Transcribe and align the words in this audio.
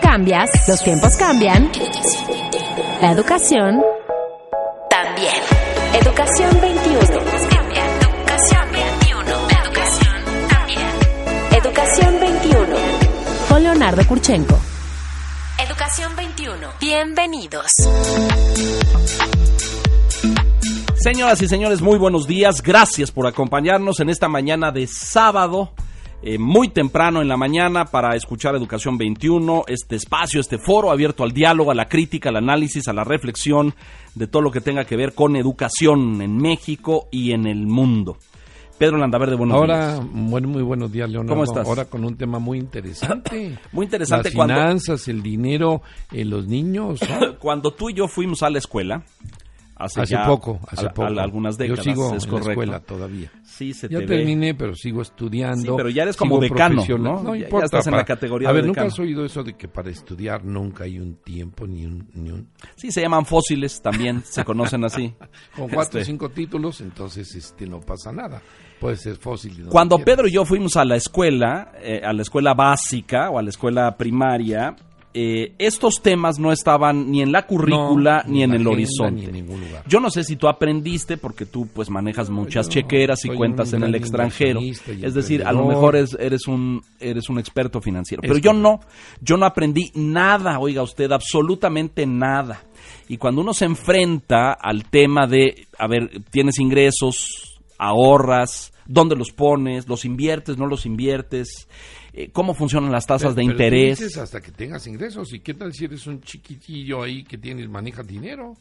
cambias, 0.00 0.50
los 0.68 0.82
tiempos 0.82 1.16
cambian. 1.16 1.70
La 3.00 3.12
educación 3.12 3.82
también. 4.88 5.34
Educación 6.00 6.60
21. 6.60 7.00
Educación 7.00 7.68
21. 8.72 9.30
educación 9.64 10.14
también. 10.48 10.88
Educación 11.52 12.20
21. 12.20 12.66
Con 13.48 13.62
Leonardo 13.62 14.06
Kurchenko. 14.06 14.58
Educación 15.64 16.16
21. 16.16 16.68
Bienvenidos. 16.80 17.70
Señoras 20.96 21.40
y 21.40 21.48
señores, 21.48 21.80
muy 21.80 21.98
buenos 21.98 22.26
días. 22.26 22.62
Gracias 22.62 23.10
por 23.10 23.26
acompañarnos 23.26 24.00
en 24.00 24.10
esta 24.10 24.28
mañana 24.28 24.70
de 24.70 24.86
sábado. 24.86 25.72
Eh, 26.22 26.38
muy 26.38 26.68
temprano 26.68 27.22
en 27.22 27.28
la 27.28 27.38
mañana 27.38 27.86
para 27.86 28.14
escuchar 28.14 28.54
Educación 28.54 28.98
21, 28.98 29.64
este 29.68 29.96
espacio, 29.96 30.40
este 30.40 30.58
foro 30.58 30.90
abierto 30.90 31.24
al 31.24 31.32
diálogo, 31.32 31.70
a 31.70 31.74
la 31.74 31.88
crítica, 31.88 32.28
al 32.28 32.36
análisis, 32.36 32.88
a 32.88 32.92
la 32.92 33.04
reflexión 33.04 33.74
de 34.14 34.26
todo 34.26 34.42
lo 34.42 34.50
que 34.50 34.60
tenga 34.60 34.84
que 34.84 34.96
ver 34.96 35.14
con 35.14 35.34
educación 35.34 36.20
en 36.20 36.36
México 36.36 37.08
y 37.10 37.32
en 37.32 37.46
el 37.46 37.66
mundo. 37.66 38.18
Pedro 38.76 38.98
Landaverde, 38.98 39.34
buenos 39.34 39.56
Ahora, 39.56 39.94
días. 39.94 40.06
Bueno, 40.10 40.48
muy 40.48 40.62
buenos 40.62 40.92
días, 40.92 41.08
Leonardo. 41.08 41.34
¿Cómo 41.34 41.44
estás? 41.44 41.66
Ahora 41.66 41.84
con 41.86 42.04
un 42.04 42.16
tema 42.16 42.38
muy 42.38 42.58
interesante. 42.58 43.58
muy 43.72 43.84
interesante 43.84 44.28
Las 44.28 44.34
cuando, 44.34 44.54
finanzas, 44.54 45.08
el 45.08 45.22
dinero, 45.22 45.80
eh, 46.12 46.24
los 46.26 46.46
niños. 46.46 47.00
cuando 47.38 47.72
tú 47.72 47.90
y 47.90 47.94
yo 47.94 48.08
fuimos 48.08 48.42
a 48.42 48.50
la 48.50 48.58
escuela. 48.58 49.04
Hace, 49.80 50.02
hace 50.02 50.12
ya 50.14 50.26
poco, 50.26 50.60
hace 50.68 50.86
a- 50.86 50.90
a- 50.90 50.92
poco. 50.94 51.08
algunas 51.20 51.56
décadas. 51.56 51.84
Yo 51.84 51.92
sigo 51.92 52.14
es 52.14 52.24
en 52.24 52.30
correcto. 52.30 52.46
la 52.48 52.52
escuela 52.52 52.80
todavía. 52.80 53.32
Sí, 53.42 53.72
se 53.72 53.88
Ya 53.88 53.98
te 53.98 54.06
ve. 54.06 54.16
terminé, 54.18 54.54
pero 54.54 54.74
sigo 54.74 55.02
estudiando. 55.02 55.62
Sí, 55.62 55.70
pero 55.76 55.88
ya 55.88 56.02
eres 56.04 56.16
como 56.16 56.38
decano. 56.38 56.82
¿no? 56.98 57.22
No 57.22 57.34
Ya- 57.34 57.40
ya 57.40 57.44
importa. 57.46 57.64
estás 57.66 57.86
en 57.86 57.94
la 57.94 58.04
categoría 58.04 58.48
A 58.48 58.52
de 58.52 58.56
ver, 58.56 58.66
¿nunca 58.66 58.82
decano. 58.82 58.92
has 58.92 58.98
oído 58.98 59.24
eso 59.24 59.42
de 59.42 59.54
que 59.54 59.68
para 59.68 59.90
estudiar 59.90 60.44
nunca 60.44 60.84
hay 60.84 60.98
un 60.98 61.16
tiempo 61.16 61.66
ni 61.66 61.84
un... 61.86 62.08
Ni 62.14 62.30
un 62.30 62.48
Sí, 62.76 62.90
se 62.92 63.00
llaman 63.00 63.24
fósiles 63.26 63.80
también, 63.82 64.22
se 64.24 64.44
conocen 64.44 64.84
así. 64.84 65.14
con 65.56 65.68
cuatro 65.68 65.98
o 65.98 66.02
Este, 66.02 66.04
cinco 66.04 66.28
títulos, 66.30 66.80
entonces 66.80 67.34
este 67.34 67.66
no 67.66 67.80
pasa 67.80 68.12
nada. 68.12 68.42
Puede 68.80 68.96
ser 68.96 69.16
fósil. 69.16 69.66
Cuando. 69.68 69.98
Pedro 69.98 70.26
y 70.26 70.32
yo 70.32 70.46
fuimos 70.46 70.74
a 70.78 70.84
la 70.86 70.96
escuela, 70.96 71.72
eh, 71.82 72.00
a 72.02 72.14
la 72.14 72.22
escuela 72.22 72.54
básica 72.54 73.28
o 73.28 73.38
a 73.38 73.42
la 73.42 73.50
escuela 73.50 73.94
primaria, 73.98 74.74
eh, 75.12 75.54
estos 75.58 75.96
temas 76.02 76.38
no 76.38 76.52
estaban 76.52 77.10
ni 77.10 77.20
en 77.20 77.32
la 77.32 77.46
currícula 77.46 78.22
No, 78.26 78.32
ni 78.32 78.42
en 78.44 78.50
el 78.50 78.56
agenda, 78.62 78.70
horizonte. 78.70 79.38
En 79.38 79.46
lugar. 79.46 79.84
Yo 79.88 79.98
no 79.98 80.08
sé 80.10 80.22
si 80.22 80.36
tú 80.36 80.46
aprendiste, 80.48 81.16
porque 81.16 81.46
tú 81.46 81.66
pues 81.72 81.90
manejas 81.90 82.30
muchas 82.30 82.68
chequeras 82.68 83.24
y 83.24 83.28
cuentas 83.30 83.72
en 83.72 83.82
el 83.82 83.94
extranjero. 83.96 84.60
Es 84.60 85.14
decir, 85.14 85.44
a 85.44 85.52
lo 85.52 85.66
mejor 85.66 85.96
es- 85.96 86.16
eres 86.20 86.46
un 86.46 86.82
eres 87.00 87.28
un 87.28 87.38
experto 87.40 87.80
financiero. 87.80 88.22
Es 88.22 88.28
Pero 88.28 88.38
yo 88.38 88.50
correcto. 88.52 88.70
no, 88.70 88.80
yo 89.20 89.36
no 89.36 89.46
aprendí 89.46 89.90
nada, 89.94 90.58
oiga 90.60 90.82
usted, 90.82 91.10
absolutamente 91.10 92.06
nada. 92.06 92.62
Y 93.08 93.16
cuando 93.16 93.40
uno 93.40 93.52
se 93.52 93.64
enfrenta 93.64 94.52
al 94.52 94.84
tema 94.84 95.26
de, 95.26 95.66
a 95.78 95.88
ver, 95.88 96.22
tienes 96.30 96.58
ingresos, 96.60 97.60
ahorras, 97.78 98.72
dónde 98.86 99.16
los 99.16 99.30
pones, 99.32 99.88
los 99.88 100.04
inviertes, 100.04 100.56
no 100.58 100.66
los 100.66 100.86
inviertes, 100.86 101.68
eh, 102.12 102.30
cómo 102.32 102.54
funcionan 102.54 102.90
las 102.92 103.06
tasas 103.06 103.34
de 103.34 103.42
Pero 103.42 103.46
tú 103.48 103.52
interés. 103.52 103.98
dices 104.00 104.16
hasta 104.18 104.40
que 104.40 104.52
tengas 104.52 104.86
ingresos. 104.86 105.32
¿Y 105.32 105.40
qué 105.40 105.54
tal 105.54 105.72
si 105.72 105.84
eres 105.84 106.06
un 106.06 106.20
chiquitillo 106.20 107.02
ahí 107.02 107.24
que 107.24 107.38
tienes, 107.38 107.68
maneja 107.68 108.02
dinero? 108.02 108.56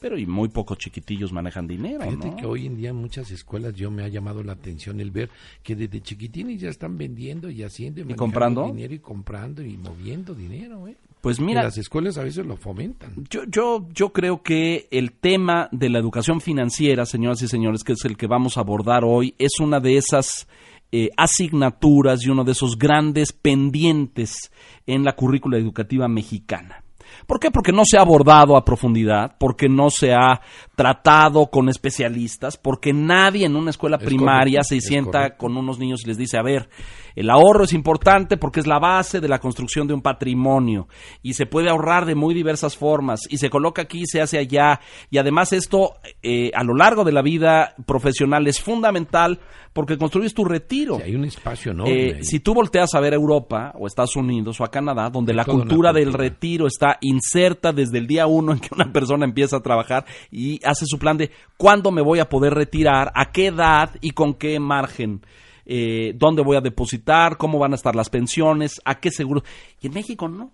Pero 0.00 0.18
y 0.18 0.26
muy 0.26 0.48
pocos 0.48 0.78
chiquitillos 0.78 1.32
manejan 1.32 1.68
dinero, 1.68 2.02
Fíjate 2.02 2.30
¿no? 2.30 2.36
que 2.36 2.44
hoy 2.44 2.66
en 2.66 2.76
día 2.76 2.90
en 2.90 2.96
muchas 2.96 3.30
escuelas 3.30 3.72
yo 3.74 3.88
me 3.88 4.02
ha 4.02 4.08
llamado 4.08 4.42
la 4.42 4.52
atención 4.54 4.98
el 5.00 5.12
ver 5.12 5.30
que 5.62 5.76
desde 5.76 6.00
chiquitines 6.00 6.60
ya 6.60 6.70
están 6.70 6.98
vendiendo 6.98 7.48
y 7.48 7.62
haciendo 7.62 8.00
y, 8.00 8.02
manejando 8.02 8.18
comprando? 8.24 8.66
dinero 8.66 8.94
y 8.94 8.98
comprando 8.98 9.62
y 9.62 9.76
moviendo 9.76 10.34
dinero. 10.34 10.88
¿eh? 10.88 10.96
Pues 11.20 11.38
Y 11.38 11.42
mira, 11.42 11.62
las 11.62 11.78
escuelas 11.78 12.18
a 12.18 12.24
veces 12.24 12.44
lo 12.44 12.56
fomentan. 12.56 13.12
Yo, 13.30 13.44
yo, 13.44 13.86
yo 13.94 14.12
creo 14.12 14.42
que 14.42 14.88
el 14.90 15.12
tema 15.12 15.68
de 15.70 15.88
la 15.88 16.00
educación 16.00 16.40
financiera, 16.40 17.06
señoras 17.06 17.40
y 17.42 17.46
señores, 17.46 17.84
que 17.84 17.92
es 17.92 18.04
el 18.04 18.16
que 18.16 18.26
vamos 18.26 18.56
a 18.56 18.62
abordar 18.62 19.04
hoy, 19.04 19.36
es 19.38 19.60
una 19.60 19.78
de 19.78 19.98
esas 19.98 20.48
eh, 20.92 21.08
asignaturas 21.16 22.24
y 22.24 22.30
uno 22.30 22.44
de 22.44 22.52
esos 22.52 22.78
grandes 22.78 23.32
pendientes 23.32 24.52
en 24.86 25.04
la 25.04 25.14
currícula 25.14 25.56
educativa 25.56 26.06
mexicana. 26.06 26.84
¿Por 27.26 27.40
qué? 27.40 27.50
Porque 27.50 27.72
no 27.72 27.82
se 27.84 27.98
ha 27.98 28.02
abordado 28.02 28.56
a 28.56 28.64
profundidad, 28.64 29.36
porque 29.38 29.68
no 29.68 29.90
se 29.90 30.12
ha 30.12 30.40
tratado 30.76 31.46
con 31.46 31.68
especialistas, 31.68 32.56
porque 32.56 32.92
nadie 32.92 33.46
en 33.46 33.56
una 33.56 33.70
escuela 33.70 33.96
Es 33.96 34.04
primaria 34.04 34.60
correcto, 34.60 34.68
se 34.68 34.80
sienta 34.80 35.36
con 35.36 35.56
unos 35.56 35.78
niños 35.78 36.02
y 36.04 36.08
les 36.08 36.18
dice, 36.18 36.38
a 36.38 36.42
ver, 36.42 36.68
el 37.14 37.30
ahorro 37.30 37.64
es 37.64 37.72
importante 37.72 38.36
porque 38.36 38.60
es 38.60 38.66
la 38.66 38.78
base 38.78 39.20
de 39.20 39.28
la 39.28 39.38
construcción 39.38 39.86
de 39.86 39.94
un 39.94 40.02
patrimonio 40.02 40.88
y 41.22 41.34
se 41.34 41.46
puede 41.46 41.70
ahorrar 41.70 42.06
de 42.06 42.14
muy 42.14 42.34
diversas 42.34 42.76
formas 42.76 43.20
y 43.28 43.38
se 43.38 43.50
coloca 43.50 43.82
aquí, 43.82 44.06
se 44.06 44.20
hace 44.20 44.38
allá 44.38 44.80
y 45.10 45.18
además 45.18 45.52
esto 45.52 45.94
eh, 46.22 46.50
a 46.54 46.64
lo 46.64 46.74
largo 46.74 47.04
de 47.04 47.12
la 47.12 47.22
vida 47.22 47.74
profesional 47.86 48.46
es 48.46 48.60
fundamental 48.60 49.40
porque 49.72 49.96
construyes 49.96 50.34
tu 50.34 50.44
retiro. 50.44 50.96
Si 50.96 51.02
hay 51.02 51.14
un 51.14 51.24
espacio 51.24 51.72
enorme. 51.72 52.08
Eh, 52.08 52.24
si 52.24 52.40
tú 52.40 52.54
volteas 52.54 52.94
a 52.94 53.00
ver 53.00 53.14
a 53.14 53.16
Europa 53.16 53.72
o 53.78 53.86
Estados 53.86 54.16
Unidos 54.16 54.60
o 54.60 54.64
a 54.64 54.70
Canadá, 54.70 55.08
donde 55.10 55.32
la 55.32 55.44
una 55.44 55.52
cultura 55.52 55.92
del 55.92 56.04
cultura. 56.04 56.24
retiro 56.24 56.66
está 56.66 56.98
inserta 57.00 57.72
desde 57.72 57.98
el 57.98 58.06
día 58.06 58.26
uno 58.26 58.52
en 58.52 58.60
que 58.60 58.68
una 58.72 58.92
persona 58.92 59.24
empieza 59.24 59.56
a 59.56 59.60
trabajar 59.60 60.04
y 60.30 60.60
hace 60.64 60.84
su 60.86 60.98
plan 60.98 61.16
de 61.16 61.30
cuándo 61.56 61.90
me 61.90 62.02
voy 62.02 62.18
a 62.18 62.28
poder 62.28 62.54
retirar, 62.54 63.10
a 63.14 63.32
qué 63.32 63.46
edad 63.46 63.90
y 64.00 64.10
con 64.10 64.34
qué 64.34 64.58
margen. 64.60 65.22
Eh, 65.66 66.12
dónde 66.16 66.42
voy 66.42 66.56
a 66.56 66.60
depositar, 66.60 67.36
cómo 67.36 67.58
van 67.58 67.72
a 67.72 67.76
estar 67.76 67.94
las 67.94 68.10
pensiones, 68.10 68.80
a 68.84 69.00
qué 69.00 69.10
seguro. 69.10 69.42
Y 69.80 69.88
en 69.88 69.94
México 69.94 70.28
no. 70.28 70.52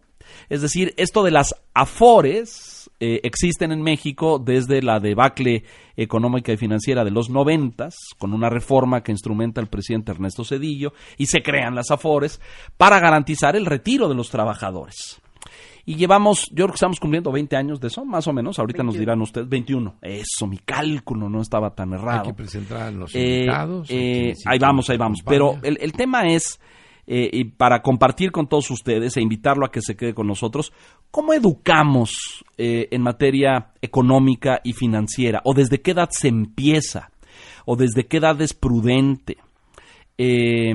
Es 0.49 0.63
decir, 0.63 0.95
esto 0.97 1.23
de 1.23 1.31
las 1.31 1.55
afores 1.75 2.91
eh, 3.01 3.21
existen 3.23 3.73
en 3.73 3.83
México 3.83 4.39
desde 4.39 4.83
la 4.83 5.01
debacle 5.01 5.65
económica 5.97 6.53
y 6.53 6.57
financiera 6.57 7.05
de 7.05 7.11
los 7.11 7.31
noventas, 7.31 7.95
con 8.19 8.33
una 8.33 8.51
reforma 8.51 9.03
que 9.03 9.13
instrumenta 9.13 9.61
el 9.61 9.69
presidente 9.69 10.13
Ernesto 10.13 10.45
Cedillo, 10.45 10.93
y 11.17 11.27
se 11.27 11.43
crean 11.43 11.75
las 11.75 11.91
afores 11.91 12.41
para 12.77 13.01
garantizar 13.01 13.57
el 13.57 13.67
retiro 13.67 14.09
de 14.09 14.15
los 14.15 14.31
trabajadores. 14.31 15.21
Y 15.85 15.95
llevamos, 15.97 16.47
yo 16.51 16.57
creo 16.65 16.69
que 16.69 16.75
estamos 16.75 17.01
cumpliendo 17.01 17.33
20 17.33 17.57
años 17.57 17.81
de 17.81 17.89
eso, 17.89 18.05
más 18.05 18.27
o 18.27 18.33
menos, 18.33 18.59
ahorita 18.59 18.83
nos 18.83 18.99
dirán 18.99 19.21
ustedes, 19.23 19.49
21. 19.49 19.97
Eso, 20.03 20.47
mi 20.47 20.59
cálculo 20.59 21.29
no 21.31 21.41
estaba 21.41 21.75
tan 21.75 21.93
hay 21.95 21.99
errado. 21.99 22.23
que 22.25 22.35
presentar 22.35 22.83
a 22.83 22.91
los 22.91 23.15
Eh, 23.15 23.41
invitados. 23.41 23.91
hay 23.91 23.97
eh, 23.97 24.35
ahí 24.45 24.59
vamos, 24.59 24.91
ahí 24.91 24.99
vamos. 24.99 25.21
Pero 25.25 25.57
el, 25.63 25.79
el 25.81 25.93
tema 25.93 26.29
es, 26.29 26.61
eh, 27.07 27.31
y 27.33 27.45
para 27.45 27.81
compartir 27.81 28.33
con 28.33 28.49
todos 28.49 28.71
ustedes 28.71 29.17
e 29.17 29.23
invitarlo 29.23 29.65
a 29.65 29.71
que 29.71 29.81
se 29.81 29.97
quede 29.97 30.13
con 30.13 30.27
nosotros, 30.27 30.75
¿cómo 31.11 31.33
educamos 31.33 32.45
eh, 32.59 32.89
en 32.91 33.01
materia 33.01 33.73
económica 33.81 34.61
y 34.63 34.75
financiera? 34.75 35.41
¿O 35.45 35.55
desde 35.55 35.81
qué 35.81 35.93
edad 35.93 36.11
se 36.13 36.29
empieza? 36.29 37.11
¿O 37.65 37.77
desde 37.77 38.07
qué 38.07 38.19
edad 38.19 38.39
es 38.43 38.53
prudente? 38.53 39.39
Eh, 40.19 40.75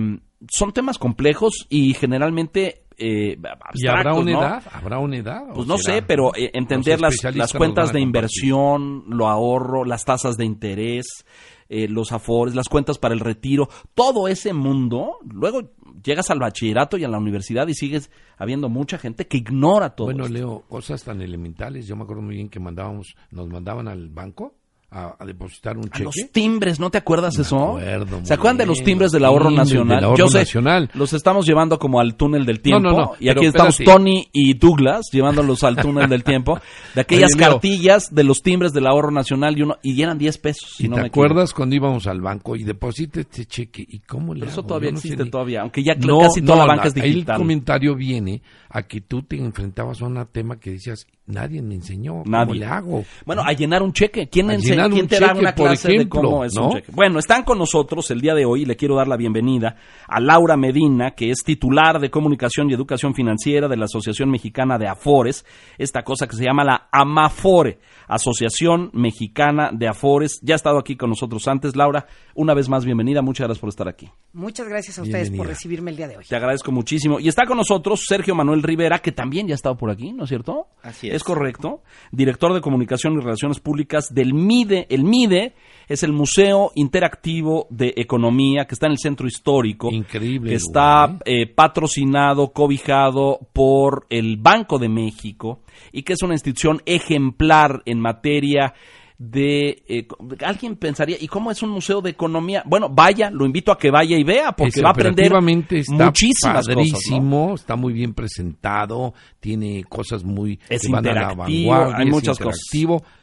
son 0.49 0.73
temas 0.73 0.97
complejos 0.97 1.67
y 1.69 1.93
generalmente 1.93 2.82
eh, 3.03 3.37
¿Y 3.73 3.87
habrá 3.87 4.13
una 4.13 4.31
¿no? 4.31 4.39
edad? 4.39 4.63
¿Habrá 4.71 4.99
una 4.99 5.43
Pues 5.53 5.67
no 5.67 5.77
sé, 5.77 6.01
pero 6.01 6.33
eh, 6.35 6.51
entender 6.53 7.01
las, 7.01 7.15
las 7.35 7.51
cuentas 7.51 7.91
de 7.91 7.99
inversión, 7.99 9.03
lo 9.09 9.27
ahorro, 9.27 9.83
las 9.83 10.05
tasas 10.05 10.37
de 10.37 10.45
interés, 10.45 11.25
eh, 11.67 11.89
los 11.89 12.13
afores, 12.13 12.55
las 12.55 12.69
cuentas 12.69 12.97
para 12.99 13.13
el 13.13 13.19
retiro, 13.19 13.67
todo 13.93 14.29
ese 14.29 14.53
mundo, 14.53 15.17
luego 15.25 15.71
llegas 16.01 16.29
al 16.31 16.39
bachillerato 16.39 16.97
y 16.97 17.03
a 17.03 17.09
la 17.09 17.17
universidad 17.17 17.67
y 17.67 17.73
sigues 17.73 18.09
habiendo 18.37 18.69
mucha 18.69 18.97
gente 18.97 19.27
que 19.27 19.37
ignora 19.37 19.95
todo. 19.95 20.07
Bueno, 20.07 20.23
esto. 20.23 20.33
Leo, 20.33 20.63
cosas 20.69 21.03
tan 21.03 21.21
elementales. 21.21 21.85
Yo 21.87 21.97
me 21.97 22.03
acuerdo 22.03 22.21
muy 22.21 22.35
bien 22.35 22.49
que 22.49 22.61
mandábamos, 22.61 23.15
nos 23.31 23.49
mandaban 23.49 23.89
al 23.89 24.09
banco 24.09 24.55
a, 24.93 25.15
a 25.19 25.25
depositar 25.25 25.77
un 25.77 25.85
A 25.85 25.89
cheque. 25.89 26.03
los 26.03 26.15
timbres, 26.31 26.79
¿no 26.79 26.89
te 26.91 26.99
acuerdas 26.99 27.37
eso? 27.39 27.77
acuerdo 27.77 28.19
¿Se 28.23 28.33
acuerdan 28.33 28.57
de 28.57 28.65
los 28.67 28.83
timbres 28.83 29.11
del 29.11 29.25
ahorro 29.25 29.47
timbres 29.49 29.67
nacional? 29.69 29.95
del 29.97 30.03
ahorro 30.05 30.17
Yo 30.17 30.27
sé, 30.27 30.37
nacional. 30.39 30.89
los 30.93 31.13
estamos 31.13 31.45
llevando 31.47 31.79
como 31.79 31.99
al 31.99 32.15
túnel 32.15 32.45
del 32.45 32.59
tiempo. 32.61 32.89
no, 32.89 32.97
no, 32.97 33.11
y 33.19 33.27
pero 33.27 33.39
aquí 33.39 33.47
estamos 33.47 33.79
espérate. 33.79 33.97
Tony 33.97 34.27
y 34.31 34.53
Douglas 34.53 35.07
llevándolos 35.11 35.63
al 35.63 35.75
túnel 35.77 36.09
del 36.09 36.23
tiempo. 36.23 36.59
De 36.93 37.01
aquellas 37.01 37.31
Oye, 37.33 37.39
Leo. 37.41 37.51
cartillas 37.53 38.13
de 38.13 38.23
los 38.23 38.41
timbres 38.41 38.71
del 38.73 38.85
ahorro 38.87 39.11
nacional 39.11 39.57
y 39.57 39.63
uno 39.63 39.77
y 39.81 40.01
eran 40.01 40.17
10 40.17 40.37
pesos. 40.37 40.73
Si 40.77 40.85
¿Y 40.85 40.89
no 40.89 40.95
te 40.95 41.01
me 41.01 41.07
equivoco. 41.07 41.25
acuerdas 41.27 41.53
cuando 41.53 41.75
íbamos 41.75 42.05
al 42.07 42.21
banco 42.21 42.55
y 42.55 42.63
deposita 42.63 43.19
este 43.21 43.45
cheque? 43.45 43.83
¿Y 43.87 43.99
cómo 43.99 44.33
le 44.33 44.41
Pero 44.41 44.51
eso 44.51 44.59
hago? 44.61 44.67
todavía 44.67 44.91
no 44.91 44.97
existe 44.97 45.23
ni- 45.23 45.29
todavía, 45.29 45.61
aunque 45.61 45.83
ya 45.83 45.95
No, 45.95 46.19
casi 46.19 46.41
toda 46.41 46.55
no, 46.59 46.61
la 46.67 46.67
banca 46.75 46.87
es 46.89 46.93
digital. 46.93 47.35
El 47.35 47.41
comentario 47.41 47.95
viene 47.95 48.41
a 48.69 48.83
que 48.83 49.01
tú 49.01 49.23
te 49.23 49.37
enfrentabas 49.37 50.01
a 50.01 50.05
un 50.05 50.23
tema 50.31 50.59
que 50.59 50.71
decías, 50.71 51.05
Nadie 51.25 51.61
me 51.61 51.75
enseñó. 51.75 52.23
Nadie. 52.25 52.45
¿Cómo 52.47 52.53
le 52.59 52.65
hago? 52.65 53.05
Bueno, 53.25 53.43
a 53.45 53.53
llenar 53.53 53.81
un 53.81 53.93
cheque. 53.93 54.27
¿Quién, 54.27 54.49
A 54.51 54.55
ense- 54.55 54.71
llenar 54.71 54.87
un 54.87 54.93
quién 54.93 55.07
te 55.07 55.19
da 55.21 55.33
una 55.33 55.55
por 55.55 55.67
clase 55.67 55.87
de 55.93 56.09
cómo 56.09 56.43
es 56.43 56.55
un 56.57 56.71
cheque? 56.73 56.91
Bueno, 56.91 57.17
están 57.17 57.43
con 57.43 57.57
nosotros 57.57 58.11
el 58.11 58.19
día 58.19 58.33
de 58.33 58.43
hoy 58.43 58.63
y 58.63 58.65
le 58.65 58.75
quiero 58.75 58.95
dar 58.97 59.07
la 59.07 59.15
bienvenida 59.15 59.77
a 60.05 60.19
Laura 60.19 60.57
Medina, 60.57 61.11
que 61.11 61.31
es 61.31 61.37
titular 61.45 62.01
de 62.01 62.09
Comunicación 62.11 62.69
y 62.69 62.73
Educación 62.73 63.13
Financiera 63.15 63.69
de 63.69 63.77
la 63.77 63.85
Asociación 63.85 64.29
Mexicana 64.29 64.77
de 64.77 64.87
Afores, 64.89 65.45
esta 65.77 66.03
cosa 66.03 66.27
que 66.27 66.35
se 66.35 66.43
llama 66.43 66.65
la 66.65 66.89
AMAFORE, 66.91 67.79
Asociación 68.07 68.89
Mexicana 68.93 69.69
de 69.73 69.87
Afores. 69.87 70.39
Ya 70.41 70.55
ha 70.55 70.57
estado 70.57 70.77
aquí 70.77 70.95
con 70.97 71.09
nosotros 71.09 71.47
antes. 71.47 71.75
Laura, 71.75 72.05
una 72.35 72.53
vez 72.53 72.67
más 72.67 72.83
bienvenida. 72.83 73.21
Muchas 73.21 73.45
gracias 73.47 73.59
por 73.61 73.69
estar 73.69 73.87
aquí. 73.87 74.09
Muchas 74.33 74.67
gracias 74.67 74.99
a 74.99 75.03
ustedes 75.03 75.31
por 75.31 75.47
recibirme 75.47 75.91
el 75.91 75.97
día 75.97 76.07
de 76.09 76.17
hoy. 76.17 76.25
Te 76.27 76.35
agradezco 76.35 76.71
muchísimo. 76.71 77.19
Y 77.19 77.27
está 77.29 77.45
con 77.45 77.57
nosotros 77.57 78.03
Sergio 78.05 78.35
Manuel 78.35 78.61
Rivera, 78.61 78.99
que 78.99 79.11
también 79.11 79.47
ya 79.47 79.53
ha 79.53 79.55
estado 79.55 79.77
por 79.77 79.89
aquí, 79.89 80.11
¿no 80.11 80.23
es 80.25 80.29
cierto? 80.29 80.67
Así 80.81 81.07
es. 81.07 81.12
Es 81.13 81.23
correcto. 81.23 81.81
Director 82.11 82.53
de 82.53 82.61
Comunicación 82.61 83.13
y 83.13 83.21
Relaciones 83.21 83.59
Públicas 83.59 84.13
del 84.13 84.33
MIDE. 84.33 84.87
El 84.89 85.03
MIDE 85.03 85.53
es 85.87 86.01
el 86.01 86.11
Museo 86.11 86.71
Interactivo 86.73 87.67
de 87.69 87.93
Economía, 87.97 88.65
que 88.65 88.73
está 88.73 88.87
en 88.87 88.93
el 88.93 88.97
Centro 88.97 89.27
Histórico. 89.27 89.91
Increíble 89.91 90.49
Que 90.49 90.55
está 90.55 91.19
eh, 91.25 91.45
patrocinado, 91.45 92.51
cobijado 92.51 93.39
por 93.53 94.07
el 94.09 94.37
Banco 94.37 94.79
de 94.79 94.89
México 94.89 95.59
y 95.91 96.01
que 96.01 96.13
es 96.13 96.23
una 96.23 96.33
institución 96.33 96.81
ejemplar 96.87 97.83
en 97.85 97.99
materia 97.99 98.73
de 99.17 99.83
eh, 99.87 100.07
alguien 100.43 100.75
pensaría 100.75 101.17
y 101.19 101.27
cómo 101.27 101.51
es 101.51 101.61
un 101.61 101.69
museo 101.69 102.01
de 102.01 102.09
economía 102.09 102.63
bueno 102.65 102.89
vaya 102.89 103.29
lo 103.29 103.45
invito 103.45 103.71
a 103.71 103.77
que 103.77 103.91
vaya 103.91 104.17
y 104.17 104.23
vea 104.23 104.51
porque 104.53 104.81
va 104.81 104.89
a 104.89 104.91
aprender 104.91 105.31
está 105.69 106.05
muchísimas 106.05 106.67
padrísimo, 106.67 107.47
cosas 107.47 107.49
¿no? 107.49 107.55
está 107.55 107.75
muy 107.75 107.93
bien 107.93 108.13
presentado, 108.13 109.13
tiene 109.39 109.83
cosas 109.85 110.23
muy 110.23 110.59
Es 110.67 110.81
que 110.81 110.91
van 110.91 111.07
a 111.07 111.13
la 111.13 111.21
interactivo, 111.31 111.71
vanguardia, 111.71 111.97
hay 111.97 112.07
es 112.07 112.11
muchas 112.13 112.39
cosas. 112.39 112.59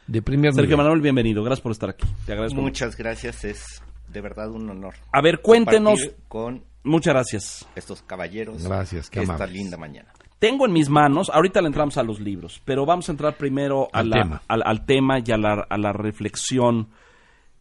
de 0.07 0.21
primer 0.21 0.53
Sergio 0.53 0.75
nivel. 0.77 0.85
Manuel 0.85 1.01
bienvenido 1.01 1.43
gracias 1.43 1.61
por 1.61 1.71
estar 1.73 1.89
aquí 1.89 2.07
te 2.25 2.31
agradezco 2.33 2.61
mucho. 2.61 2.85
Muchas 2.85 2.97
gracias, 2.97 3.43
es 3.43 3.83
de 4.07 4.21
verdad 4.21 4.49
un 4.51 4.69
honor. 4.69 4.95
a 5.11 5.21
ver 5.21 5.41
cuéntenos 5.41 6.11
con 6.27 6.63
muchas 6.83 7.13
gracias 7.13 7.67
estos 7.75 8.01
caballeros 8.01 8.63
Gracias, 8.63 9.09
qué 9.09 9.21
esta 9.21 9.33
amables. 9.35 9.55
linda 9.57 9.77
mañana. 9.77 10.11
Tengo 10.41 10.65
en 10.65 10.73
mis 10.73 10.89
manos, 10.89 11.29
ahorita 11.29 11.61
le 11.61 11.67
entramos 11.67 11.97
a 11.97 12.03
los 12.03 12.19
libros, 12.19 12.61
pero 12.65 12.83
vamos 12.83 13.07
a 13.07 13.11
entrar 13.11 13.37
primero 13.37 13.87
a 13.93 13.99
Al 13.99 14.09
la- 14.09 14.21
tema. 14.23 14.41
Al, 14.47 14.63
al 14.65 14.85
tema 14.87 15.19
y 15.19 15.31
a 15.31 15.37
la, 15.37 15.67
a 15.69 15.77
la 15.77 15.93
reflexión. 15.93 16.87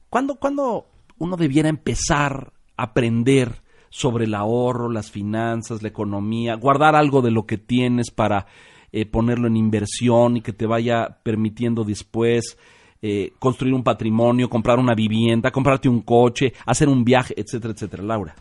¿Cuándo, 0.08 0.36
cuándo 0.36 0.86
uno 1.18 1.36
debiera 1.36 1.68
empezar 1.68 2.52
a 2.78 2.84
aprender 2.84 3.52
sobre 3.90 4.24
el 4.24 4.34
ahorro, 4.34 4.88
las 4.90 5.10
finanzas, 5.10 5.82
la 5.82 5.88
economía, 5.88 6.54
guardar 6.54 6.96
algo 6.96 7.20
de 7.20 7.30
lo 7.30 7.44
que 7.44 7.58
tienes 7.58 8.10
para 8.10 8.46
eh, 8.92 9.04
ponerlo 9.04 9.46
en 9.46 9.56
inversión 9.58 10.38
y 10.38 10.40
que 10.40 10.52
te 10.54 10.64
vaya 10.66 11.18
permitiendo 11.22 11.84
después 11.84 12.56
eh, 13.02 13.32
construir 13.38 13.74
un 13.74 13.82
patrimonio, 13.84 14.48
comprar 14.48 14.78
una 14.78 14.94
vivienda, 14.94 15.50
comprarte 15.50 15.88
un 15.88 16.00
coche, 16.00 16.54
hacer 16.66 16.88
un 16.88 17.04
viaje, 17.04 17.34
etcétera, 17.36 17.74
etcétera? 17.74 18.02
Laura. 18.02 18.34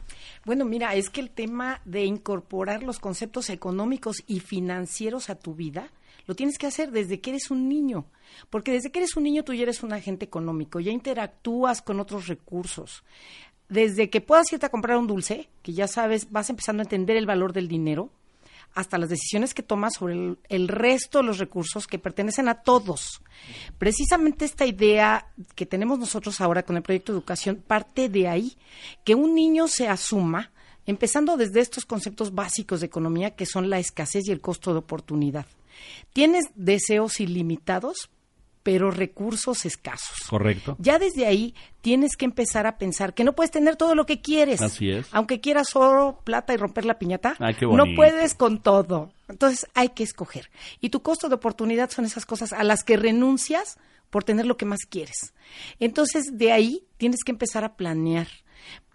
Bueno, 0.45 0.65
mira, 0.65 0.95
es 0.95 1.09
que 1.09 1.21
el 1.21 1.29
tema 1.29 1.81
de 1.85 2.05
incorporar 2.05 2.83
los 2.83 2.99
conceptos 2.99 3.49
económicos 3.49 4.23
y 4.25 4.39
financieros 4.39 5.29
a 5.29 5.35
tu 5.35 5.53
vida 5.53 5.91
lo 6.25 6.35
tienes 6.35 6.57
que 6.57 6.67
hacer 6.67 6.91
desde 6.91 7.19
que 7.19 7.31
eres 7.31 7.49
un 7.49 7.67
niño, 7.67 8.05
porque 8.49 8.71
desde 8.71 8.91
que 8.91 8.99
eres 8.99 9.17
un 9.17 9.23
niño 9.23 9.43
tú 9.43 9.53
ya 9.53 9.63
eres 9.63 9.81
un 9.81 9.93
agente 9.93 10.25
económico, 10.25 10.79
ya 10.79 10.91
interactúas 10.91 11.81
con 11.81 11.99
otros 11.99 12.27
recursos. 12.27 13.03
Desde 13.67 14.09
que 14.09 14.21
puedas 14.21 14.51
irte 14.53 14.65
a 14.65 14.69
comprar 14.69 14.97
un 14.97 15.07
dulce, 15.07 15.49
que 15.61 15.73
ya 15.73 15.87
sabes, 15.87 16.31
vas 16.31 16.49
empezando 16.49 16.81
a 16.81 16.85
entender 16.85 17.17
el 17.17 17.25
valor 17.25 17.53
del 17.53 17.67
dinero, 17.67 18.11
hasta 18.73 18.97
las 18.97 19.09
decisiones 19.09 19.53
que 19.53 19.63
tomas 19.63 19.95
sobre 19.95 20.13
el, 20.13 20.37
el 20.49 20.67
resto 20.67 21.19
de 21.19 21.25
los 21.25 21.37
recursos 21.37 21.87
que 21.87 21.99
pertenecen 21.99 22.47
a 22.47 22.61
todos. 22.61 23.21
Precisamente 23.77 24.45
esta 24.45 24.65
idea 24.65 25.27
que 25.55 25.65
tenemos 25.65 25.99
nosotros 25.99 26.39
ahora 26.41 26.63
con 26.63 26.77
el 26.77 26.83
proyecto 26.83 27.11
de 27.11 27.19
educación 27.19 27.63
parte 27.65 28.09
de 28.09 28.27
ahí, 28.27 28.57
que 29.03 29.15
un 29.15 29.35
niño 29.35 29.67
se 29.67 29.87
asuma, 29.87 30.51
empezando 30.85 31.37
desde 31.37 31.61
estos 31.61 31.85
conceptos 31.85 32.33
básicos 32.33 32.79
de 32.79 32.87
economía 32.87 33.35
que 33.35 33.45
son 33.45 33.69
la 33.69 33.79
escasez 33.79 34.27
y 34.27 34.31
el 34.31 34.41
costo 34.41 34.71
de 34.73 34.79
oportunidad. 34.79 35.45
Tienes 36.13 36.45
deseos 36.55 37.19
ilimitados, 37.19 38.09
pero 38.63 38.91
recursos 38.91 39.65
escasos. 39.65 40.27
Correcto. 40.29 40.75
Ya 40.79 40.99
desde 40.99 41.25
ahí 41.25 41.55
tienes 41.81 42.15
que 42.17 42.25
empezar 42.25 42.67
a 42.67 42.77
pensar 42.77 43.13
que 43.13 43.23
no 43.23 43.33
puedes 43.33 43.51
tener 43.51 43.75
todo 43.75 43.95
lo 43.95 44.05
que 44.05 44.21
quieres. 44.21 44.61
Así 44.61 44.89
es. 44.89 45.07
Aunque 45.11 45.39
quieras 45.39 45.75
oro, 45.75 46.19
plata 46.23 46.53
y 46.53 46.57
romper 46.57 46.85
la 46.85 46.99
piñata, 46.99 47.35
Ay, 47.39 47.55
qué 47.55 47.65
no 47.65 47.85
puedes 47.95 48.35
con 48.35 48.61
todo. 48.61 49.11
Entonces 49.27 49.67
hay 49.73 49.89
que 49.89 50.03
escoger. 50.03 50.49
Y 50.81 50.89
tu 50.89 51.01
costo 51.01 51.29
de 51.29 51.35
oportunidad 51.35 51.89
son 51.89 52.05
esas 52.05 52.25
cosas 52.25 52.53
a 52.53 52.63
las 52.63 52.83
que 52.83 52.97
renuncias 52.97 53.77
por 54.09 54.23
tener 54.23 54.45
lo 54.45 54.57
que 54.57 54.65
más 54.65 54.81
quieres. 54.89 55.33
Entonces 55.79 56.37
de 56.37 56.51
ahí 56.51 56.83
tienes 56.97 57.23
que 57.23 57.31
empezar 57.31 57.63
a 57.63 57.75
planear. 57.75 58.27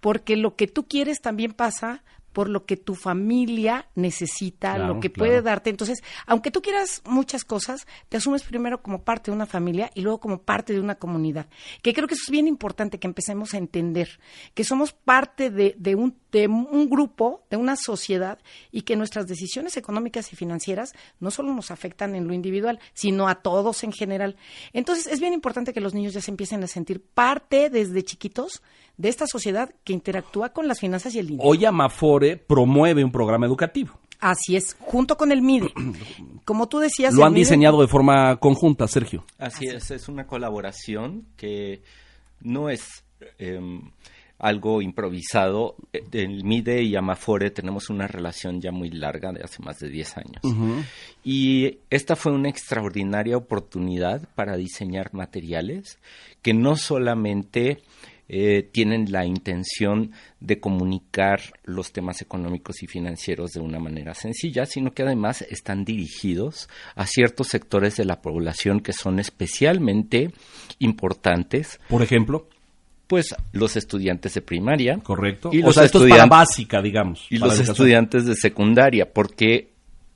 Porque 0.01 0.37
lo 0.37 0.55
que 0.55 0.67
tú 0.67 0.87
quieres 0.87 1.23
también 1.23 1.53
pasa 1.53 2.05
por 2.35 2.51
lo 2.51 2.67
que 2.67 2.77
tu 2.77 2.95
familia 2.95 3.89
necesita, 3.95 4.75
Claro, 4.75 4.95
lo 4.95 5.01
que 5.01 5.11
claro. 5.11 5.31
puede 5.31 5.41
darte. 5.43 5.71
Entonces, 5.71 6.03
aunque 6.27 6.51
tú 6.51 6.61
quieras 6.61 7.01
muchas 7.07 7.45
cosas, 7.45 7.87
te 8.11 8.19
asumes 8.19 8.43
primero 8.43 8.83
como 8.83 9.03
parte 9.03 9.31
de 9.31 9.37
una 9.37 9.47
familia 9.47 9.91
y 9.95 10.03
luego 10.03 10.21
como 10.21 10.43
parte 10.43 10.75
de 10.75 10.81
una 10.81 10.97
comunidad. 10.97 11.47
Que 11.83 11.95
creo 11.95 12.07
que 12.07 12.15
eso 12.15 12.25
es 12.27 12.31
bien 12.31 12.47
importante 12.49 12.99
que 12.99 13.07
empecemos 13.07 13.55
a 13.55 13.59
entender, 13.59 14.19
que 14.53 14.65
somos 14.65 14.93
parte 14.93 15.51
de, 15.51 15.75
de 15.79 15.95
un, 15.95 16.17
de 16.33 16.49
un 16.49 16.91
grupo, 16.91 17.45
de 17.49 17.57
una 17.57 17.77
sociedad 17.77 18.39
y 18.71 18.83
que 18.83 18.97
nuestras 18.97 19.27
decisiones 19.27 19.77
económicas 19.77 20.33
y 20.33 20.37
financieras 20.37 20.93
no 21.21 21.31
solo 21.31 21.55
nos 21.55 21.71
afectan 21.71 22.15
en 22.15 22.27
lo 22.27 22.35
individual, 22.35 22.81
sino 22.93 23.29
a 23.29 23.37
todos 23.37 23.85
en 23.85 23.93
general. 23.93 24.37
Entonces, 24.73 25.07
es 25.07 25.21
bien 25.21 25.33
importante 25.33 25.73
que 25.73 25.81
los 25.81 25.95
niños 25.95 26.13
ya 26.15 26.21
se 26.21 26.33
empiecen 26.33 26.63
a 26.65 26.67
sentir 26.67 27.01
parte 27.01 27.71
desde 27.71 28.03
chiquitos 28.03 28.61
de 28.97 29.09
esta 29.09 29.27
sociedad 29.27 29.71
que 29.85 29.93
interactúa 29.93 30.51
con 30.51 30.69
las 30.69 30.81
finanzas 30.81 31.15
y 31.15 31.19
el 31.19 31.27
dinero. 31.29 31.49
Hoy 31.49 31.65
Amafore 31.65 32.37
promueve 32.37 33.05
un 33.05 33.11
programa 33.11 33.47
educativo. 33.47 33.99
Así 34.21 34.57
es, 34.57 34.77
junto 34.81 35.17
con 35.17 35.33
el 35.33 35.43
MIDE. 35.43 35.73
Como 36.45 36.69
tú 36.69 36.79
decías, 36.79 37.15
Lo 37.15 37.21
el 37.21 37.27
han 37.27 37.33
MIDE 37.33 37.45
diseñado 37.45 37.81
de 37.81 37.89
forma 37.89 38.37
conjunta, 38.37 38.87
Sergio. 38.89 39.25
Así 39.39 39.67
es, 39.67 39.91
es 39.91 40.09
una 40.09 40.27
colaboración 40.27 41.27
que 41.37 41.83
no 42.41 42.71
es 42.71 43.05
em, 43.39 43.91
algo 44.39 44.81
improvisado. 44.81 45.77
Eh, 45.93 46.05
El 46.13 46.45
MIDE 46.45 46.83
y 46.83 46.97
Amafore 46.97 47.51
tenemos 47.51 47.91
una 47.91 48.07
relación 48.07 48.61
ya 48.61 48.73
muy 48.73 48.91
larga 48.91 49.33
de 49.33 49.43
hace 49.43 49.63
más 49.63 49.79
de 49.81 49.89
10 49.89 50.17
años. 50.17 50.43
Y 51.25 51.79
esta 51.91 52.17
fue 52.17 52.33
una 52.33 52.49
extraordinaria 52.49 53.37
oportunidad 53.37 54.29
para 54.35 54.57
diseñar 54.57 55.13
materiales 55.13 55.99
que 56.43 56.55
no 56.55 56.77
solamente 56.77 57.83
eh, 58.29 58.69
tienen 58.73 59.13
la 59.13 59.27
intención 59.27 60.13
de 60.41 60.59
comunicar 60.59 61.41
los 61.65 61.93
temas 61.93 62.23
económicos 62.23 62.83
y 62.83 62.87
financieros 62.87 63.51
de 63.53 63.61
una 63.61 63.79
manera 63.79 64.15
sencilla, 64.15 64.65
sino 64.67 64.93
que 64.93 65.03
además 65.03 65.43
están 65.43 65.85
dirigidos 65.85 66.69
a 66.95 67.07
ciertos 67.07 67.49
sectores 67.49 67.97
de 67.97 68.05
la 68.07 68.23
población 68.23 68.81
que 68.81 68.93
son 68.95 69.19
especialmente 69.19 70.31
importantes, 70.79 71.81
Por 71.89 72.03
ejemplo, 72.03 72.49
pues 73.07 73.35
los 73.53 73.77
estudiantes 73.77 74.35
de 74.35 74.41
primaria 74.41 74.97
correcto. 74.99 75.51
y 75.53 75.63
o 75.63 75.67
los 75.67 75.75
sea, 75.75 75.85
esto 75.85 75.99
es 76.05 76.11
para 76.11 76.25
estudiantes- 76.25 76.31
básica, 76.31 76.83
digamos. 76.83 77.27
y 77.31 77.37
los 77.39 77.59
estudiantes 77.61 78.25
de 78.27 78.35
secundaria, 78.35 79.13
porque 79.13 79.69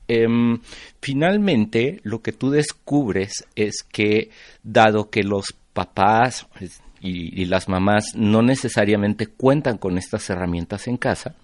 em, 0.07 0.59
finalmente 0.99 1.99
lo 2.03 2.21
que 2.23 2.31
tú 2.31 2.49
descubres 2.49 3.45
es 3.55 3.83
que 3.83 4.31
dado 4.63 5.09
que 5.11 5.21
los 5.23 5.45
papás 5.73 6.47
es- 6.59 6.81
y, 7.01 7.41
y 7.41 7.45
las 7.45 7.69
mamás 7.69 8.13
no 8.15 8.41
necesariamente 8.41 9.27
cuentan 9.27 9.77
con 9.77 9.97
estas 9.97 10.29
herramientas 10.29 10.87
en 10.87 10.97
casa, 10.97 11.35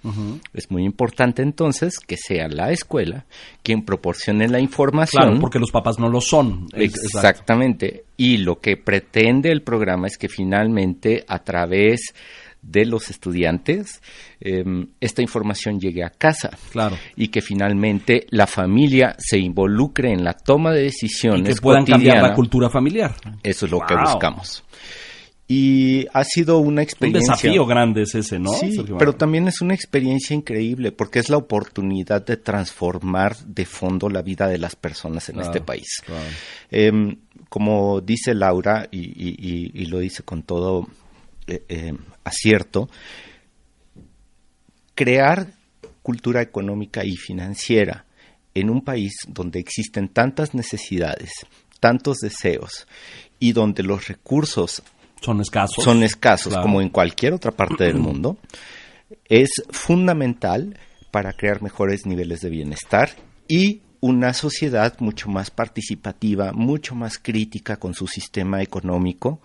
es 0.53 0.69
muy 0.71 0.83
importante 0.83 1.41
entonces 1.41 1.99
que 1.99 2.17
sea 2.17 2.47
la 2.47 2.71
escuela 2.71 3.25
quien 3.63 3.83
proporcione 3.83 4.47
la 4.47 4.59
información. 4.59 5.23
Claro, 5.23 5.39
porque 5.39 5.59
los 5.59 5.71
papás 5.71 5.99
no 5.99 6.09
lo 6.09 6.21
son. 6.21 6.67
Exacto. 6.73 7.17
Exactamente. 7.17 8.03
Y 8.17 8.37
lo 8.37 8.59
que 8.59 8.77
pretende 8.77 9.51
el 9.51 9.61
programa 9.61 10.07
es 10.07 10.17
que 10.17 10.29
finalmente 10.29 11.23
a 11.27 11.39
través 11.39 12.13
de 12.61 12.85
los 12.85 13.09
estudiantes 13.09 14.01
em, 14.39 14.87
esta 14.99 15.21
información 15.21 15.79
llegue 15.79 16.03
a 16.03 16.09
casa 16.09 16.49
Claro. 16.71 16.97
y 17.15 17.27
que 17.27 17.41
finalmente 17.41 18.25
la 18.29 18.47
familia 18.47 19.15
se 19.19 19.37
involucre 19.37 20.11
en 20.11 20.23
la 20.23 20.33
toma 20.33 20.71
de 20.71 20.81
Y 20.81 20.83
decisiones 20.85 21.55
que 21.55 21.61
puedan 21.61 21.85
cambiar 21.85 22.23
la 22.23 22.33
cultura 22.33 22.69
familiar. 22.69 23.13
Eso 23.43 23.65
es 23.65 23.71
lo 23.71 23.79
que 23.81 23.95
buscamos. 23.95 24.63
Y 25.47 26.07
ha 26.11 26.23
sido 26.23 26.57
una 26.57 26.69
Un 26.69 26.79
experiencia 26.79 27.33
desafío 27.33 27.67
grande 27.67 28.01
es 28.01 28.15
ese, 28.15 28.39
¿no? 28.39 28.49
Sí, 28.53 28.71
pero 28.97 29.13
también 29.13 29.47
es 29.47 29.61
una 29.61 29.75
experiencia 29.75 30.35
increíble 30.35 30.91
porque 30.91 31.19
es 31.19 31.29
la 31.29 31.37
oportunidad 31.37 32.25
de 32.25 32.37
transformar 32.37 33.37
de 33.45 33.65
fondo 33.65 34.09
la 34.09 34.23
vida 34.23 34.47
de 34.47 34.57
las 34.57 34.75
personas 34.75 35.29
en 35.29 35.35
Claro, 35.35 35.49
este 35.51 35.61
país. 35.61 35.87
claro. 36.03 36.25
Em, 36.71 37.17
como 37.47 38.01
dice 38.01 38.33
Laura, 38.33 38.87
y, 38.89 39.01
y- 39.01 39.35
y- 39.37 39.71
y 39.83 39.85
lo 39.85 39.99
dice 39.99 40.23
con 40.23 40.41
todo 40.41 40.87
eh, 41.47 41.63
eh, 41.69 41.93
acierto, 42.23 42.89
crear 44.95 45.47
cultura 46.01 46.41
económica 46.41 47.03
y 47.05 47.15
financiera 47.17 48.05
en 48.53 48.69
un 48.69 48.81
país 48.81 49.13
donde 49.27 49.59
existen 49.59 50.09
tantas 50.09 50.53
necesidades, 50.55 51.31
tantos 51.79 52.17
deseos 52.17 52.87
y 53.39 53.51
donde 53.51 53.83
los 53.83 54.07
recursos 54.07 54.81
son 55.21 55.41
escasos, 55.41 55.83
son 55.83 56.03
escasos 56.03 56.55
como 56.57 56.81
en 56.81 56.89
cualquier 56.89 57.33
otra 57.33 57.51
parte 57.51 57.85
del 57.85 57.97
mundo, 57.99 58.37
es 59.25 59.49
fundamental 59.69 60.77
para 61.11 61.33
crear 61.33 61.61
mejores 61.61 62.05
niveles 62.05 62.41
de 62.41 62.49
bienestar 62.49 63.09
y 63.47 63.81
una 64.05 64.35
sociedad 64.35 64.93
mucho 64.99 65.29
más 65.29 65.49
participativa, 65.49 66.51
mucho 66.53 66.93
más 66.93 67.17
crítica 67.17 67.77
con 67.77 67.95
su 67.95 68.05
sistema 68.05 68.61
económico 68.61 69.39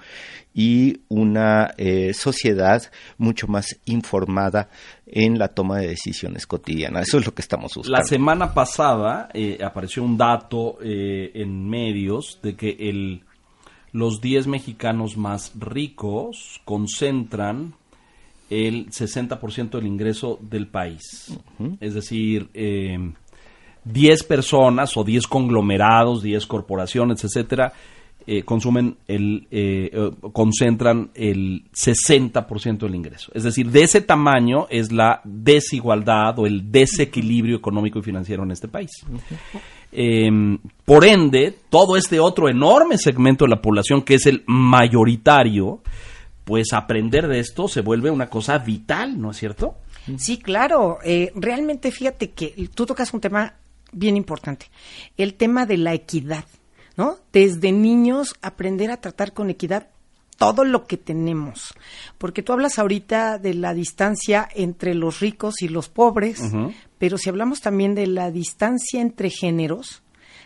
y 0.53 1.01
una 1.09 1.73
eh, 1.79 2.13
sociedad 2.13 2.83
mucho 3.17 3.47
más 3.47 3.81
informada 3.87 4.69
en 5.07 5.39
la 5.39 5.49
toma 5.49 5.79
de 5.79 5.89
decisiones 5.89 6.47
cotidianas. 6.47 7.09
Eso 7.09 7.19
es 7.19 7.25
lo 7.25 7.35
que 7.35 7.41
estamos 7.41 7.73
buscando. 7.75 7.97
La 7.97 8.05
semana 8.05 8.53
pasada 8.53 9.31
eh, 9.33 9.59
apareció 9.65 10.03
un 10.03 10.19
dato 10.19 10.77
eh, 10.83 11.31
en 11.35 11.67
medios 11.67 12.39
de 12.43 12.55
que 12.55 12.77
el, 12.79 13.23
los 13.93 14.21
10 14.21 14.47
mexicanos 14.47 15.17
más 15.17 15.53
ricos 15.59 16.61
concentran 16.65 17.75
el 18.49 18.91
60% 18.91 19.71
del 19.71 19.87
ingreso 19.87 20.39
del 20.41 20.67
país. 20.67 21.39
Es 21.81 21.95
decir, 21.95 22.51
10 23.85 24.23
personas 24.25 24.97
o 24.97 25.05
10 25.05 25.27
conglomerados, 25.27 26.23
10 26.23 26.47
corporaciones, 26.47 27.23
etcétera, 27.25 27.73
eh, 28.27 28.43
consumen 28.43 28.97
el, 29.09 29.49
eh, 29.51 29.91
eh, 29.93 30.11
concentran 30.33 31.11
el 31.15 31.65
60% 31.73 32.81
del 32.81 32.95
ingreso. 32.95 33.33
Es 33.35 33.45
decir, 33.45 33.71
de 33.71 33.83
ese 33.83 34.03
tamaño 34.03 34.67
es 34.69 34.93
la 34.93 35.23
desigualdad 35.25 36.39
o 36.39 36.47
el 36.47 36.71
desequilibrio 36.71 37.57
económico 37.57 37.99
y 37.99 38.03
financiero 38.03 38.43
en 38.43 38.51
este 38.51 38.69
país. 38.69 38.91
Em, 39.93 40.59
por 40.85 41.05
ende, 41.05 41.59
todo 41.69 41.97
este 41.97 42.21
otro 42.21 42.49
enorme 42.49 42.99
segmento 42.99 43.45
de 43.45 43.51
la 43.51 43.63
población 43.63 44.03
que 44.03 44.15
es 44.15 44.27
el 44.27 44.45
mayoritario, 44.47 45.83
pues 46.45 46.73
aprender 46.73 47.29
de 47.29 47.41
esto 47.41 47.69
se 47.69 47.81
vuelve 47.81 48.11
una 48.11 48.29
cosa 48.29 48.59
vital, 48.59 49.21
¿no 49.21 49.31
es 49.31 49.37
cierto? 49.37 49.77
Sí, 50.17 50.39
claro. 50.39 50.99
realmente 51.35 51.91
fíjate 51.91 52.31
que 52.31 52.69
tú 52.75 52.87
tocas 52.87 53.13
un 53.13 53.21
tema 53.21 53.55
bien 53.93 54.17
importante, 54.17 54.67
el 55.17 55.35
tema 55.35 55.67
de 55.67 55.77
la 55.77 55.95
equidad, 55.95 56.45
¿no? 56.97 57.19
Desde 57.33 57.73
niños 57.73 58.35
aprender 58.43 58.91
a 58.91 59.01
tratar 59.01 59.33
con 59.33 59.51
equidad 59.51 59.89
todo 60.41 60.65
lo 60.65 60.87
que 60.87 60.97
tenemos. 60.97 61.75
Porque 62.17 62.43
tú 62.43 62.55
hablas 62.55 62.79
ahorita 62.79 63.39
de 63.39 63.53
la 63.53 63.75
distancia 63.75 64.49
entre 64.55 64.95
los 64.95 65.21
ricos 65.21 65.61
y 65.61 65.69
los 65.69 65.91
pobres, 65.91 66.41
pero 67.01 67.17
si 67.17 67.31
hablamos 67.31 67.63
también 67.63 67.95
de 67.95 68.07
la 68.07 68.31
distancia 68.31 69.01
entre 69.01 69.31
géneros, 69.31 70.03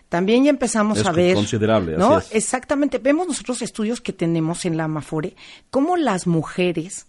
también 0.08 0.44
ya 0.44 0.50
empezamos 0.50 1.04
a 1.04 1.10
ver. 1.10 1.34
Considerable, 1.34 1.96
¿no? 1.98 2.22
Exactamente. 2.30 2.98
Vemos 2.98 3.26
nosotros 3.26 3.60
estudios 3.60 4.00
que 4.00 4.12
tenemos 4.12 4.64
en 4.64 4.76
la 4.76 4.84
Amafore, 4.84 5.34
cómo 5.70 5.96
las 5.96 6.28
mujeres 6.28 7.08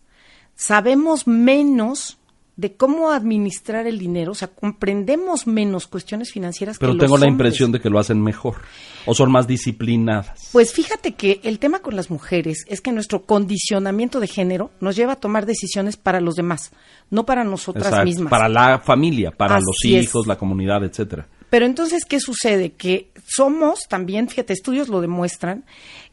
sabemos 0.56 1.28
menos 1.28 2.18
de 2.58 2.76
cómo 2.76 3.12
administrar 3.12 3.86
el 3.86 4.00
dinero, 4.00 4.32
o 4.32 4.36
sea, 4.36 4.48
comprendemos 4.48 5.46
menos 5.46 5.88
cuestiones 5.88 6.32
financieras 6.32 6.78
Pero 6.78 6.96
tengo 6.96 7.18
la 7.18 7.28
impresión 7.28 7.72
de 7.72 7.82
que 7.82 7.90
lo 7.90 8.00
hacen 8.00 8.22
mejor 8.22 8.62
o 9.06 9.14
son 9.14 9.32
más 9.32 9.46
disciplinadas. 9.46 10.50
Pues 10.54 10.72
fíjate 10.72 11.16
que 11.16 11.42
el 11.44 11.60
tema 11.60 11.80
con 11.80 11.96
las 11.96 12.10
mujeres 12.10 12.64
es 12.68 12.80
que 12.80 12.94
nuestro 12.94 13.26
condicionamiento 13.26 14.20
de 14.20 14.28
género 14.28 14.72
nos 14.80 14.96
lleva 14.96 15.14
a 15.14 15.16
tomar 15.18 15.46
decisiones 15.46 15.98
para 15.98 16.22
los 16.22 16.36
demás, 16.36 16.72
no 17.10 17.26
para 17.26 17.44
nosotras 17.44 18.06
mismas. 18.06 18.30
Para 18.30 18.48
la 18.48 18.80
familia, 18.80 19.32
para 19.32 19.60
los 19.60 19.84
hijos, 19.84 20.26
la 20.26 20.38
comunidad, 20.38 20.84
etcétera. 20.84 21.28
Pero 21.50 21.66
entonces, 21.66 22.06
¿qué 22.06 22.20
sucede? 22.20 22.72
Que 22.72 23.12
somos 23.28 23.82
también, 23.88 24.28
fíjate, 24.30 24.54
estudios 24.54 24.90
lo 24.90 25.02
demuestran, 25.02 25.66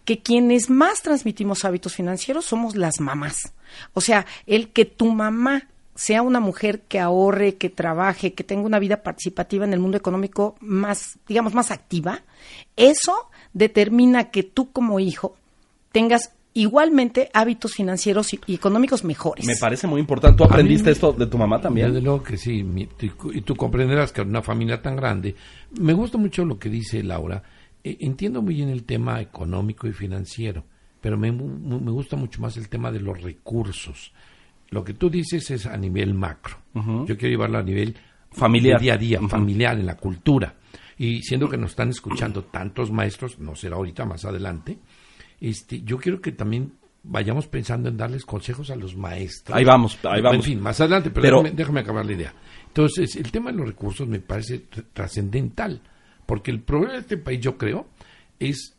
que 0.04 0.20
quienes 0.20 0.70
más 0.70 1.02
transmitimos 1.02 1.64
hábitos 1.64 1.94
financieros 1.94 2.44
somos 2.44 2.76
las 2.76 3.00
mamás. 3.00 3.52
O 3.94 4.00
sea, 4.00 4.26
el 4.46 4.68
que 4.70 4.84
tu 4.84 5.10
mamá 5.10 5.68
sea 6.02 6.22
una 6.22 6.40
mujer 6.40 6.80
que 6.88 6.98
ahorre, 6.98 7.54
que 7.54 7.70
trabaje, 7.70 8.34
que 8.34 8.42
tenga 8.42 8.66
una 8.66 8.80
vida 8.80 9.04
participativa 9.04 9.64
en 9.64 9.72
el 9.72 9.78
mundo 9.78 9.96
económico 9.96 10.56
más, 10.58 11.20
digamos, 11.28 11.54
más 11.54 11.70
activa, 11.70 12.22
eso 12.74 13.30
determina 13.52 14.30
que 14.32 14.42
tú 14.42 14.72
como 14.72 14.98
hijo 14.98 15.36
tengas 15.92 16.32
igualmente 16.54 17.30
hábitos 17.32 17.74
financieros 17.74 18.34
y, 18.34 18.40
económicos 18.52 19.04
mejores. 19.04 19.46
Me 19.46 19.54
parece 19.54 19.86
muy 19.86 20.00
importante. 20.00 20.36
¿Tú 20.36 20.42
aprendiste 20.42 20.90
esto 20.90 21.12
de 21.12 21.28
tu 21.28 21.38
mamá 21.38 21.60
también? 21.60 21.92
Desde 21.92 22.00
luego 22.00 22.20
que 22.24 22.36
sí. 22.36 22.66
y 23.32 23.40
tú 23.42 23.54
comprenderás 23.54 24.10
que 24.10 24.22
en 24.22 24.30
una 24.30 24.42
familia 24.42 24.82
tan 24.82 24.96
grande, 24.96 25.36
me 25.78 25.92
gusta 25.92 26.18
mucho 26.18 26.44
lo 26.44 26.58
que 26.58 26.68
dice 26.68 27.04
Laura. 27.04 27.44
E, 27.84 27.98
entiendo 28.00 28.42
muy 28.42 28.56
bien 28.56 28.70
el 28.70 28.82
tema 28.82 29.20
económico 29.20 29.86
y 29.86 29.92
financiero, 29.92 30.64
pero 31.00 31.16
me, 31.16 31.30
me 31.30 31.92
gusta 31.92 32.16
mucho 32.16 32.40
más 32.40 32.56
el 32.56 32.68
tema 32.68 32.90
de 32.90 32.98
los 32.98 33.22
recursos 33.22 34.12
lo 34.72 34.82
que 34.82 34.94
tú 34.94 35.10
dices 35.10 35.50
es 35.50 35.66
a 35.66 35.76
nivel 35.76 36.14
macro. 36.14 36.56
Yo 36.74 37.16
quiero 37.18 37.28
llevarlo 37.28 37.58
a 37.58 37.62
nivel 37.62 37.94
familiar, 38.30 38.80
día 38.80 38.94
a 38.94 38.96
día, 38.96 39.20
familiar, 39.28 39.78
en 39.78 39.84
la 39.84 39.96
cultura. 39.96 40.54
Y 40.96 41.22
siendo 41.22 41.48
que 41.48 41.58
nos 41.58 41.70
están 41.70 41.90
escuchando 41.90 42.44
tantos 42.44 42.90
maestros, 42.90 43.38
no 43.38 43.54
será 43.54 43.76
ahorita, 43.76 44.06
más 44.06 44.24
adelante, 44.24 44.78
este, 45.40 45.82
yo 45.82 45.98
quiero 45.98 46.22
que 46.22 46.32
también 46.32 46.72
vayamos 47.02 47.48
pensando 47.48 47.90
en 47.90 47.98
darles 47.98 48.24
consejos 48.24 48.70
a 48.70 48.76
los 48.76 48.96
maestros. 48.96 49.56
Ahí 49.56 49.64
vamos, 49.64 49.98
ahí 50.04 50.22
vamos. 50.22 50.36
En 50.36 50.42
fin, 50.42 50.60
más 50.60 50.80
adelante, 50.80 51.10
pero, 51.10 51.42
Déjame, 51.42 51.80
acabar 51.80 52.06
la 52.06 52.12
idea. 52.12 52.34
Entonces, 52.66 53.16
el 53.16 53.30
tema 53.30 53.52
de 53.52 53.58
los 53.58 53.66
recursos 53.66 54.08
me 54.08 54.20
parece 54.20 54.64
trascendental, 54.94 55.82
porque 56.24 56.50
el 56.50 56.60
problema 56.60 56.94
de 56.94 57.00
este 57.00 57.18
país, 57.18 57.40
yo 57.40 57.58
creo, 57.58 57.88
es 58.38 58.74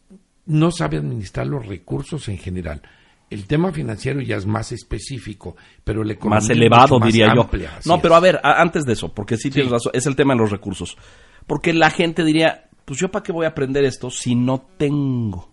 no 0.48 0.72
sabe 0.72 0.98
administrar 0.98 1.46
los 1.46 1.68
recursos 1.68 2.28
en 2.30 2.40
general. 2.40 2.82
El 3.30 3.48
tema 3.48 3.72
financiero 3.72 4.22
ya 4.22 4.36
es 4.36 4.46
más 4.46 4.72
específico, 4.72 5.56
pero 5.84 6.04
el 6.04 6.18
más 6.24 6.50
elevado, 6.50 7.00
diría 7.00 7.34
yo. 7.34 7.50
no, 7.86 8.00
pero 8.00 8.16
a 8.16 8.20
ver, 8.20 8.40
antes 8.44 8.86
de 8.86 8.94
eso, 8.94 9.12
porque 9.12 9.38
sí, 9.38 9.50
tienes 9.50 9.72
razón, 9.72 9.92
es 9.96 10.06
el 10.06 10.16
tema 10.16 10.34
de 10.34 10.42
los 10.42 10.52
recursos. 10.52 10.96
Porque 11.48 11.74
la 11.74 11.90
gente 11.90 12.24
diría, 12.24 12.70
pues 12.86 13.00
yo 13.00 13.10
para 13.10 13.24
qué 13.24 13.32
voy 13.32 13.46
a 13.46 13.50
aprender 13.50 13.86
esto 13.86 14.10
si 14.10 14.36
no 14.36 14.66
tengo. 14.78 15.50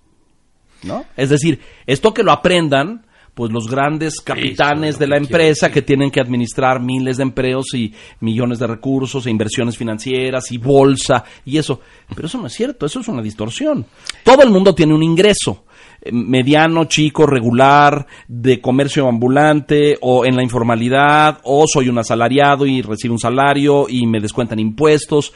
¿No? 0.83 1.05
Es 1.17 1.31
decir, 1.31 1.61
esto 1.87 2.15
que 2.15 2.23
lo 2.23 2.33
aprendan, 2.33 3.07
pues 3.35 3.53
los 3.53 3.71
grandes 3.71 4.21
capitanes 4.21 4.99
de 4.99 5.07
la 5.07 5.17
empresa 5.17 5.71
que 5.71 5.83
tienen 5.83 6.11
que 6.11 6.21
administrar 6.21 6.81
miles 6.81 7.17
de 7.19 7.23
empleos 7.23 7.75
y 7.75 7.95
millones 8.21 8.59
de 8.59 8.67
recursos 8.67 9.27
e 9.27 9.31
inversiones 9.31 9.77
financieras 9.77 10.51
y 10.53 10.59
bolsa 10.59 11.25
y 11.45 11.59
eso. 11.59 11.81
Pero 12.15 12.27
eso 12.27 12.39
no 12.39 12.47
es 12.47 12.53
cierto, 12.53 12.87
eso 12.87 13.01
es 13.01 13.09
una 13.09 13.23
distorsión. 13.23 13.87
Todo 14.25 14.43
el 14.43 14.51
mundo 14.51 14.75
tiene 14.75 14.95
un 14.95 15.03
ingreso 15.03 15.65
mediano, 16.13 16.85
chico, 16.85 17.27
regular, 17.27 18.07
de 18.29 18.61
comercio 18.61 19.09
ambulante 19.09 19.99
o 20.01 20.25
en 20.25 20.37
la 20.37 20.43
informalidad, 20.43 21.41
o 21.45 21.65
soy 21.67 21.89
un 21.89 21.99
asalariado 21.99 22.67
y 22.67 22.83
recibo 22.83 23.15
un 23.15 23.21
salario 23.21 23.87
y 23.89 24.07
me 24.07 24.21
descuentan 24.21 24.59
impuestos. 24.59 25.33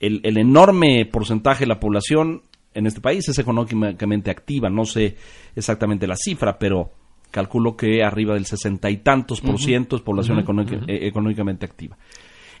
El, 0.00 0.36
enorme 0.36 1.06
porcentaje 1.06 1.60
de 1.60 1.68
la 1.68 1.80
población 1.80 2.42
en 2.74 2.86
este 2.86 3.00
país 3.00 3.28
es 3.28 3.38
económicamente 3.38 4.30
activa. 4.30 4.68
No 4.68 4.84
sé 4.84 5.16
exactamente 5.54 6.06
la 6.06 6.16
cifra, 6.16 6.58
pero 6.58 6.90
calculo 7.30 7.76
que 7.76 8.02
arriba 8.02 8.34
del 8.34 8.44
sesenta 8.44 8.90
y 8.90 8.98
tantos 8.98 9.40
por 9.40 9.58
ciento 9.58 9.96
es 9.96 10.02
población 10.02 10.38
eh, 10.38 11.06
económicamente 11.06 11.64
activa 11.64 11.96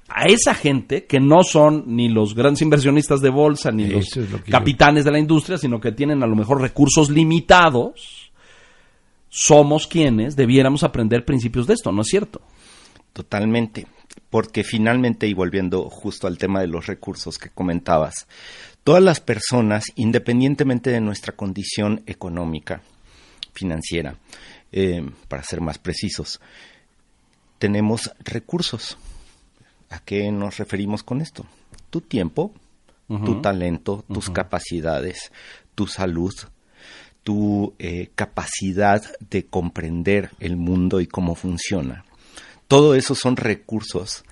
a 0.08 0.24
esa 0.24 0.54
gente 0.54 1.06
que 1.06 1.18
no 1.20 1.42
son 1.42 1.84
ni 1.86 2.08
los 2.08 2.34
grandes 2.34 2.62
inversionistas 2.62 3.20
de 3.20 3.30
bolsa 3.30 3.72
ni 3.72 3.86
los 3.86 4.08
capitanes 4.48 5.04
de 5.04 5.10
la 5.10 5.18
industria, 5.18 5.58
sino 5.58 5.80
que 5.80 5.92
tienen 5.92 6.22
a 6.22 6.26
lo 6.26 6.36
mejor 6.36 6.60
recursos 6.60 7.10
limitados, 7.10 8.30
somos 9.28 9.86
quienes 9.86 10.36
debiéramos 10.36 10.84
aprender 10.84 11.24
principios 11.24 11.66
de 11.66 11.74
esto, 11.74 11.90
¿no 11.90 12.02
es 12.02 12.08
cierto? 12.08 12.42
Totalmente, 13.12 13.86
porque 14.30 14.62
finalmente, 14.62 15.26
y 15.26 15.34
volviendo 15.34 15.88
justo 15.88 16.26
al 16.26 16.38
tema 16.38 16.60
de 16.60 16.68
los 16.68 16.86
recursos 16.86 17.38
que 17.38 17.50
comentabas, 17.50 18.26
todas 18.84 19.02
las 19.02 19.20
personas, 19.20 19.86
independientemente 19.96 20.90
de 20.90 21.00
nuestra 21.00 21.34
condición 21.34 22.02
económica, 22.06 22.82
financiera, 23.52 24.16
eh, 24.70 25.08
para 25.28 25.42
ser 25.42 25.60
más 25.60 25.78
precisos, 25.78 26.40
tenemos 27.58 28.12
recursos 28.24 28.98
¿A 29.94 30.00
qué 30.00 30.32
nos 30.32 30.58
referimos 30.58 31.04
con 31.04 31.20
esto? 31.20 31.46
Tu 31.88 32.00
tiempo, 32.00 32.52
tu 33.06 33.40
talento, 33.40 34.04
tus 34.12 34.28
capacidades, 34.28 35.30
tu 35.76 35.86
salud, 35.86 36.34
tu 37.22 37.74
eh, 37.78 38.10
capacidad 38.16 39.04
de 39.30 39.46
comprender 39.46 40.30
el 40.40 40.56
mundo 40.56 41.00
y 41.00 41.06
cómo 41.06 41.36
funciona. 41.36 42.04
Todo 42.66 42.96
eso 42.96 43.14
son 43.14 43.36
recursos 43.36 44.24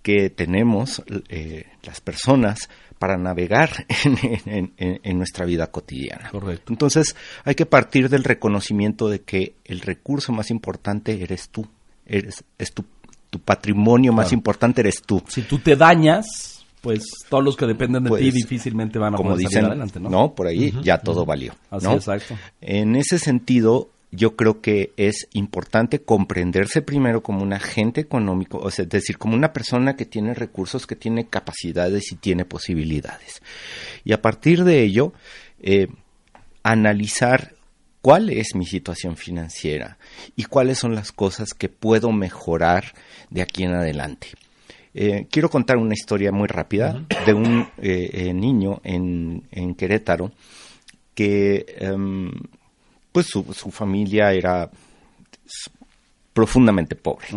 que 0.00 0.30
tenemos 0.30 1.02
eh, 1.28 1.66
las 1.82 2.00
personas 2.00 2.70
para 2.98 3.18
navegar 3.18 3.86
en, 4.46 5.18
nuestra 5.18 5.44
vida 5.44 5.66
cotidiana. 5.66 6.30
Correcto. 6.30 6.72
Entonces 6.72 7.16
hay 7.44 7.54
que 7.54 7.66
partir 7.66 8.08
del 8.08 8.24
reconocimiento 8.24 9.10
de 9.10 9.20
que 9.20 9.56
el 9.66 9.80
recurso 9.80 10.32
más 10.32 10.50
importante 10.50 11.22
eres 11.22 11.50
tú, 11.50 11.68
eres, 12.06 12.44
es 12.56 12.72
tu 12.72 12.86
tu 13.32 13.38
patrimonio 13.38 14.12
más 14.12 14.30
importante 14.34 14.82
eres 14.82 15.00
tú. 15.00 15.22
Si 15.26 15.40
tú 15.40 15.58
te 15.58 15.74
dañas, 15.74 16.66
pues 16.82 17.02
todos 17.30 17.42
los 17.42 17.56
que 17.56 17.64
dependen 17.64 18.04
de 18.04 18.10
Pues, 18.10 18.20
ti 18.20 18.30
difícilmente 18.30 18.98
van 18.98 19.14
a 19.14 19.16
como 19.16 19.30
poder 19.30 19.48
salir 19.48 19.68
adelante, 19.68 19.98
¿no? 19.98 20.10
¿no? 20.10 20.34
Por 20.34 20.48
ahí 20.48 20.70
ya 20.82 20.98
todo 20.98 21.24
valió. 21.24 21.54
Así, 21.70 21.86
¿no? 21.86 21.94
exacto. 21.94 22.36
En 22.60 22.94
ese 22.94 23.18
sentido, 23.18 23.88
yo 24.10 24.36
creo 24.36 24.60
que 24.60 24.92
es 24.98 25.28
importante 25.32 26.02
comprenderse 26.02 26.82
primero 26.82 27.22
como 27.22 27.42
un 27.42 27.54
agente 27.54 28.02
económico, 28.02 28.58
o 28.58 28.70
sea, 28.70 28.82
es 28.82 28.90
decir, 28.90 29.16
como 29.16 29.34
una 29.34 29.54
persona 29.54 29.96
que 29.96 30.04
tiene 30.04 30.34
recursos, 30.34 30.86
que 30.86 30.96
tiene 30.96 31.26
capacidades 31.26 32.12
y 32.12 32.16
tiene 32.16 32.44
posibilidades. 32.44 33.40
Y 34.04 34.12
a 34.12 34.20
partir 34.20 34.62
de 34.64 34.82
ello, 34.82 35.14
eh, 35.62 35.88
analizar 36.62 37.54
cuál 38.02 38.30
es 38.30 38.54
mi 38.54 38.66
situación 38.66 39.16
financiera 39.16 39.96
y 40.36 40.44
cuáles 40.44 40.78
son 40.78 40.94
las 40.94 41.12
cosas 41.12 41.54
que 41.54 41.68
puedo 41.68 42.12
mejorar 42.12 42.92
de 43.30 43.42
aquí 43.42 43.62
en 43.62 43.74
adelante. 43.74 44.28
Eh, 44.94 45.26
quiero 45.30 45.48
contar 45.48 45.78
una 45.78 45.94
historia 45.94 46.32
muy 46.32 46.48
rápida 46.48 47.02
de 47.24 47.32
un 47.32 47.66
eh, 47.80 48.10
eh, 48.12 48.34
niño 48.34 48.80
en, 48.84 49.44
en 49.50 49.74
Querétaro 49.74 50.32
que 51.14 51.64
em, 51.78 52.30
pues 53.10 53.26
su, 53.26 53.44
su 53.54 53.70
familia 53.70 54.32
era 54.32 54.70
profundamente 56.34 56.96
pobre. 56.96 57.28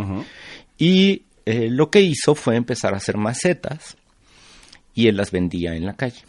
Y 0.78 1.22
lo 1.46 1.92
que 1.92 2.02
hizo 2.02 2.34
fue 2.34 2.56
empezar 2.56 2.94
a 2.94 2.98
hacer 2.98 3.18
macetas 3.18 3.98
y 4.96 5.08
él 5.08 5.18
las 5.18 5.32
vendía 5.32 5.76
en 5.76 5.86
la 5.86 5.94
calle. 5.94 6.22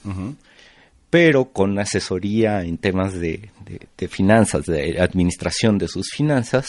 Pero 1.10 1.52
con 1.52 1.78
asesoría 1.78 2.62
en 2.62 2.78
temas 2.78 3.14
de, 3.14 3.50
de- 3.64 3.86
de 3.96 4.08
finanzas, 4.08 4.66
de 4.66 5.00
administración 5.00 5.78
de 5.78 5.88
sus 5.88 6.10
finanzas, 6.10 6.68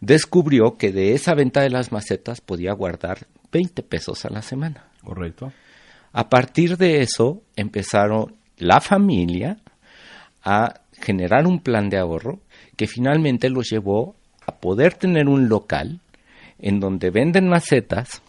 descubrió 0.00 0.76
que 0.78 0.92
de 0.92 1.14
esa 1.14 1.34
venta 1.34 1.60
de 1.62 1.70
las 1.70 1.92
macetas 1.92 2.40
podía 2.40 2.72
guardar 2.72 3.26
20 3.52 3.82
pesos 3.82 4.24
a 4.24 4.30
la 4.30 4.40
semana. 4.42 4.84
Correcto. 5.02 5.52
A 6.12 6.28
partir 6.28 6.76
de 6.76 7.00
eso 7.02 7.42
empezaron 7.56 8.34
la 8.58 8.80
familia 8.80 9.58
a 10.44 10.80
generar 11.00 11.46
un 11.46 11.60
plan 11.60 11.88
de 11.90 11.98
ahorro 11.98 12.40
que 12.76 12.86
finalmente 12.86 13.48
los 13.50 13.68
llevó 13.70 14.14
a 14.46 14.52
poder 14.56 14.94
tener 14.94 15.26
un 15.28 15.48
local 15.48 16.00
en 16.58 16.78
donde 16.80 17.10
venden 17.10 17.48
macetas, 17.48 18.22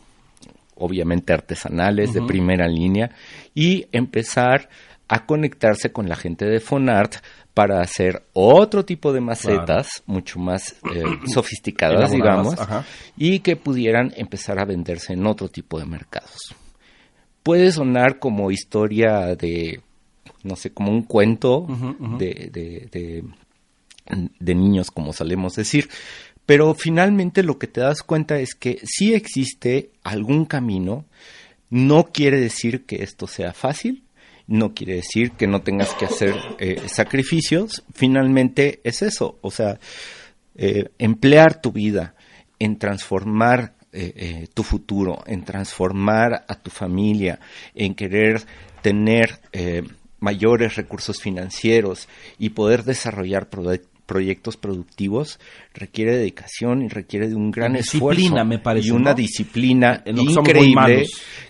obviamente 0.76 1.34
artesanales 1.34 2.14
de 2.14 2.22
primera 2.24 2.68
línea, 2.68 3.12
y 3.54 3.86
empezar 3.92 4.70
a 5.14 5.26
conectarse 5.26 5.92
con 5.92 6.10
la 6.10 6.16
gente 6.16 6.46
de 6.46 6.60
Fonart 6.60 7.16
para 7.54 7.82
hacer 7.82 8.24
otro 8.34 8.84
tipo 8.84 9.14
de 9.14 9.22
macetas 9.22 10.02
mucho 10.08 10.40
más 10.40 10.76
eh, 10.94 11.04
sofisticadas, 11.34 12.12
digamos, 12.12 12.60
ajá. 12.60 12.86
y 13.18 13.40
que 13.40 13.56
pudieran 13.56 14.12
empezar 14.16 14.60
a 14.60 14.66
venderse 14.66 15.14
en 15.14 15.28
otro 15.28 15.50
tipo 15.50 15.80
de 15.80 15.86
mercados 15.86 16.56
puede 17.44 17.72
sonar 17.74 18.20
como 18.20 18.52
historia 18.52 19.36
de, 19.36 19.82
no 20.44 20.56
sé, 20.56 20.72
como 20.72 20.92
un 20.92 21.04
cuento 21.04 21.68
De, 22.18 22.50
de, 22.52 22.88
de- 22.90 23.24
de 24.40 24.56
niños, 24.56 24.92
como 24.92 25.12
solemos 25.14 25.54
decir. 25.56 25.90
Pero 26.46 26.74
finalmente 26.74 27.44
lo 27.44 27.58
que 27.60 27.68
te 27.68 27.82
das 27.82 28.02
cuenta 28.04 28.38
es 28.40 28.54
que 28.56 28.80
sí 28.84 29.14
existe 29.14 29.92
algún 30.04 30.46
camino, 30.46 31.06
no 31.70 32.06
quiere 32.14 32.40
decir 32.40 32.86
que 32.86 33.04
esto 33.04 33.28
sea 33.28 33.52
fácil, 33.54 34.04
no 34.48 34.74
quiere 34.74 34.96
decir 34.96 35.32
que 35.32 35.48
no 35.48 35.62
tengas 35.62 35.94
que 35.94 36.06
hacer 36.06 36.36
eh, 36.60 36.82
sacrificios, 36.88 37.84
finalmente 37.94 38.82
es 38.84 39.02
eso, 39.02 39.38
o 39.42 39.52
sea, 39.52 39.80
eh, 40.56 40.90
emplear 41.00 41.62
tu 41.62 41.72
vida 41.72 42.16
en 42.60 42.78
transformar 42.78 43.74
eh, 43.92 44.14
eh, 44.16 44.48
tu 44.54 44.64
futuro, 44.64 45.24
en 45.28 45.44
transformar 45.46 46.46
a 46.48 46.56
tu 46.56 46.70
familia, 46.70 47.40
en 47.76 47.94
querer 47.96 48.42
tener 48.82 49.40
eh, 49.52 49.84
mayores 50.20 50.76
recursos 50.76 51.22
financieros 51.22 52.08
y 52.40 52.50
poder 52.50 52.84
desarrollar 52.84 53.50
prode- 53.50 53.84
proyectos 54.06 54.58
productivos 54.58 55.40
requiere 55.74 56.18
dedicación 56.18 56.82
y 56.82 56.90
requiere 56.90 57.30
de 57.30 57.36
un 57.36 57.52
gran 57.52 57.74
Disciplina, 57.74 58.14
esfuerzo 58.14 58.46
me 58.46 58.60
parece, 58.60 58.88
y 58.88 58.92
una 58.92 59.12
¿no? 59.12 59.16
disciplina 59.16 60.04
increíble 60.06 61.06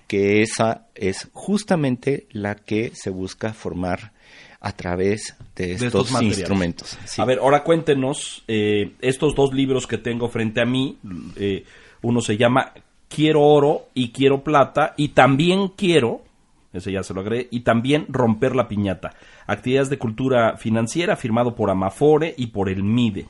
que 0.07 0.41
esa 0.41 0.87
es 0.95 1.29
justamente 1.33 2.27
la 2.31 2.55
que 2.55 2.91
se 2.93 3.09
busca 3.09 3.53
formar 3.53 4.13
a 4.59 4.71
través 4.71 5.35
de 5.55 5.75
De 5.75 5.87
estos, 5.87 6.21
instrumentos. 6.21 6.97
Sí. 7.05 7.21
A 7.21 7.25
ver, 7.25 7.39
ahora 7.39 7.63
cuéntenos 7.63 8.43
eh, 8.47 8.93
estos 9.01 9.35
dos 9.35 9.53
libros 9.53 9.87
que 9.87 9.97
tengo 9.97 10.29
frente 10.29 10.61
a 10.61 10.65
mí. 10.65 10.97
eh, 11.35 11.65
uno 12.01 12.21
se 12.21 12.37
llama 12.37 12.73
Quiero 13.09 13.41
oro 13.41 13.89
y 13.93 14.11
quiero 14.11 14.43
plata 14.43 14.93
y 14.97 15.09
también 15.09 15.69
quiero, 15.69 16.23
ese 16.71 16.91
ya 16.91 17.03
se 17.03 17.13
lo 17.13 17.21
agregué, 17.21 17.47
y 17.51 17.59
también 17.61 18.05
romper 18.07 18.55
la 18.55 18.67
piñata. 18.67 19.15
Actividades 19.47 19.89
de 19.89 19.97
cultura 19.97 20.57
financiera 20.57 21.15
firmado 21.15 21.55
por 21.55 21.69
Amafore 21.69 22.33
y 22.37 22.47
por 22.47 22.69
el 22.69 22.83
MIDE. 22.83 23.27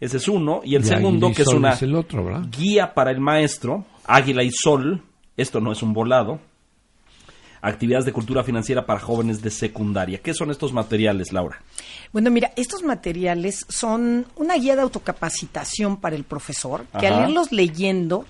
Ese 0.00 0.18
es 0.18 0.28
uno. 0.28 0.60
Y 0.64 0.74
el 0.74 0.82
Y 0.82 0.86
segundo, 0.86 1.32
que 1.32 1.42
es 1.42 1.48
una 1.48 1.70
es 1.72 1.82
el 1.82 1.94
otro, 1.94 2.24
¿verdad? 2.24 2.44
guía 2.50 2.92
para 2.94 3.10
el 3.10 3.20
maestro, 3.20 3.84
Águila 4.04 4.42
y 4.42 4.50
Sol. 4.52 5.02
Esto 5.36 5.60
no 5.60 5.72
es 5.72 5.82
un 5.82 5.92
volado. 5.92 6.38
Actividades 7.62 8.04
de 8.04 8.12
cultura 8.12 8.44
financiera 8.44 8.86
para 8.86 9.00
jóvenes 9.00 9.42
de 9.42 9.50
secundaria. 9.50 10.18
¿Qué 10.18 10.34
son 10.34 10.50
estos 10.50 10.72
materiales, 10.72 11.32
Laura? 11.32 11.62
Bueno, 12.12 12.30
mira, 12.30 12.52
estos 12.54 12.82
materiales 12.82 13.64
son 13.68 14.26
una 14.36 14.54
guía 14.54 14.76
de 14.76 14.82
autocapacitación 14.82 15.96
para 15.96 16.14
el 16.14 16.24
profesor, 16.24 16.84
que 17.00 17.06
Ajá. 17.08 17.24
al 17.24 17.30
irlos 17.30 17.50
leyendo 17.50 18.24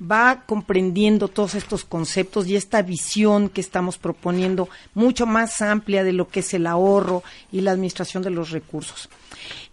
va 0.00 0.44
comprendiendo 0.46 1.28
todos 1.28 1.54
estos 1.54 1.84
conceptos 1.84 2.46
y 2.46 2.56
esta 2.56 2.82
visión 2.82 3.48
que 3.48 3.60
estamos 3.60 3.98
proponiendo 3.98 4.68
mucho 4.94 5.26
más 5.26 5.60
amplia 5.60 6.04
de 6.04 6.12
lo 6.12 6.28
que 6.28 6.40
es 6.40 6.54
el 6.54 6.66
ahorro 6.66 7.22
y 7.52 7.60
la 7.60 7.72
administración 7.72 8.22
de 8.22 8.30
los 8.30 8.50
recursos. 8.50 9.08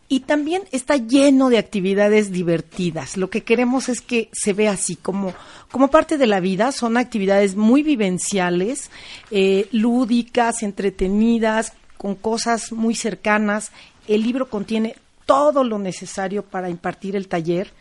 Y 0.10 0.22
también 0.22 0.63
está 0.72 0.96
lleno 0.96 1.50
de 1.50 1.58
actividades 1.58 2.32
divertidas. 2.32 3.18
Lo 3.18 3.30
que 3.30 3.44
queremos 3.44 3.90
es 3.90 4.00
que 4.00 4.30
se 4.32 4.54
vea 4.54 4.72
así 4.72 4.96
como, 4.96 5.34
como 5.70 5.90
parte 5.90 6.18
de 6.18 6.28
la 6.28 6.40
vida. 6.40 6.72
Son 6.72 6.96
actividades 6.96 7.58
muy 7.58 7.84
vivenciales, 7.84 8.90
eh, 9.32 9.68
lúdicas, 9.74 10.63
entretenidas, 10.63 11.74
con 11.98 12.16
cosas 12.16 12.72
muy 12.72 12.96
cercanas. 12.96 13.72
El 14.08 14.24
libro 14.24 14.50
contiene 14.50 14.96
todo 15.26 15.66
lo 15.66 15.78
necesario 15.78 16.42
para 16.42 16.70
impartir 16.70 17.18
el 17.18 17.28
taller. 17.28 17.74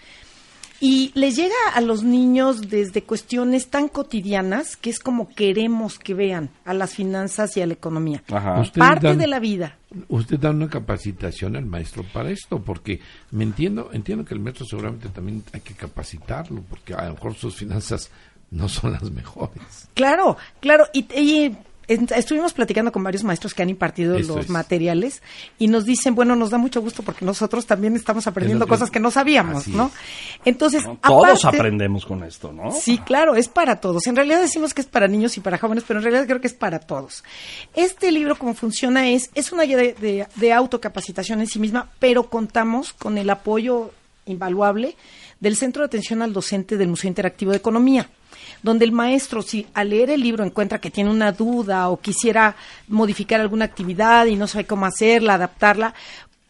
Y 0.80 1.10
les 1.14 1.36
llega 1.36 1.54
a 1.74 1.80
los 1.80 2.02
niños 2.02 2.68
desde 2.68 3.02
cuestiones 3.02 3.68
tan 3.68 3.88
cotidianas 3.88 4.76
que 4.76 4.90
es 4.90 4.98
como 4.98 5.28
queremos 5.28 5.98
que 5.98 6.12
vean 6.14 6.50
a 6.64 6.74
las 6.74 6.94
finanzas 6.94 7.56
y 7.56 7.62
a 7.62 7.66
la 7.66 7.72
economía. 7.72 8.22
Ajá. 8.30 8.62
Parte 8.76 9.06
dan- 9.08 9.18
de 9.18 9.26
la 9.26 9.38
vida. 9.40 9.76
Usted 10.08 10.38
da 10.38 10.50
una 10.50 10.68
capacitación 10.68 11.56
al 11.56 11.64
maestro 11.64 12.04
para 12.12 12.30
esto, 12.30 12.60
porque 12.62 13.00
me 13.30 13.44
entiendo, 13.44 13.88
entiendo 13.92 14.24
que 14.24 14.34
el 14.34 14.40
maestro 14.40 14.66
seguramente 14.66 15.08
también 15.08 15.42
hay 15.52 15.60
que 15.60 15.74
capacitarlo, 15.74 16.62
porque 16.68 16.92
a 16.94 17.06
lo 17.06 17.14
mejor 17.14 17.34
sus 17.34 17.54
finanzas 17.56 18.10
no 18.50 18.68
son 18.68 18.92
las 18.92 19.10
mejores. 19.10 19.88
Claro, 19.94 20.36
claro. 20.60 20.84
Y, 20.92 21.00
y 21.18 21.56
estuvimos 21.88 22.52
platicando 22.52 22.90
con 22.92 23.02
varios 23.04 23.22
maestros 23.24 23.54
que 23.54 23.62
han 23.62 23.68
impartido 23.70 24.18
los 24.18 24.36
es. 24.46 24.48
materiales 24.50 25.22
y 25.58 25.68
nos 25.68 25.84
dicen, 25.84 26.14
bueno, 26.14 26.34
nos 26.36 26.50
da 26.50 26.58
mucho 26.58 26.80
gusto 26.80 27.02
porque 27.02 27.24
nosotros 27.24 27.66
también 27.66 27.94
estamos 27.96 28.26
aprendiendo 28.26 28.64
Es 28.64 28.68
lo 28.68 28.74
que- 28.74 28.78
cosas 28.78 28.90
que 28.90 29.00
no 29.00 29.10
sabíamos, 29.10 29.68
¿no? 29.68 29.90
Entonces, 30.44 30.82
Todos 31.02 31.44
aparte- 31.44 31.56
aprendemos 31.58 32.04
con 32.06 32.22
esto, 32.24 32.52
¿no? 32.52 32.72
Sí, 32.72 32.98
claro, 32.98 33.34
es 33.36 33.48
para 33.48 33.76
todos. 33.80 34.06
En 34.06 34.16
realidad 34.16 34.40
decimos 34.40 34.74
que 34.74 34.80
es 34.80 34.86
para 34.86 35.08
niños 35.08 35.36
y 35.36 35.40
para 35.40 35.58
jóvenes, 35.58 35.84
pero 35.86 36.00
en 36.00 36.04
realidad 36.04 36.26
creo 36.26 36.40
que 36.40 36.46
es 36.48 36.54
para 36.54 36.78
todos. 36.80 37.22
Este 37.74 38.10
libro, 38.10 38.36
como 38.36 38.54
funciona, 38.54 39.08
es, 39.10 39.30
es 39.34 39.52
una 39.52 39.62
guía 39.64 39.76
de, 39.76 39.94
de- 39.94 40.26
de 40.34 40.52
autocapacitación 40.52 41.40
en 41.40 41.46
sí 41.46 41.58
misma, 41.58 41.88
pero 41.98 42.28
contamos 42.30 42.92
con 42.92 43.18
el 43.18 43.30
apoyo 43.30 43.90
invaluable 44.26 44.96
del 45.40 45.56
Centro 45.56 45.82
de 45.82 45.86
Atención 45.86 46.22
al 46.22 46.32
Docente 46.32 46.76
del 46.76 46.88
Museo 46.88 47.08
Interactivo 47.08 47.52
de 47.52 47.58
Economía 47.58 48.08
donde 48.66 48.84
el 48.84 48.90
maestro, 48.90 49.42
si 49.42 49.64
al 49.74 49.90
leer 49.90 50.10
el 50.10 50.20
libro 50.20 50.42
encuentra 50.44 50.80
que 50.80 50.90
tiene 50.90 51.08
una 51.08 51.30
duda 51.30 51.88
o 51.88 52.00
quisiera 52.00 52.56
modificar 52.88 53.40
alguna 53.40 53.64
actividad 53.64 54.26
y 54.26 54.34
no 54.34 54.48
sabe 54.48 54.66
cómo 54.66 54.86
hacerla, 54.86 55.34
adaptarla, 55.34 55.94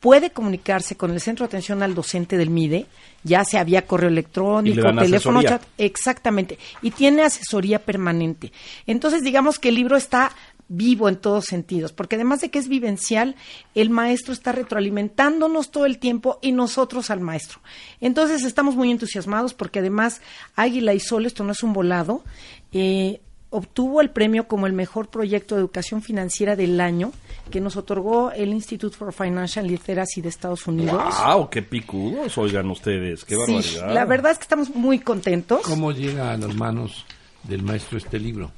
puede 0.01 0.31
comunicarse 0.31 0.97
con 0.97 1.11
el 1.11 1.21
Centro 1.21 1.45
de 1.45 1.49
Atención 1.49 1.83
al 1.83 1.95
Docente 1.95 2.39
del 2.39 2.49
MIDE, 2.49 2.87
ya 3.23 3.45
sea 3.45 3.65
vía 3.65 3.87
correo 3.87 4.09
electrónico, 4.09 4.81
teléfono, 4.95 5.41
asesoría. 5.41 5.59
chat, 5.59 5.63
exactamente, 5.77 6.59
y 6.81 6.91
tiene 6.91 7.23
asesoría 7.23 7.81
permanente. 7.81 8.51
Entonces, 8.87 9.23
digamos 9.23 9.59
que 9.59 9.69
el 9.69 9.75
libro 9.75 9.99
está 9.99 10.33
vivo 10.69 11.09
en 11.09 11.17
todos 11.17 11.45
sentidos, 11.45 11.93
porque 11.93 12.17
además 12.17 12.41
de 12.41 12.51
que 12.51 12.59
es 12.59 12.69
vivencial, 12.69 13.37
el 13.75 13.91
maestro 13.91 14.33
está 14.33 14.51
retroalimentándonos 14.53 15.71
todo 15.71 15.87
el 15.87 15.99
tiempo 15.99 16.39
y 16.43 16.53
nosotros 16.53 17.11
al 17.11 17.21
maestro. 17.21 17.61
Entonces 18.01 18.45
estamos 18.45 18.75
muy 18.77 18.91
entusiasmados 18.91 19.55
porque 19.55 19.79
además 19.79 20.21
Águila 20.57 20.95
y 20.95 21.01
Sol, 21.01 21.27
esto 21.27 21.45
no 21.45 21.53
es 21.53 21.63
un 21.63 21.73
volado, 21.73 22.25
eh, 22.73 23.21
obtuvo 23.51 24.01
el 24.01 24.11
premio 24.11 24.49
como 24.49 24.67
el 24.67 24.73
mejor 24.73 25.09
proyecto 25.09 25.55
de 25.55 25.61
educación 25.61 26.03
financiera 26.03 26.57
del 26.57 26.81
año 26.81 27.13
que 27.51 27.61
nos 27.61 27.77
otorgó 27.77 28.33
el 28.33 28.49
Institute 28.53 28.95
for 28.97 29.13
Financial 29.13 29.65
Literacy 29.65 30.21
de 30.21 30.29
Estados 30.29 30.67
Unidos. 30.67 31.01
¡Wow! 31.25 31.49
¡Qué 31.49 31.63
picudos! 31.63 32.37
Oigan 32.39 32.69
ustedes, 32.71 33.25
qué 33.25 33.37
Sí, 33.37 33.53
barbaridad. 33.53 33.95
la 33.95 34.05
verdad 34.05 34.33
es 34.33 34.39
que 34.39 34.43
estamos 34.43 34.71
muy 34.75 34.99
contentos. 34.99 35.61
¿Cómo 35.63 35.93
llega 35.93 36.33
a 36.33 36.37
las 36.37 36.57
manos 36.57 37.07
del 37.45 37.63
maestro 37.63 37.99
este 37.99 38.19
libro? 38.19 38.51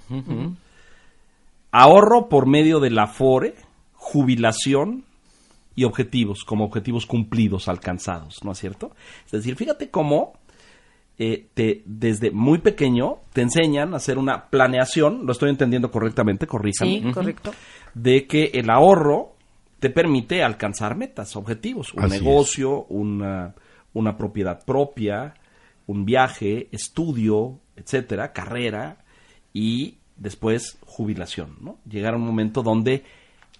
Ahorro 1.71 2.29
por 2.29 2.47
medio 2.47 2.79
del 2.79 2.97
afore, 2.97 3.55
jubilación 3.93 5.03
y 5.75 5.83
objetivos, 5.83 6.45
como 6.45 6.63
objetivos 6.63 7.05
cumplidos, 7.05 7.67
alcanzados, 7.67 8.43
¿no 8.43 8.53
es 8.53 8.57
cierto? 8.57 8.91
Es 9.25 9.31
decir, 9.31 9.55
fíjate 9.55 9.89
cómo 9.89 10.33
eh, 11.19 11.47
te, 11.53 11.81
desde 11.85 12.29
muy 12.31 12.59
pequeño 12.59 13.17
te 13.33 13.41
enseñan 13.41 13.93
a 13.93 13.97
hacer 13.97 14.17
una 14.17 14.49
planeación, 14.49 15.25
lo 15.25 15.31
estoy 15.31 15.49
entendiendo 15.49 15.89
correctamente, 15.91 16.45
corríjame, 16.47 17.01
Sí, 17.01 17.11
correcto. 17.11 17.53
de 17.95 18.27
que 18.27 18.51
el 18.53 18.69
ahorro 18.69 19.33
te 19.79 19.89
permite 19.89 20.43
alcanzar 20.43 20.95
metas, 20.95 21.35
objetivos, 21.35 21.93
un 21.93 22.03
Así 22.03 22.19
negocio, 22.19 22.83
una, 22.89 23.53
una 23.93 24.17
propiedad 24.17 24.63
propia, 24.65 25.33
un 25.87 26.05
viaje, 26.05 26.67
estudio, 26.71 27.59
etcétera, 27.75 28.31
carrera 28.33 28.97
y 29.53 29.97
después 30.17 30.77
jubilación, 30.85 31.57
¿no? 31.61 31.77
Llegar 31.89 32.13
a 32.13 32.17
un 32.17 32.25
momento 32.25 32.61
donde 32.63 33.03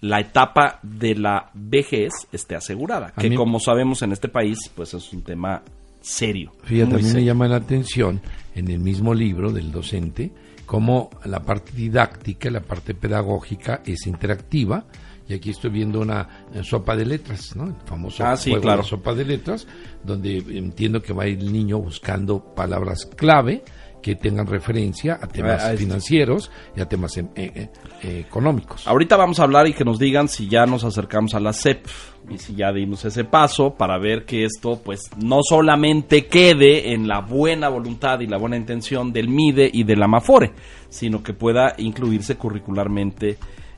la 0.00 0.20
etapa 0.20 0.78
de 0.82 1.14
la 1.16 1.50
vejez 1.54 2.12
esté 2.32 2.54
asegurada, 2.56 3.08
A 3.16 3.20
que 3.20 3.30
mí- 3.30 3.36
como 3.36 3.58
sabemos 3.60 4.02
en 4.02 4.12
este 4.12 4.28
país, 4.28 4.58
pues 4.74 4.94
es 4.94 5.12
un 5.12 5.22
tema 5.22 5.62
serio. 6.00 6.52
Fíjate, 6.64 6.94
a 6.94 6.98
mí 6.98 7.02
me 7.04 7.08
serio. 7.10 7.26
llama 7.26 7.48
la 7.48 7.56
atención 7.56 8.20
en 8.54 8.70
el 8.70 8.78
mismo 8.80 9.14
libro 9.14 9.52
del 9.52 9.70
docente 9.72 10.30
cómo 10.66 11.08
la 11.24 11.40
parte 11.40 11.72
didáctica, 11.74 12.50
la 12.50 12.60
parte 12.60 12.94
pedagógica 12.94 13.82
es 13.86 14.06
interactiva. 14.06 14.84
Y 15.28 15.34
aquí 15.34 15.50
estoy 15.50 15.70
viendo 15.70 16.00
una 16.00 16.46
eh, 16.54 16.62
sopa 16.62 16.96
de 16.96 17.04
letras, 17.04 17.54
¿no? 17.54 17.64
El 17.68 17.74
famoso 17.84 18.24
Ah, 18.24 18.34
sí, 18.36 18.50
juego 18.50 18.62
claro. 18.62 18.82
de 18.82 18.88
sopa 18.88 19.14
de 19.14 19.24
letras, 19.26 19.66
donde 20.02 20.38
entiendo 20.38 21.02
que 21.02 21.12
va 21.12 21.24
a 21.24 21.28
ir 21.28 21.38
el 21.38 21.52
niño 21.52 21.78
buscando 21.78 22.54
palabras 22.54 23.04
clave 23.14 23.62
que 24.02 24.14
tengan 24.14 24.46
referencia 24.46 25.18
a 25.20 25.26
temas 25.26 25.62
A- 25.62 25.68
a 25.68 25.72
esto. 25.72 25.84
financieros 25.84 26.50
y 26.76 26.80
a 26.80 26.88
temas 26.88 27.16
em- 27.16 27.28
eh, 27.34 27.50
eh, 27.54 27.68
eh, 28.02 28.24
económicos. 28.26 28.86
Ahorita 28.86 29.16
vamos 29.16 29.40
a 29.40 29.42
hablar 29.44 29.66
y 29.66 29.72
que 29.72 29.84
nos 29.84 29.98
digan 29.98 30.28
si 30.28 30.48
ya 30.48 30.66
nos 30.66 30.84
acercamos 30.84 31.34
a 31.34 31.40
la 31.40 31.52
CEP 31.52 31.86
y 32.30 32.38
si 32.38 32.54
ya 32.54 32.72
dimos 32.72 33.04
ese 33.04 33.24
paso 33.24 33.74
para 33.74 33.98
ver 33.98 34.24
que 34.24 34.44
esto 34.44 34.80
pues 34.84 35.10
no 35.22 35.38
solamente 35.42 36.26
quede 36.26 36.92
en 36.92 37.08
la 37.08 37.20
buena 37.20 37.68
voluntad 37.68 38.20
y 38.20 38.26
la 38.26 38.36
buena 38.38 38.56
intención 38.56 39.12
del 39.12 39.28
MIDE 39.28 39.70
y 39.72 39.84
del 39.84 40.02
AMAFORE, 40.02 40.52
sino 40.88 41.22
que 41.22 41.32
pueda 41.34 41.74
incluirse 41.78 42.36
curricularmente 42.36 43.36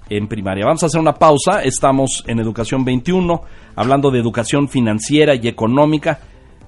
en 0.09 0.27
primaria. 0.29 0.65
Vamos 0.67 0.83
a 0.83 0.87
hacer 0.87 1.01
una 1.01 1.15
pausa, 1.15 1.63
estamos 1.63 2.25
en 2.27 2.41
Educación 2.41 2.85
21, 2.85 3.43
hablando 3.77 4.11
de 4.11 4.19
educación 4.19 4.69
financiera 4.69 5.35
y 5.37 5.47
económica. 5.47 6.19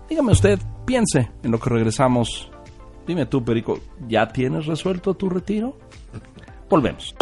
Dígame 0.08 0.30
usted, 0.32 0.60
piense 0.86 1.30
en 1.42 1.50
lo 1.50 1.58
que 1.58 1.68
regresamos. 1.70 2.48
Dime 3.06 3.26
tú, 3.26 3.44
Perico, 3.44 3.80
¿ya 4.08 4.28
tienes 4.28 4.66
resuelto 4.66 5.14
tu 5.14 5.28
retiro? 5.28 5.76
Volvemos. 6.68 7.14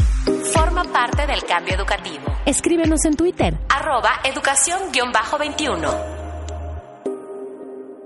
Forma 0.53 0.85
parte 0.85 1.27
del 1.27 1.43
cambio 1.45 1.75
educativo. 1.75 2.25
Escríbenos 2.45 3.05
en 3.05 3.16
Twitter. 3.16 3.59
Arroba 3.69 4.21
educación-21. 4.25 6.21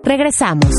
Regresamos. 0.04 0.70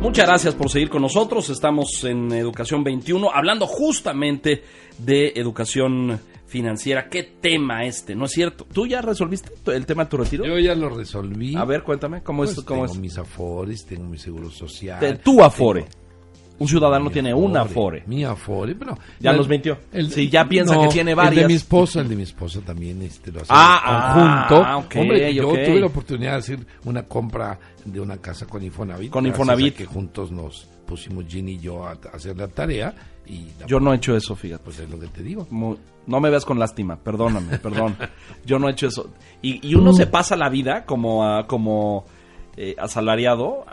Muchas 0.00 0.26
gracias 0.26 0.54
por 0.54 0.68
seguir 0.70 0.90
con 0.90 1.00
nosotros. 1.02 1.48
Estamos 1.48 2.04
en 2.04 2.30
Educación 2.32 2.84
21 2.84 3.30
hablando 3.32 3.66
justamente 3.66 4.62
de 4.98 5.32
educación 5.36 6.20
financiera. 6.58 7.08
¿Qué 7.08 7.24
tema 7.24 7.84
este? 7.84 8.14
¿No 8.14 8.26
es 8.26 8.30
cierto? 8.30 8.64
¿Tú 8.72 8.86
ya 8.86 9.02
resolviste 9.02 9.50
el 9.74 9.84
tema 9.86 10.04
de 10.04 10.10
tu 10.10 10.16
retiro? 10.18 10.44
Yo 10.46 10.56
ya 10.60 10.76
lo 10.76 10.88
resolví. 10.88 11.56
A 11.56 11.64
ver, 11.64 11.82
cuéntame, 11.82 12.22
¿cómo 12.22 12.44
Pues 12.44 12.56
es? 12.56 12.64
¿Cómo 12.64 12.82
tengo 12.82 12.92
es? 12.94 13.00
mis 13.00 13.18
afores, 13.18 13.84
tengo 13.84 14.04
mi 14.04 14.18
seguro 14.18 14.48
social. 14.50 15.00
Te- 15.00 15.14
tu 15.14 15.42
Afore. 15.42 15.82
tengo- 15.82 16.04
Un 16.60 16.68
ciudadano 16.68 17.06
Mi 17.06 17.10
tiene 17.10 17.34
un 17.34 17.56
Afore. 17.56 18.04
Mi 18.06 18.22
Afore, 18.24 18.76
pero... 18.76 18.96
Ya 19.18 19.32
el- 19.32 19.36
los 19.38 19.48
mintió. 19.48 19.76
Sí, 20.10 20.28
ya 20.30 20.48
piensa 20.48 20.78
que 20.78 20.86
tiene 20.86 21.10
El 21.10 21.16
varias. 21.16 21.42
de 21.42 21.48
mi 21.48 21.54
esposa, 21.54 22.00
el 22.00 22.08
de 22.08 22.14
mi 22.14 22.22
esposa 22.22 22.60
también 22.60 23.02
este, 23.02 23.32
lo 23.32 23.40
hace 23.40 23.48
Ah, 23.50 24.12
conjunto. 24.46 24.64
ah, 24.64 24.76
ok, 24.76 24.94
Hombre, 25.00 25.34
yo 25.34 25.48
tuve 25.48 25.80
la 25.80 25.86
oportunidad 25.86 26.30
de 26.34 26.38
hacer 26.38 26.58
una 26.84 27.02
compra 27.02 27.58
de 27.84 27.98
una 27.98 28.18
casa 28.18 28.46
con 28.46 28.62
Infonavit. 28.62 29.10
Con 29.10 29.26
Infonavit. 29.26 29.74
que 29.74 29.84
juntos 29.86 30.30
nos 30.30 30.68
pusimos 30.86 31.24
Ginny 31.26 31.54
y 31.54 31.58
yo 31.58 31.84
a, 31.84 31.90
a 31.90 32.14
hacer 32.14 32.36
la 32.36 32.46
tarea 32.46 32.94
y 33.26 33.48
Yo 33.66 33.80
no 33.80 33.92
he 33.92 33.96
hecho 33.96 34.16
eso, 34.16 34.34
fíjate. 34.36 34.62
pues 34.64 34.78
es 34.80 34.90
lo 34.90 34.98
que 34.98 35.06
te 35.08 35.22
digo. 35.22 35.46
No 36.06 36.20
me 36.20 36.30
veas 36.30 36.44
con 36.44 36.58
lástima, 36.58 36.96
perdóname, 36.96 37.58
perdón. 37.62 37.96
Yo 38.44 38.58
no 38.58 38.68
he 38.68 38.72
hecho 38.72 38.86
eso. 38.88 39.10
Y, 39.42 39.66
y 39.66 39.74
uno 39.74 39.92
se 39.92 40.06
pasa 40.06 40.36
la 40.36 40.48
vida 40.50 40.84
como, 40.84 41.46
como 41.46 42.04
eh, 42.56 42.74
asalariado, 42.78 43.64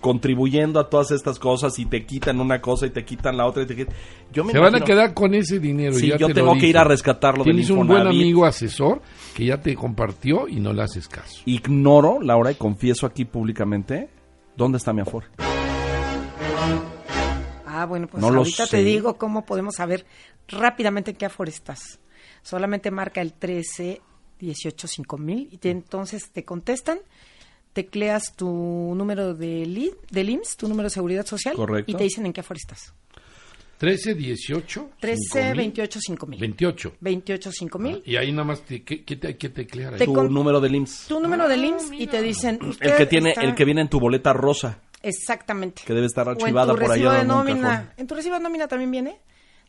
contribuyendo 0.00 0.80
a 0.80 0.88
todas 0.88 1.10
estas 1.10 1.38
cosas 1.38 1.78
y 1.78 1.84
te 1.86 2.06
quitan 2.06 2.40
una 2.40 2.60
cosa 2.60 2.86
y 2.86 2.90
te 2.90 3.04
quitan 3.04 3.36
la 3.36 3.46
otra. 3.46 3.62
Y 3.62 3.66
te 3.66 3.76
quitan- 3.76 3.94
Yo 4.32 4.44
me 4.44 4.52
Se 4.52 4.58
van 4.58 4.66
a 4.74 4.78
imagino- 4.78 4.86
quedar 4.86 5.14
con 5.14 5.34
ese 5.34 5.60
dinero. 5.60 5.92
Sí, 5.94 6.08
ya 6.08 6.16
yo 6.16 6.26
te 6.28 6.34
lo 6.34 6.40
tengo 6.46 6.58
que 6.58 6.66
ir 6.66 6.78
a 6.78 6.84
rescatarlo 6.84 7.44
del 7.44 7.52
Tienes 7.54 7.70
un 7.70 7.86
buen 7.86 8.06
amigo 8.06 8.44
asesor 8.46 9.02
que 9.34 9.44
ya 9.44 9.60
te 9.60 9.74
compartió 9.76 10.48
y 10.48 10.58
no 10.58 10.72
le 10.72 10.82
haces 10.82 11.06
caso. 11.06 11.42
Ignoro, 11.44 12.20
Laura, 12.20 12.50
y 12.50 12.54
confieso 12.56 13.06
aquí 13.06 13.24
públicamente, 13.26 14.08
¿dónde 14.56 14.78
está 14.78 14.92
mi 14.92 15.02
Afore? 15.02 15.26
Ah, 17.82 17.86
bueno, 17.86 18.06
pues 18.06 18.20
No 18.20 18.28
ahorita 18.28 18.66
te 18.66 18.82
digo 18.84 19.16
cómo 19.16 19.44
podemos 19.44 19.74
saber 19.76 20.04
rápidamente 20.48 21.12
en 21.12 21.16
qué 21.16 21.26
aforo 21.26 21.48
estás. 21.50 21.98
Solamente 22.42 22.90
marca 22.90 23.20
el 23.20 23.32
13 23.32 24.00
18 24.38 24.88
5000 24.88 25.48
y 25.52 25.58
te- 25.58 25.70
entonces 25.70 26.30
te 26.32 26.44
contestan, 26.44 26.98
tecleas 27.72 28.34
tu 28.36 28.46
número 28.96 29.34
de 29.34 29.66
LID, 29.66 29.92
del 30.10 30.30
IMSS, 30.30 30.56
tu 30.56 30.68
número 30.68 30.86
de 30.88 30.90
seguridad 30.94 31.26
social 31.26 31.54
Correcto. 31.54 31.90
y 31.90 31.94
te 31.94 32.04
dicen 32.04 32.26
en 32.26 32.32
qué 32.32 32.40
aforo 32.40 32.58
estás. 32.58 32.92
13, 33.78 34.14
18, 34.14 34.90
13 35.00 35.16
5,000, 35.32 35.56
28 35.56 36.00
5000. 36.00 36.40
28. 36.40 36.92
28 37.00 37.52
5000. 37.52 38.02
Y 38.04 38.16
ahí 38.16 38.30
nada 38.30 38.44
más, 38.44 38.60
te, 38.62 38.82
¿qué, 38.82 39.04
qué 39.04 39.16
te, 39.16 39.28
hay 39.28 39.34
que 39.34 39.48
teclear 39.48 39.94
ahí? 39.94 39.98
Te 40.00 40.04
Tu 40.04 40.12
con- 40.12 40.30
número 40.32 40.60
del 40.60 40.74
IMSS. 40.74 41.06
Tu 41.08 41.18
número 41.18 41.48
del 41.48 41.64
IMSS 41.64 41.92
y 41.94 42.06
te 42.06 42.20
dicen 42.20 42.58
El 42.80 42.94
que 42.96 43.06
tiene, 43.06 43.30
está- 43.30 43.42
el 43.42 43.54
que 43.54 43.64
viene 43.64 43.80
en 43.80 43.88
tu 43.88 43.98
boleta 43.98 44.34
rosa. 44.34 44.80
Exactamente. 45.02 45.82
Que 45.86 45.94
debe 45.94 46.06
estar 46.06 46.28
O 46.28 46.32
en 46.32 46.36
archivada 46.40 46.72
tu 46.72 46.78
por 46.80 46.90
ahí 46.90 46.98
recibo 47.00 47.12
de 47.12 47.24
nómina. 47.24 47.68
cajón. 47.68 47.90
En 47.96 48.06
tu 48.06 48.14
recibo 48.14 48.34
de 48.34 48.40
nómina 48.40 48.68
también 48.68 48.90
viene. 48.90 49.20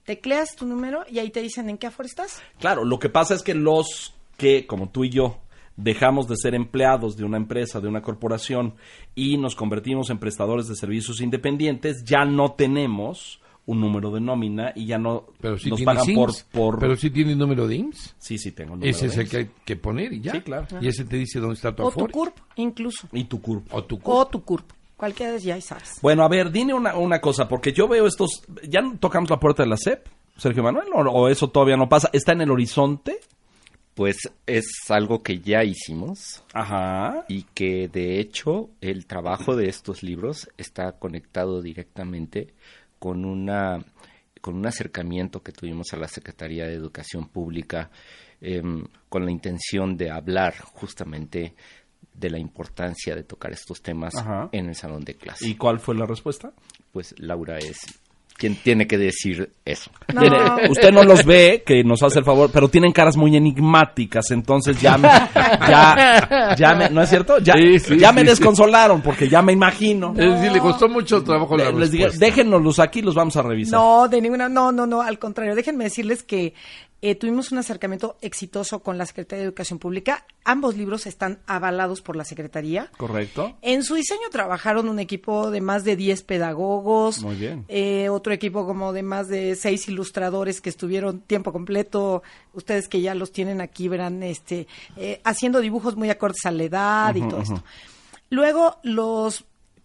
Tecleas 0.03 0.55
tu 0.55 0.65
número 0.65 1.03
y 1.09 1.19
ahí 1.19 1.29
te 1.29 1.41
dicen 1.41 1.69
en 1.69 1.77
qué 1.77 1.87
aforo 1.87 2.07
estás. 2.07 2.41
Claro, 2.59 2.83
lo 2.83 2.97
que 2.99 3.09
pasa 3.09 3.35
es 3.35 3.43
que 3.43 3.53
los 3.53 4.15
que, 4.35 4.65
como 4.65 4.89
tú 4.89 5.03
y 5.03 5.09
yo, 5.09 5.37
dejamos 5.75 6.27
de 6.27 6.35
ser 6.37 6.55
empleados 6.55 7.15
de 7.15 7.23
una 7.23 7.37
empresa, 7.37 7.79
de 7.79 7.87
una 7.87 8.01
corporación 8.01 8.73
y 9.15 9.37
nos 9.37 9.55
convertimos 9.55 10.09
en 10.09 10.17
prestadores 10.17 10.67
de 10.67 10.75
servicios 10.75 11.21
independientes, 11.21 12.03
ya 12.03 12.25
no 12.25 12.53
tenemos 12.53 13.39
un 13.67 13.79
número 13.79 14.09
de 14.09 14.19
nómina 14.19 14.73
y 14.75 14.87
ya 14.87 14.97
no 14.97 15.27
pero 15.39 15.57
si 15.57 15.69
nos 15.69 15.81
pagan 15.83 16.03
por, 16.15 16.31
por... 16.51 16.79
Pero 16.79 16.95
si 16.95 17.11
tiene 17.11 17.35
número 17.35 17.67
de 17.67 17.75
IMSS. 17.75 18.15
Sí, 18.17 18.37
sí 18.39 18.51
tengo 18.51 18.71
número 18.71 18.89
Ese 18.89 19.05
es 19.05 19.17
el 19.17 19.29
que 19.29 19.37
hay 19.37 19.51
que 19.63 19.75
poner 19.75 20.13
y 20.13 20.21
ya. 20.21 20.31
Sí, 20.31 20.41
claro. 20.41 20.65
Y 20.81 20.87
ese 20.87 21.05
te 21.05 21.15
dice 21.17 21.39
dónde 21.39 21.55
está 21.55 21.73
tu 21.75 21.83
O 21.83 21.89
Afore. 21.89 22.11
tu 22.11 22.19
CURP, 22.19 22.37
incluso. 22.55 23.07
Y 23.11 23.25
tu 23.25 23.39
CURP. 23.39 23.71
O 23.71 23.83
tu 23.83 23.99
CURP. 23.99 24.17
O 24.17 24.27
tu 24.27 24.43
CURP. 24.43 24.71
Cualquiera 25.01 25.31
de 25.31 25.39
ellas, 25.39 25.57
ya 25.57 25.61
sabes. 25.61 25.97
Bueno, 26.03 26.23
a 26.23 26.27
ver, 26.29 26.51
dime 26.51 26.75
una, 26.75 26.95
una 26.95 27.19
cosa, 27.19 27.47
porque 27.47 27.73
yo 27.73 27.87
veo 27.87 28.05
estos... 28.05 28.43
¿Ya 28.69 28.81
tocamos 28.99 29.31
la 29.31 29.39
puerta 29.39 29.63
de 29.63 29.69
la 29.69 29.75
SEP, 29.75 30.05
Sergio 30.37 30.61
Manuel? 30.61 30.89
¿O, 30.93 30.99
o 30.99 31.27
eso 31.27 31.49
todavía 31.49 31.75
no 31.75 31.89
pasa? 31.89 32.11
¿Está 32.13 32.33
en 32.33 32.41
el 32.41 32.51
horizonte? 32.51 33.17
Pues 33.95 34.17
es 34.45 34.67
algo 34.89 35.23
que 35.23 35.39
ya 35.39 35.63
hicimos 35.63 36.43
Ajá. 36.53 37.25
y 37.27 37.45
que 37.55 37.87
de 37.87 38.19
hecho 38.19 38.69
el 38.79 39.07
trabajo 39.07 39.55
de 39.55 39.69
estos 39.69 40.03
libros 40.03 40.51
está 40.55 40.91
conectado 40.91 41.63
directamente 41.63 42.53
con 42.99 43.25
una 43.25 43.83
con 44.39 44.55
un 44.55 44.67
acercamiento 44.67 45.41
que 45.41 45.51
tuvimos 45.51 45.93
a 45.93 45.97
la 45.97 46.07
Secretaría 46.07 46.67
de 46.67 46.75
Educación 46.75 47.27
Pública 47.27 47.89
em, 48.39 48.85
con 49.09 49.25
la 49.25 49.31
intención 49.31 49.97
de 49.97 50.11
hablar 50.11 50.53
justamente 50.59 51.55
de 52.13 52.29
la 52.29 52.37
importancia 52.39 53.15
de 53.15 53.23
tocar 53.23 53.51
estos 53.51 53.81
temas 53.81 54.15
Ajá. 54.15 54.49
en 54.51 54.67
el 54.69 54.75
salón 54.75 55.03
de 55.03 55.15
clase. 55.15 55.47
¿Y 55.47 55.55
cuál 55.55 55.79
fue 55.79 55.95
la 55.95 56.05
respuesta? 56.05 56.51
pues 56.91 57.15
Laura 57.19 57.57
es 57.57 57.79
quien 58.37 58.55
tiene 58.55 58.87
que 58.87 58.97
decir 58.97 59.51
eso. 59.63 59.91
No. 60.13 60.21
Usted 60.69 60.91
no 60.91 61.03
los 61.03 61.23
ve, 61.23 61.63
que 61.65 61.83
nos 61.83 62.01
hace 62.01 62.19
el 62.19 62.25
favor, 62.25 62.49
pero 62.51 62.67
tienen 62.69 62.91
caras 62.91 63.15
muy 63.15 63.37
enigmáticas, 63.37 64.31
entonces 64.31 64.81
ya 64.81 64.97
me, 64.97 65.07
ya, 65.69 66.55
ya 66.57 66.75
me, 66.75 66.89
¿no 66.89 67.01
es 67.01 67.09
cierto? 67.09 67.37
Ya, 67.39 67.53
Sí, 67.53 67.79
sí, 67.79 67.97
ya 67.99 68.09
sí, 68.09 68.15
me 68.15 68.21
sí. 68.21 68.27
desconsolaron 68.27 69.01
porque 69.01 69.29
ya 69.29 69.41
me 69.41 69.53
imagino. 69.53 70.13
Es 70.17 70.33
decir, 70.33 70.51
le 70.51 70.59
costó 70.59 70.89
mucho 70.89 71.23
trabajo 71.23 71.55
la 71.57 71.71
Le- 71.71 71.79
les 71.79 71.91
dije, 71.91 72.05
respuesta. 72.05 72.25
déjennoslos 72.25 72.79
aquí, 72.79 73.01
los 73.01 73.15
vamos 73.15 73.35
a 73.37 73.43
revisar. 73.43 73.79
No, 73.79 74.07
de 74.07 74.21
ninguna, 74.21 74.49
no, 74.49 74.71
no, 74.71 74.85
no, 74.87 75.01
al 75.01 75.19
contrario. 75.19 75.55
Déjenme 75.55 75.83
decirles 75.85 76.23
que 76.23 76.53
eh, 77.01 77.15
tuvimos 77.15 77.51
un 77.51 77.57
acercamiento 77.57 78.17
exitoso 78.21 78.81
con 78.81 78.97
la 78.97 79.05
Secretaría 79.05 79.41
de 79.41 79.47
Educación 79.47 79.79
Pública. 79.79 80.25
Ambos 80.43 80.77
libros 80.77 81.07
están 81.07 81.39
avalados 81.47 82.01
por 82.01 82.15
la 82.15 82.23
Secretaría. 82.25 82.91
¿Correcto? 82.97 83.57
En 83.61 83.83
su 83.83 83.95
diseño 83.95 84.29
trabajaron 84.31 84.87
un 84.87 84.99
equipo 84.99 85.49
de 85.49 85.61
más 85.61 85.83
de 85.83 85.95
10 85.95 86.23
pedagogos, 86.23 87.23
Muy 87.23 87.35
bien. 87.35 87.65
eh, 87.67 88.09
otro 88.09 88.33
equipo 88.33 88.65
como 88.65 88.93
de 88.93 89.03
más 89.03 89.27
de 89.27 89.55
6 89.55 89.89
ilustradores 89.89 90.61
que 90.61 90.69
estuvieron 90.69 91.21
tiempo 91.21 91.51
completo. 91.51 92.21
Ustedes 92.53 92.87
que 92.87 93.01
ya 93.01 93.15
los 93.15 93.31
tienen 93.31 93.61
aquí 93.61 93.87
verán 93.87 94.21
este, 94.23 94.67
eh, 94.97 95.21
haciendo 95.23 95.59
dibujos 95.59 95.95
muy 95.95 96.09
acordes 96.09 96.45
a 96.45 96.51
la 96.51 96.63
edad 96.63 97.15
y 97.15 97.27
todo 97.27 97.41
esto. 97.41 97.63
Luego 98.29 98.77
los 98.83 99.43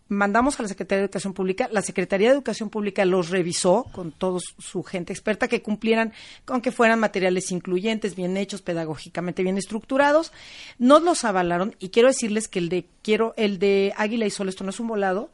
mandamos 0.09 0.59
a 0.59 0.63
la 0.63 0.69
Secretaría 0.69 1.01
de 1.01 1.05
Educación 1.07 1.33
Pública. 1.33 1.69
La 1.73 1.83
Secretaría 1.83 2.29
de 2.29 2.35
Educación 2.35 2.71
Pública 2.71 3.05
los 3.05 3.31
revisó 3.31 3.87
con 3.93 4.13
toda 4.13 4.41
su 4.59 4.83
gente 4.83 5.13
experta 5.13 5.49
que 5.49 5.63
cumplieran 5.63 6.13
con 6.45 6.61
que 6.61 6.73
fueran 6.73 7.01
materiales 7.01 7.51
incluyentes, 7.51 8.15
bien 8.15 8.37
hechos, 8.37 8.63
pedagógicamente 8.63 9.43
bien 9.43 9.59
estructurados. 9.59 10.33
Nos 10.79 11.03
los 11.03 11.25
avalaron 11.25 11.75
y 11.79 11.89
quiero 11.89 12.09
decirles 12.09 12.49
que 12.49 12.59
el 12.59 12.69
de 12.69 12.87
quiero 13.03 13.35
el 13.37 13.59
de 13.59 13.93
Águila 13.97 14.27
y 14.27 14.31
Sol 14.31 14.49
esto 14.49 14.65
no 14.65 14.71
es 14.71 14.81
un 14.81 14.89
volado, 14.89 15.31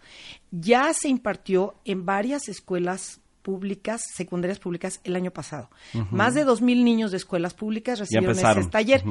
ya 0.50 0.92
se 0.94 1.08
impartió 1.08 1.74
en 1.84 2.04
varias 2.04 2.48
escuelas 2.48 3.20
públicas, 3.42 4.02
secundarias 4.14 4.58
públicas 4.58 5.00
el 5.04 5.16
año 5.16 5.32
pasado. 5.32 5.68
Más 6.10 6.34
de 6.34 6.44
dos 6.44 6.62
mil 6.62 6.84
niños 6.84 7.10
de 7.10 7.16
escuelas 7.16 7.54
públicas 7.54 7.98
recibieron 7.98 8.38
ese 8.38 8.70
taller. 8.70 9.02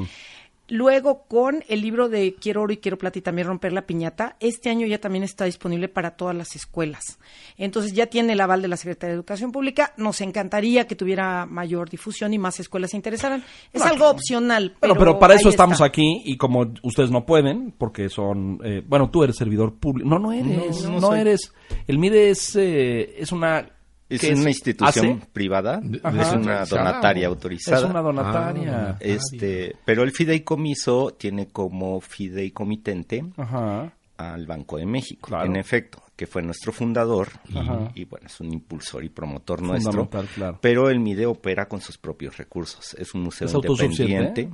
Luego, 0.68 1.24
con 1.28 1.64
el 1.68 1.80
libro 1.82 2.08
de 2.08 2.34
Quiero 2.34 2.62
oro 2.62 2.72
y 2.72 2.78
quiero 2.78 2.96
plata 2.96 3.18
y 3.18 3.22
también 3.22 3.48
romper 3.48 3.72
la 3.72 3.82
piñata, 3.82 4.36
este 4.40 4.70
año 4.70 4.86
ya 4.86 5.00
también 5.00 5.24
está 5.24 5.44
disponible 5.44 5.88
para 5.88 6.12
todas 6.12 6.36
las 6.36 6.54
escuelas. 6.56 7.18
Entonces 7.58 7.92
ya 7.92 8.06
tiene 8.06 8.32
el 8.32 8.40
aval 8.40 8.62
de 8.62 8.68
la 8.68 8.76
Secretaría 8.76 9.10
de 9.10 9.16
Educación 9.16 9.52
Pública. 9.52 9.92
Nos 9.96 10.20
encantaría 10.20 10.86
que 10.86 10.94
tuviera 10.94 11.46
mayor 11.46 11.90
difusión 11.90 12.32
y 12.32 12.38
más 12.38 12.60
escuelas 12.60 12.92
se 12.92 12.96
interesaran. 12.96 13.44
Es 13.72 13.82
algo 13.82 14.08
opcional. 14.08 14.76
Bueno, 14.80 14.94
pero, 14.94 14.98
pero 14.98 15.18
para 15.18 15.34
eso 15.34 15.48
estamos 15.48 15.74
está. 15.74 15.84
aquí 15.84 16.22
y 16.24 16.36
como 16.36 16.72
ustedes 16.82 17.10
no 17.10 17.26
pueden, 17.26 17.72
porque 17.76 18.08
son, 18.08 18.58
eh, 18.64 18.82
bueno, 18.86 19.10
tú 19.10 19.24
eres 19.24 19.36
servidor 19.36 19.74
público. 19.74 20.08
No, 20.08 20.18
no 20.18 20.32
eres, 20.32 20.84
no, 20.84 21.00
No, 21.00 21.14
eres. 21.14 21.52
El 21.86 21.98
MIDE 21.98 22.30
es, 22.30 22.56
eh, 22.56 23.14
es 23.18 23.32
una... 23.32 23.68
Es 24.14 24.20
¿qué 24.20 24.34
una 24.34 24.50
institución 24.50 25.06
¿Hace? 25.18 25.26
privada, 25.32 25.80
De- 25.82 25.98
es 25.98 26.04
Ajá. 26.04 26.36
una 26.36 26.64
donataria 26.64 27.26
autorizada. 27.28 27.78
Es 27.78 27.84
una 27.90 28.00
donataria. 28.02 28.90
Ah. 28.90 28.96
Este, 29.00 29.74
pero 29.84 30.02
el 30.02 30.12
fideicomiso 30.12 31.14
tiene 31.18 31.48
como 31.48 32.00
fideicomitente 32.00 33.24
Ajá. 33.36 33.92
al 34.16 34.46
Banco 34.46 34.76
de 34.76 34.86
México, 34.86 35.28
Claro. 35.28 35.46
en 35.46 35.56
efecto, 35.56 36.02
que 36.16 36.26
fue 36.26 36.42
nuestro 36.42 36.72
fundador 36.72 37.28
y, 37.48 37.58
Ajá. 37.58 37.90
y, 37.94 38.04
bueno, 38.04 38.26
es 38.26 38.40
un 38.40 38.52
impulsor 38.52 39.04
y 39.04 39.08
promotor 39.08 39.62
nuestro. 39.62 40.08
Claro. 40.34 40.58
Pero 40.60 40.90
el 40.90 41.00
MIDE 41.00 41.26
opera 41.26 41.66
con 41.66 41.80
sus 41.80 41.98
propios 41.98 42.36
recursos, 42.36 42.94
es 42.98 43.14
un 43.14 43.22
museo 43.22 43.46
Es 43.48 43.54
independiente. 43.54 44.48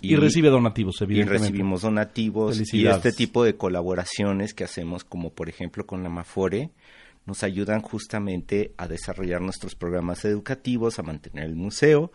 Y, 0.00 0.16
recibe 0.16 0.50
donativos, 0.50 0.96
y 1.00 1.04
evidentemente. 1.04 1.44
recibimos 1.46 1.82
donativos 1.82 2.74
y 2.74 2.86
este 2.86 3.12
tipo 3.12 3.44
de 3.44 3.56
colaboraciones 3.56 4.52
que 4.52 4.64
hacemos 4.64 5.04
como 5.04 5.30
por 5.30 5.48
ejemplo 5.48 5.86
con 5.86 6.02
la 6.02 6.08
Mafore 6.10 6.70
nos 7.26 7.42
ayudan 7.42 7.80
justamente 7.80 8.74
a 8.76 8.86
desarrollar 8.86 9.40
nuestros 9.40 9.74
programas 9.74 10.24
educativos, 10.24 10.98
a 10.98 11.02
mantener 11.02 11.44
el 11.44 11.54
museo 11.54 12.12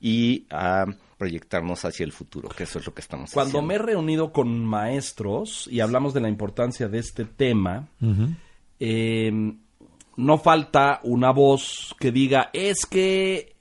y 0.00 0.46
a 0.50 0.86
proyectarnos 1.18 1.84
hacia 1.84 2.04
el 2.04 2.12
futuro, 2.12 2.48
que 2.48 2.64
eso 2.64 2.78
es 2.78 2.86
lo 2.86 2.94
que 2.94 3.02
estamos 3.02 3.32
Cuando 3.32 3.58
haciendo. 3.58 3.68
me 3.68 3.74
he 3.74 3.78
reunido 3.78 4.32
con 4.32 4.64
maestros 4.64 5.68
y 5.70 5.80
hablamos 5.80 6.14
de 6.14 6.20
la 6.22 6.28
importancia 6.30 6.88
de 6.88 6.98
este 6.98 7.26
tema, 7.26 7.88
eh, 8.78 9.30
no 10.16 10.38
falta 10.38 11.00
una 11.02 11.30
voz 11.30 11.94
que 12.00 12.10
diga, 12.10 12.48
es 12.54 12.86
que 12.86 13.54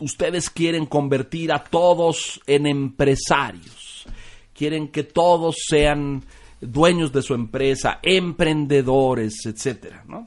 ustedes 0.00 0.50
quieren 0.50 0.84
convertir 0.84 1.52
a 1.52 1.64
todos 1.64 2.40
en 2.46 2.66
empresarios, 2.66 4.06
quieren 4.52 4.88
que 4.88 5.02
todos 5.02 5.56
sean 5.66 6.22
dueños 6.60 7.12
de 7.12 7.22
su 7.22 7.34
empresa, 7.34 7.98
emprendedores, 8.02 9.44
etcétera, 9.46 10.04
¿no? 10.08 10.24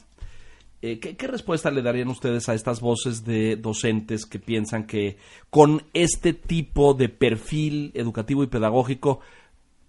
Eh, 0.81 0.99
¿qué, 0.99 1.17
qué 1.17 1.27
respuesta 1.27 1.71
le 1.71 1.81
darían 1.81 2.07
ustedes 2.07 2.47
a 2.47 2.53
estas 2.53 2.79
voces 2.79 3.25
de 3.25 3.57
docentes 3.57 4.25
que 4.25 4.39
piensan 4.39 4.85
que 4.85 5.17
con 5.49 5.83
este 5.93 6.31
tipo 6.33 6.93
de 6.93 7.09
perfil 7.09 7.91
educativo 7.95 8.43
y 8.43 8.47
pedagógico 8.47 9.19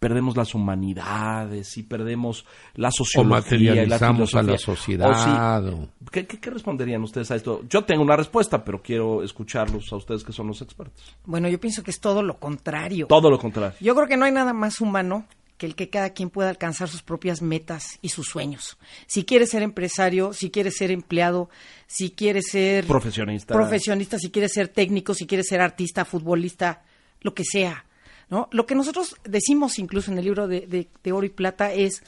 perdemos 0.00 0.37
las 0.37 0.53
humanidades 0.55 1.76
y 1.76 1.83
perdemos 1.85 2.44
la 2.74 2.88
O 2.88 2.92
sociología 2.92 3.85
y 3.85 3.87
la 3.87 3.98
materializamos 3.98 4.35
a 4.35 4.42
la 4.42 4.59
sociedad. 4.59 5.09
O 5.09 5.12
o- 5.12 5.14
sí, 5.14 6.07
¿qué, 6.11 6.26
qué, 6.26 6.40
qué 6.40 6.50
responderían 6.50 7.03
ustedes 7.03 7.31
a 7.31 7.37
esto? 7.37 7.62
Yo 7.68 7.85
tengo 7.85 8.03
una 8.03 8.16
respuesta, 8.16 8.64
pero 8.64 8.83
quiero 8.83 9.22
escucharlos 9.22 9.92
a 9.92 9.96
ustedes 9.96 10.24
que 10.24 10.33
son 10.33 10.48
los 10.48 10.61
expertos. 10.62 11.14
Bueno, 11.24 11.48
yo 11.48 11.61
pienso 11.61 11.85
que 11.85 11.90
es 11.92 12.00
todo 12.00 12.22
lo 12.22 12.38
contrario. 12.38 13.07
Todo 13.07 13.31
lo 13.31 13.38
contrario. 13.38 13.76
Yo 13.81 13.94
creo 13.94 14.09
que 14.09 14.16
no 14.16 14.24
hay 14.24 14.33
nada 14.33 14.53
más 14.55 14.81
humano 14.81 15.26
que 15.61 15.66
el 15.66 15.75
que 15.75 15.90
cada 15.90 16.11
quien 16.14 16.31
pueda 16.31 16.49
alcanzar 16.49 16.88
sus 16.88 17.03
propias 17.03 17.42
metas 17.42 17.99
y 18.01 18.09
sus 18.09 18.29
sueños. 18.29 18.79
Si 19.07 19.25
quieres 19.27 19.51
ser 19.51 19.62
empresario, 19.62 20.33
si 20.33 20.51
quieres 20.51 20.79
ser 20.79 20.90
empleado, 20.90 21.51
si 21.87 22.12
quieres 22.12 22.46
ser 22.51 22.87
Profesionista. 22.87 23.53
profesionista, 23.53 24.18
si 24.18 24.31
quieres 24.31 24.53
ser 24.55 24.68
técnico, 24.68 25.12
si 25.12 25.27
quieres 25.27 25.49
ser 25.49 25.61
artista, 25.61 26.07
futbolista, 26.07 26.83
lo 27.20 27.35
que 27.35 27.44
sea. 27.44 27.85
¿no? 28.31 28.49
Lo 28.53 28.64
que 28.64 28.75
nosotros 28.75 29.16
decimos 29.25 29.79
incluso 29.79 30.11
en 30.11 30.16
el 30.16 30.25
libro 30.25 30.49
de, 30.49 30.62
de- 30.66 30.88
de 31.05 31.12
Oro 31.12 31.27
y 31.27 31.31
Plata 31.31 31.75
es, 31.75 32.03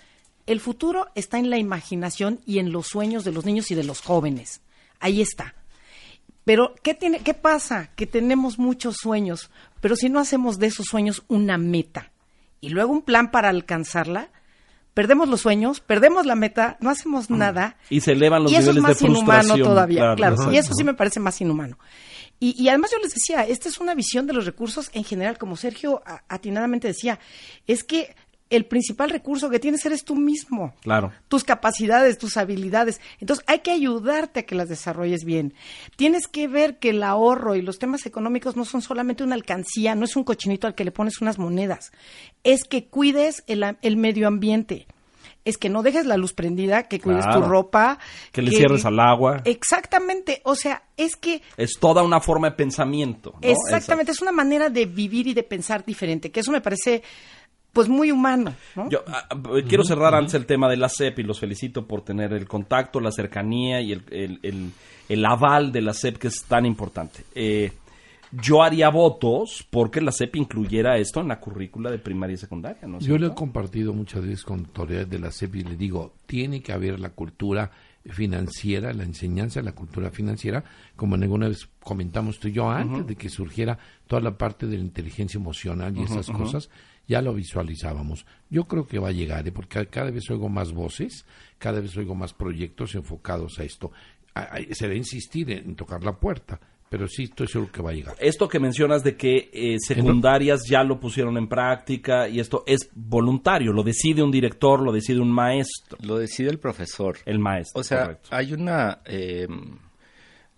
el 0.46 0.58
futuro 0.58 1.08
está 1.14 1.38
en 1.38 1.50
la 1.50 1.58
imaginación 1.58 2.40
y 2.46 2.58
en 2.58 2.72
los 2.72 2.86
sueños 2.86 3.22
de 3.22 3.32
los 3.32 3.44
niños 3.44 3.70
y 3.70 3.74
de 3.74 3.84
los 3.84 4.00
jóvenes. 4.00 4.62
Ahí 4.98 5.20
está. 5.20 5.54
Pero, 6.44 6.74
¿qué, 6.82 6.94
tiene, 6.94 7.18
¿qué 7.18 7.34
pasa? 7.34 7.90
Que 7.96 8.06
tenemos 8.06 8.58
muchos 8.58 8.96
sueños, 8.96 9.50
pero 9.82 9.94
si 9.94 10.08
no 10.08 10.20
hacemos 10.20 10.58
de 10.58 10.68
esos 10.68 10.86
sueños 10.86 11.22
una 11.28 11.58
meta 11.58 12.11
y 12.62 12.70
luego 12.70 12.92
un 12.92 13.02
plan 13.02 13.30
para 13.30 13.50
alcanzarla, 13.50 14.30
perdemos 14.94 15.28
los 15.28 15.40
sueños, 15.42 15.80
perdemos 15.80 16.24
la 16.24 16.36
meta, 16.36 16.78
no 16.80 16.88
hacemos 16.88 17.28
nada. 17.28 17.76
Y 17.90 18.00
se 18.00 18.12
elevan 18.12 18.44
los 18.44 18.52
y 18.52 18.56
eso 18.56 18.70
es 18.70 18.76
más 18.78 19.02
inhumano 19.02 19.58
todavía, 19.58 19.98
Claro, 20.00 20.16
claro. 20.16 20.34
exacto. 20.34 20.54
Y 20.54 20.58
eso 20.58 20.72
sí 20.74 20.84
me 20.84 20.94
parece 20.94 21.20
más 21.20 21.38
inhumano. 21.40 21.78
Y, 22.38 22.60
y 22.60 22.68
además 22.68 22.90
yo 22.92 22.98
les 22.98 23.12
decía, 23.14 23.46
esta 23.46 23.68
es 23.68 23.78
una 23.78 23.94
visión 23.94 24.26
de 24.26 24.32
los 24.32 24.46
recursos 24.46 24.90
en 24.94 25.04
general, 25.04 25.38
como 25.38 25.56
Sergio 25.56 26.02
atinadamente 26.28 26.88
decía, 26.88 27.18
es 27.66 27.84
que 27.84 28.14
el 28.56 28.66
principal 28.66 29.10
recurso 29.10 29.48
que 29.50 29.58
tienes 29.58 29.84
eres 29.86 30.04
tú 30.04 30.14
mismo 30.14 30.74
Claro. 30.82 31.12
tus 31.28 31.42
capacidades, 31.44 32.18
tus 32.18 32.36
habilidades. 32.36 33.00
Entonces 33.20 33.44
hay 33.48 33.60
que 33.60 33.70
ayudarte 33.70 34.40
a 34.40 34.42
que 34.44 34.54
las 34.54 34.68
desarrolles 34.68 35.24
bien. 35.24 35.54
Tienes 35.96 36.28
que 36.28 36.48
ver 36.48 36.78
que 36.78 36.90
el 36.90 37.02
ahorro 37.02 37.54
y 37.54 37.62
los 37.62 37.78
temas 37.78 38.06
económicos 38.06 38.56
no 38.56 38.64
son 38.64 38.82
solamente 38.82 39.24
una 39.24 39.34
alcancía, 39.34 39.94
no 39.94 40.04
es 40.04 40.16
un 40.16 40.24
cochinito 40.24 40.66
al 40.66 40.74
que 40.74 40.84
le 40.84 40.92
pones 40.92 41.20
unas 41.20 41.38
monedas. 41.38 41.92
Es 42.44 42.64
que 42.64 42.86
cuides 42.86 43.42
el, 43.46 43.96
medio 43.96 44.28
ambiente. 44.28 44.86
es 45.44 45.58
que 45.58 45.68
no 45.68 45.82
dejes 45.82 46.06
la 46.06 46.16
luz 46.16 46.34
prendida, 46.34 46.84
que 46.84 47.00
cuides 47.00 47.28
tu 47.30 47.40
ropa. 47.40 47.98
Que 48.30 48.42
le 48.42 48.50
cierres 48.50 48.84
al 48.84 49.00
agua. 49.00 49.42
Exactamente, 49.44 50.40
o 50.44 50.54
sea, 50.54 50.84
es 50.96 51.16
que... 51.16 51.42
Es 51.56 51.78
toda 51.80 52.02
una 52.02 52.20
forma 52.20 52.50
de 52.50 52.56
pensamiento. 52.56 53.34
Exactamente, 53.40 54.12
es 54.12 54.22
una 54.22 54.30
manera 54.30 54.68
de 54.68 54.86
vivir 54.86 55.26
y 55.26 55.34
de 55.34 55.42
pensar 55.42 55.84
diferente, 55.84 56.30
que 56.30 56.40
eso 56.40 56.52
me 56.52 56.60
parece 56.60 57.02
pues 57.72 57.88
muy 57.88 58.10
humano. 58.10 58.54
Yo 58.90 59.02
ah, 59.06 59.28
ah, 59.30 59.36
quiero 59.66 59.84
cerrar 59.84 60.14
antes 60.14 60.34
el 60.34 60.46
tema 60.46 60.68
de 60.68 60.76
la 60.76 60.88
CEP 60.88 61.20
y 61.20 61.22
los 61.22 61.40
felicito 61.40 61.86
por 61.86 62.02
tener 62.02 62.32
el 62.32 62.46
contacto, 62.46 63.00
la 63.00 63.10
cercanía 63.10 63.80
y 63.80 63.92
el, 63.92 64.72
el, 65.08 65.24
aval 65.24 65.72
de 65.72 65.82
la 65.82 65.94
CEP 65.94 66.18
que 66.18 66.28
es 66.28 66.44
tan 66.44 66.66
importante. 66.66 67.24
Eh, 67.34 67.72
yo 68.30 68.62
haría 68.62 68.88
votos 68.88 69.66
porque 69.68 70.00
la 70.00 70.12
CEP 70.12 70.36
incluyera 70.36 70.96
esto 70.96 71.20
en 71.20 71.28
la 71.28 71.38
currícula 71.38 71.90
de 71.90 71.98
primaria 71.98 72.34
y 72.34 72.38
secundaria. 72.38 72.86
¿no 72.86 72.98
yo 72.98 73.18
le 73.18 73.26
he 73.26 73.34
compartido 73.34 73.92
muchas 73.92 74.22
veces 74.22 74.42
con 74.42 74.60
autoridades 74.60 75.10
de 75.10 75.18
la 75.18 75.30
CEP 75.30 75.56
y 75.56 75.64
le 75.64 75.76
digo, 75.76 76.14
tiene 76.26 76.62
que 76.62 76.72
haber 76.72 76.98
la 76.98 77.10
cultura 77.10 77.70
financiera, 78.04 78.92
la 78.92 79.04
enseñanza 79.04 79.60
de 79.60 79.66
la 79.66 79.74
cultura 79.74 80.10
financiera, 80.10 80.64
como 80.96 81.14
en 81.14 81.22
alguna 81.22 81.48
vez 81.48 81.68
comentamos 81.80 82.38
tú 82.38 82.48
y 82.48 82.52
yo 82.52 82.70
antes 82.70 83.06
de 83.06 83.16
que 83.16 83.28
surgiera 83.28 83.78
toda 84.06 84.22
la 84.22 84.36
parte 84.36 84.66
de 84.66 84.76
la 84.76 84.84
inteligencia 84.84 85.38
emocional 85.38 85.96
y 85.96 86.02
esas 86.02 86.28
cosas, 86.28 86.68
ya 87.06 87.22
lo 87.22 87.34
visualizábamos. 87.34 88.26
Yo 88.50 88.64
creo 88.64 88.86
que 88.86 88.98
va 88.98 89.08
a 89.08 89.12
llegar, 89.12 89.46
¿eh? 89.46 89.52
porque 89.52 89.86
cada 89.86 90.10
vez 90.10 90.28
oigo 90.30 90.48
más 90.48 90.72
voces, 90.72 91.24
cada 91.58 91.80
vez 91.80 91.96
oigo 91.96 92.14
más 92.14 92.32
proyectos 92.32 92.94
enfocados 92.94 93.58
a 93.58 93.64
esto. 93.64 93.92
Se 94.72 94.86
debe 94.86 94.96
insistir 94.96 95.50
en 95.50 95.76
tocar 95.76 96.02
la 96.02 96.18
puerta 96.18 96.60
pero 96.92 97.08
sí 97.08 97.22
estoy 97.22 97.48
seguro 97.48 97.72
que 97.72 97.80
va 97.80 97.88
a 97.88 97.94
llegar. 97.94 98.14
Esto 98.18 98.46
que 98.46 98.60
mencionas 98.60 99.02
de 99.02 99.16
que 99.16 99.48
eh, 99.50 99.78
secundarias 99.78 100.64
ya 100.68 100.84
lo 100.84 101.00
pusieron 101.00 101.38
en 101.38 101.48
práctica 101.48 102.28
y 102.28 102.38
esto 102.38 102.64
es 102.66 102.90
voluntario, 102.94 103.72
lo 103.72 103.82
decide 103.82 104.22
un 104.22 104.30
director, 104.30 104.82
lo 104.82 104.92
decide 104.92 105.18
un 105.20 105.32
maestro. 105.32 105.96
Lo 106.02 106.18
decide 106.18 106.50
el 106.50 106.58
profesor. 106.58 107.16
El 107.24 107.38
maestro. 107.38 107.80
O 107.80 107.82
sea, 107.82 108.18
hay 108.28 108.52
una... 108.52 109.00
Eh, 109.06 109.48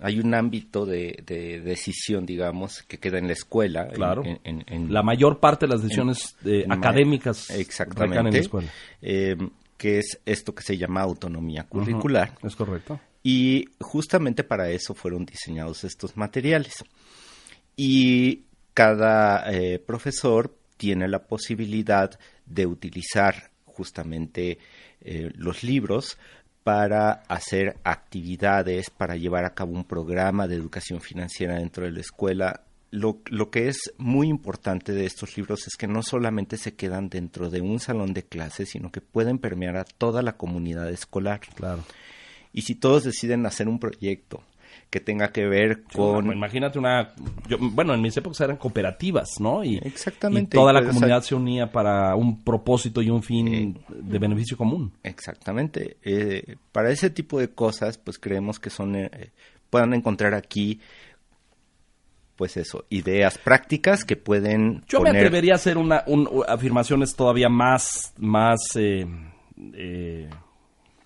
hay 0.01 0.19
un 0.19 0.35
ámbito 0.35 0.85
de, 0.85 1.23
decisión, 1.65 2.27
digamos, 2.27 2.83
que 2.83 2.99
queda 2.99 3.19
en 3.19 3.29
la 3.29 3.35
escuela. 3.35 3.87
Claro. 3.87 4.25
En, 4.25 4.93
la 4.93 5.05
mayor 5.05 5.39
parte 5.39 5.67
de 5.67 5.73
las 5.73 5.83
decisiones 5.83 6.37
eh, 6.45 6.67
académicas 6.69 7.49
exactamente, 7.51 8.19
en 8.19 8.33
la 8.33 8.39
escuela. 8.41 8.69
que 9.01 9.99
es 9.99 10.21
esto 10.27 10.53
que 10.53 10.65
se 10.65 10.77
llama 10.77 11.01
autonomía 11.01 11.63
curricular. 11.69 12.33
es 12.43 12.57
correcto. 12.57 12.99
Y 13.27 13.71
justamente 13.81 14.45
para 14.45 14.69
eso 14.69 14.95
fueron 14.95 15.25
diseñados 15.25 15.83
estos 15.83 16.15
materiales. 16.15 16.85
Y 17.75 18.43
cada 18.75 19.51
eh, 19.51 19.79
profesor 19.79 20.55
tiene 20.77 21.09
la 21.09 21.25
posibilidad 21.25 22.19
de 22.45 22.67
utilizar 22.67 23.51
justamente 23.65 24.59
eh, 25.01 25.31
los 25.37 25.65
libros 25.65 26.19
para 26.65 27.23
hacer 27.29 27.79
actividades, 27.83 28.91
para 28.91 29.17
llevar 29.17 29.47
a 29.47 29.55
cabo 29.55 29.73
un 29.73 29.85
programa 29.85 30.47
de 30.47 30.57
educación 30.57 31.01
financiera 31.01 31.57
dentro 31.57 31.87
de 31.87 31.93
la 31.93 32.01
escuela. 32.01 32.61
Lo, 32.91 33.21
lo, 33.27 33.51
que 33.51 33.69
es 33.69 33.93
muy 33.97 34.29
importante 34.29 34.93
de 34.93 35.07
estos 35.07 35.37
libros 35.37 35.67
es 35.67 35.77
que 35.77 35.87
no 35.87 36.03
solamente 36.03 36.59
se 36.59 36.75
quedan 36.75 37.09
dentro 37.09 37.49
de 37.49 37.63
un 37.63 37.81
salón 37.81 38.13
de 38.13 38.23
clases, 38.23 38.69
sino 38.71 38.93
que 38.93 39.01
pueden 39.01 39.39
permear 39.39 39.77
a 39.77 39.85
toda 39.85 40.23
la 40.23 40.37
comunidad 40.37 40.91
escolar. 40.91 41.41
Claro. 41.55 41.85
Y 42.55 42.63
si 42.63 42.77
todos 42.77 43.05
deciden 43.05 43.45
hacer 43.45 43.69
un 43.69 43.79
proyecto 43.79 44.43
que 44.89 45.01
tenga 45.01 45.33
que 45.33 45.45
ver 45.45 45.83
con... 45.93 46.33
imagínate 46.33 46.79
una... 46.79 47.13
bueno, 47.61 47.95
en 47.95 48.01
mis 48.01 48.17
épocas 48.17 48.41
eran 48.43 48.57
cooperativas, 48.57 49.41
¿no? 49.41 49.65
Y, 49.65 49.79
exactamente. 49.79 50.57
Y 50.57 50.61
toda 50.61 50.73
la 50.73 50.87
comunidad 50.87 51.23
se 51.23 51.35
unía 51.35 51.73
para 51.73 52.15
un 52.15 52.45
propósito 52.45 53.03
y 53.03 53.11
un 53.11 53.23
fin 53.23 53.49
eh, 53.49 53.75
de 53.89 54.19
beneficio 54.21 54.57
común. 54.57 54.93
Exactamente. 55.03 55.97
Eh, 56.03 56.57
para 56.71 56.91
ese 56.91 57.11
tipo 57.11 57.41
de 57.41 57.49
cosas, 57.49 57.99
pues 57.99 58.19
creemos 58.19 58.61
que 58.61 58.71
son... 58.71 58.95
Eh, 58.95 59.33
puedan 59.69 59.95
encontrar 59.95 60.35
aquí 60.35 60.81
pues 62.37 62.57
eso, 62.57 62.85
ideas 62.89 63.39
prácticas 63.39 64.05
que 64.05 64.17
pueden 64.17 64.83
Yo 64.89 65.01
me 65.01 65.11
atrevería 65.11 65.53
a 65.53 65.57
hacer 65.57 65.79
una, 65.79 66.05
afirmaciones 66.49 67.15
todavía 67.15 67.49
más, 67.49 68.13
más 68.19 68.61
eh, 68.77 69.07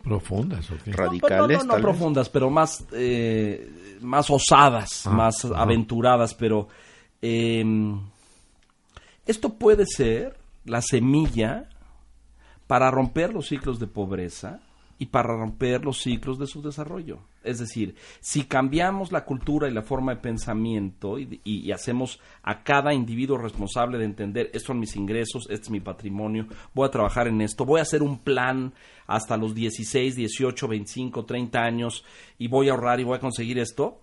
¿Profundas 0.08 0.70
o 0.70 0.74
Radicales. 0.86 1.64
No, 1.66 1.76
profundas, 1.76 2.28
pero 2.28 2.48
más, 2.48 2.86
eh, 2.92 3.98
más 4.00 4.30
osadas, 4.30 5.06
ah, 5.06 5.10
más 5.10 5.44
aventuradas, 5.44 6.34
pero 6.34 6.68
em, 7.20 8.00
esto 9.26 9.54
puede 9.54 9.84
ser 9.84 10.38
la 10.64 10.80
semilla 10.80 11.68
para 12.66 12.90
romper 12.90 13.34
los 13.34 13.48
ciclos 13.48 13.78
de 13.78 13.86
pobreza 13.86 14.60
y 14.98 15.06
para 15.06 15.28
romper 15.28 15.84
los 15.84 16.00
ciclos 16.00 16.38
de 16.38 16.46
su 16.46 16.62
desarrollo. 16.62 17.18
Es 17.44 17.58
decir, 17.58 17.94
si 18.20 18.44
cambiamos 18.44 19.12
la 19.12 19.24
cultura 19.24 19.68
y 19.68 19.72
la 19.72 19.82
forma 19.82 20.14
de 20.14 20.20
pensamiento 20.20 21.18
y, 21.18 21.70
hacemos 21.72 22.20
a 22.42 22.62
cada 22.62 22.92
individuo 22.92 23.38
responsable 23.38 23.98
de 23.98 24.04
entender, 24.04 24.46
estos 24.46 24.64
son 24.64 24.80
mis 24.80 24.96
ingresos, 24.96 25.46
este 25.50 25.64
es 25.64 25.70
mi 25.70 25.80
patrimonio, 25.80 26.46
voy 26.74 26.86
a 26.86 26.90
trabajar 26.90 27.28
en 27.28 27.40
esto, 27.40 27.64
voy 27.64 27.78
a 27.78 27.82
hacer 27.82 28.02
un 28.02 28.18
plan 28.18 28.72
hasta 29.06 29.36
los 29.36 29.54
16, 29.54 30.16
18, 30.16 30.68
25, 30.68 31.24
30 31.24 31.60
años 31.60 32.04
y 32.38 32.48
voy 32.48 32.68
a 32.68 32.72
ahorrar 32.72 33.00
y 33.00 33.04
voy 33.04 33.16
a 33.16 33.20
conseguir 33.20 33.58
esto, 33.58 34.00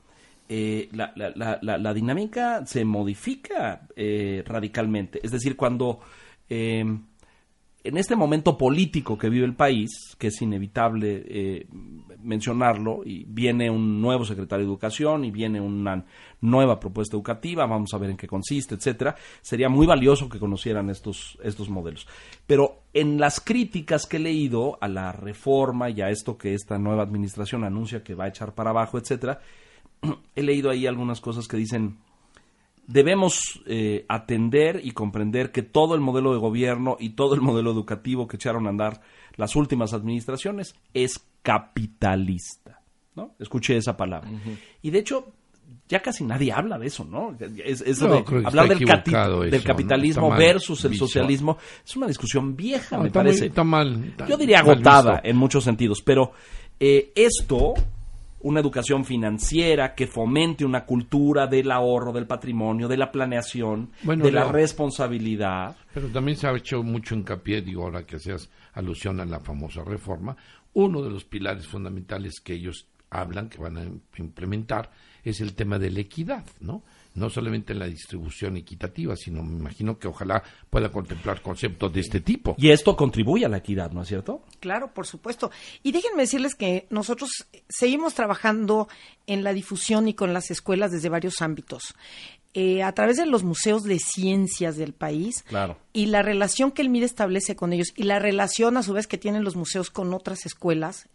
eh, 0.47 0.89
la, 0.93 1.11
la, 1.15 1.59
la, 1.61 1.93
dinámica 1.93 2.65
se 2.65 2.85
modifica 2.85 3.87
eh, 3.95 4.43
radicalmente. 4.45 5.19
Es 5.23 5.31
decir, 5.31 5.55
cuando... 5.55 5.99
Eh, 6.47 6.85
en 7.85 7.97
este 7.97 8.15
momento 8.15 8.57
político 8.57 9.17
que 9.17 9.29
vive 9.29 9.45
el 9.45 9.53
país, 9.53 10.15
que 10.17 10.27
es 10.27 10.41
inevitable 10.41 11.23
eh, 11.27 11.67
mencionarlo, 12.23 13.03
y 13.05 13.25
viene 13.25 13.69
un 13.69 14.01
nuevo 14.01 14.25
secretario 14.25 14.65
de 14.65 14.71
Educación 14.71 15.23
y 15.23 15.29
viene 15.29 15.61
una 15.61 16.03
nueva 16.41 16.79
propuesta 16.79 17.15
educativa, 17.15 17.67
vamos 17.67 17.93
a 17.93 17.99
ver 17.99 18.09
en 18.09 18.17
qué 18.17 18.27
consiste, 18.27 18.73
etcétera, 18.73 19.15
sería 19.41 19.69
muy 19.69 19.85
valioso 19.85 20.27
que 20.27 20.39
conocieran 20.39 20.89
estos, 20.89 21.37
estos 21.43 21.69
modelos. 21.69 22.07
Pero 22.47 22.79
en 22.93 23.19
las 23.19 23.39
críticas 23.39 24.07
que 24.07 24.17
he 24.17 24.19
leído 24.19 24.79
a 24.81 24.87
la 24.87 25.11
reforma 25.11 25.91
y 25.91 26.01
a 26.01 26.09
esto 26.09 26.39
que 26.39 26.55
esta 26.55 26.79
nueva 26.79 27.03
administración 27.03 27.63
anuncia 27.63 28.03
que 28.03 28.15
va 28.15 28.25
a 28.25 28.29
echar 28.29 28.55
para 28.55 28.71
abajo, 28.71 28.97
etcétera, 28.97 29.39
he 30.35 30.41
leído 30.41 30.71
ahí 30.71 30.87
algunas 30.87 31.21
cosas 31.21 31.47
que 31.47 31.57
dicen 31.57 31.97
debemos 32.87 33.61
eh, 33.65 34.05
atender 34.07 34.81
y 34.83 34.91
comprender 34.91 35.51
que 35.51 35.63
todo 35.63 35.95
el 35.95 36.01
modelo 36.01 36.33
de 36.33 36.39
gobierno 36.39 36.97
y 36.99 37.11
todo 37.11 37.35
el 37.35 37.41
modelo 37.41 37.71
educativo 37.71 38.27
que 38.27 38.37
echaron 38.37 38.67
a 38.67 38.69
andar 38.69 39.01
las 39.35 39.55
últimas 39.55 39.93
administraciones 39.93 40.75
es 40.93 41.25
capitalista. 41.41 42.81
¿no? 43.15 43.35
Escuché 43.39 43.77
esa 43.77 43.95
palabra. 43.95 44.29
Y 44.81 44.89
de 44.91 44.99
hecho, 44.99 45.33
ya 45.87 46.01
casi 46.01 46.23
nadie 46.23 46.51
habla 46.51 46.77
de 46.77 46.87
eso, 46.87 47.05
¿no? 47.05 47.35
Es, 47.39 48.01
hablar 48.01 48.67
del, 48.67 48.79
del, 48.79 49.63
capitalismo 49.63 50.29
versus 50.31 50.83
el 50.85 50.95
socialismo 50.95 51.57
es 51.85 51.95
una 51.95 52.07
discusión 52.07 52.55
vieja, 52.55 52.97
me 52.97 53.11
parece. 53.11 53.47
está 53.47 53.63
mal. 53.63 54.15
Yo 54.27 54.37
diría 54.37 54.59
agotada 54.59 55.21
en 55.23 55.37
muchos 55.37 55.63
sentidos, 55.63 56.01
pero 56.01 56.33
eh, 56.79 57.11
esto 57.15 57.73
una 58.45 58.59
educación 58.59 59.05
financiera 59.05 59.95
que 59.95 60.05
fomente 60.05 60.63
una 60.63 60.85
cultura 60.85 61.47
del 61.47 61.71
ahorro, 61.71 62.13
del 62.13 62.27
patrimonio, 62.27 62.87
de 62.87 62.95
la 62.95 63.11
planeación, 63.11 63.89
de 64.03 64.31
la 64.31 64.51
responsabilidad. 64.51 65.75
Pero 65.91 66.09
también 66.09 66.37
se 66.37 66.47
ha 66.47 66.55
hecho 66.55 66.83
mucho 66.83 67.15
hincapié, 67.15 67.63
digo, 67.63 67.81
ahora 67.81 68.05
que 68.05 68.17
hacías 68.17 68.51
alusión 68.73 69.19
a 69.19 69.25
la 69.25 69.39
famosa 69.39 69.83
reforma, 69.83 70.37
uno 70.73 71.01
de 71.01 71.09
los 71.09 71.25
pilares 71.25 71.65
fundamentales 71.65 72.39
que 72.39 72.53
ellos 72.53 72.87
hablan, 73.09 73.49
que 73.49 73.57
van 73.57 73.77
a 73.77 73.83
implementar, 74.19 74.91
es 75.23 75.41
el 75.41 75.55
tema 75.55 75.79
de 75.79 75.89
la 75.89 76.01
equidad, 76.01 76.45
¿no? 76.59 76.83
No 77.15 77.29
solamente 77.29 77.73
en 77.73 77.79
la 77.79 77.87
distribución 77.87 78.57
equitativa, 78.57 79.15
sino 79.15 79.41
me 79.41 79.57
imagino 79.57 79.97
que 79.97 80.07
ojalá 80.07 80.43
pueda 80.69 80.91
contemplar 80.91 81.41
conceptos 81.41 81.91
de 81.93 82.01
este 82.01 82.21
tipo. 82.21 82.55
Y 82.57 82.69
esto 82.69 82.95
contribuye 82.95 83.45
a 83.45 83.49
la 83.49 83.57
equidad, 83.57 83.91
¿no 83.91 84.03
es 84.03 84.09
cierto? 84.09 84.43
Claro, 84.59 84.93
por 84.93 85.07
supuesto. 85.07 85.49
Y 85.81 85.91
déjenme 85.91 86.23
decirles 86.23 86.55
que 86.55 86.87
nosotros 86.89 87.47
seguimos 87.69 88.13
trabajando 88.13 88.87
en 89.27 89.43
la 89.43 89.53
difusión 89.53 90.07
y 90.07 90.13
con 90.13 90.33
las 90.33 90.51
escuelas 90.51 90.91
desde 90.91 91.09
varios 91.09 91.41
ámbitos. 91.41 91.95
Eh, 92.53 92.83
a 92.83 92.93
través 92.93 93.17
de 93.17 93.25
los 93.25 93.43
museos 93.43 93.83
de 93.83 93.99
ciencias 93.99 94.77
del 94.77 94.93
país 94.93 95.43
claro. 95.43 95.77
y 95.91 96.05
la 96.05 96.21
relación 96.21 96.71
que 96.71 96.81
el 96.81 96.89
MIDE 96.89 97.05
establece 97.05 97.57
con 97.57 97.73
ellos 97.73 97.91
y 97.97 98.03
la 98.03 98.17
relación 98.17 98.77
a 98.77 98.83
su 98.83 98.93
vez 98.93 99.07
que 99.07 99.17
tienen 99.17 99.43
los 99.43 99.57
museos 99.57 99.89
con 99.89 100.13
otras 100.13 100.45
escuelas 100.45 101.09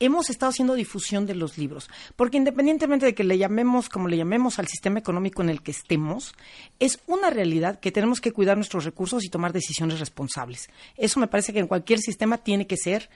hemos 0.00 0.30
estado 0.30 0.50
haciendo 0.50 0.74
difusión 0.74 1.26
de 1.26 1.34
los 1.34 1.58
libros, 1.58 1.88
porque 2.16 2.36
independientemente 2.36 3.06
de 3.06 3.14
que 3.14 3.24
le 3.24 3.38
llamemos 3.38 3.88
como 3.88 4.08
le 4.08 4.16
llamemos 4.16 4.58
al 4.58 4.68
sistema 4.68 4.98
económico 4.98 5.42
en 5.42 5.50
el 5.50 5.62
que 5.62 5.70
estemos, 5.70 6.34
es 6.78 7.00
una 7.06 7.30
realidad 7.30 7.80
que 7.80 7.92
tenemos 7.92 8.20
que 8.20 8.32
cuidar 8.32 8.56
nuestros 8.56 8.84
recursos 8.84 9.24
y 9.24 9.28
tomar 9.28 9.52
decisiones 9.52 10.00
responsables. 10.00 10.68
Eso 10.96 11.20
me 11.20 11.28
parece 11.28 11.52
que 11.52 11.58
en 11.58 11.66
cualquier 11.66 11.98
sistema 11.98 12.38
tiene 12.38 12.66
que 12.66 12.76
ser 12.76 13.08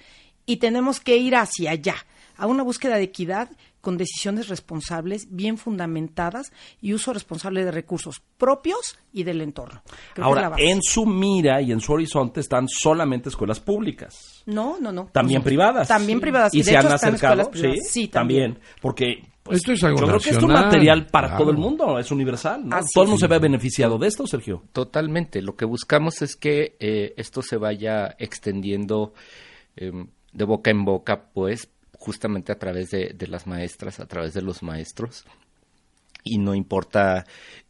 y 0.46 0.56
tenemos 0.56 1.00
que 1.00 1.16
ir 1.16 1.36
hacia 1.36 1.70
allá. 1.70 1.96
a 2.36 2.46
una 2.46 2.62
búsqueda 2.62 2.96
de 2.96 3.04
equidad 3.04 3.50
con 3.82 3.98
decisiones 3.98 4.48
responsables, 4.48 5.26
bien 5.30 5.58
fundamentadas 5.58 6.52
y 6.80 6.94
uso 6.94 7.12
responsable 7.12 7.64
de 7.64 7.72
recursos 7.72 8.22
propios 8.38 8.98
y 9.12 9.24
del 9.24 9.42
entorno. 9.42 9.82
Ahora, 10.16 10.52
en 10.56 10.80
su 10.80 11.04
mira 11.04 11.60
y 11.60 11.72
en 11.72 11.80
su 11.80 11.92
horizonte 11.92 12.40
están 12.40 12.68
solamente 12.68 13.28
escuelas 13.28 13.60
públicas. 13.60 14.42
No, 14.46 14.78
no, 14.80 14.92
no. 14.92 15.10
También 15.12 15.42
privadas. 15.42 15.88
También 15.88 16.20
privadas. 16.20 16.54
Y, 16.54 16.62
se 16.62 16.76
han 16.76 16.86
acercado, 16.86 17.50
sí, 17.52 17.74
sí 17.82 18.08
también. 18.08 18.60
Porque 18.80 19.32
pues, 19.42 19.58
esto 19.58 19.72
es 19.72 19.82
algo 19.82 19.98
yo 19.98 20.06
creo 20.06 20.20
que 20.20 20.30
es 20.30 20.42
un 20.42 20.52
material 20.52 21.06
para 21.06 21.36
todo 21.36 21.50
el 21.50 21.56
mundo, 21.56 21.98
es 21.98 22.10
universal. 22.12 22.62
todo 22.94 23.02
el 23.02 23.10
mundo 23.10 23.20
se 23.20 23.26
ve 23.26 23.40
beneficiado 23.40 23.98
de 23.98 24.06
esto, 24.06 24.28
Sergio. 24.28 24.62
Totalmente. 24.72 25.42
Lo 25.42 25.56
que 25.56 25.64
buscamos 25.64 26.22
es 26.22 26.36
que 26.36 26.76
eh, 26.78 27.14
esto 27.16 27.42
se 27.42 27.56
vaya 27.56 28.14
extendiendo 28.18 29.12
em, 29.74 30.06
de 30.32 30.44
boca 30.44 30.70
en 30.70 30.84
boca, 30.84 31.30
pues, 31.32 31.68
justamente 32.02 32.50
a 32.50 32.58
través 32.58 32.90
de, 32.90 33.26
las 33.28 33.46
maestras, 33.46 34.00
a 34.00 34.06
través 34.06 34.34
de 34.34 34.42
los 34.42 34.62
maestros. 34.62 35.24
Y 36.24 36.38
no 36.38 36.52
importa 36.54 37.24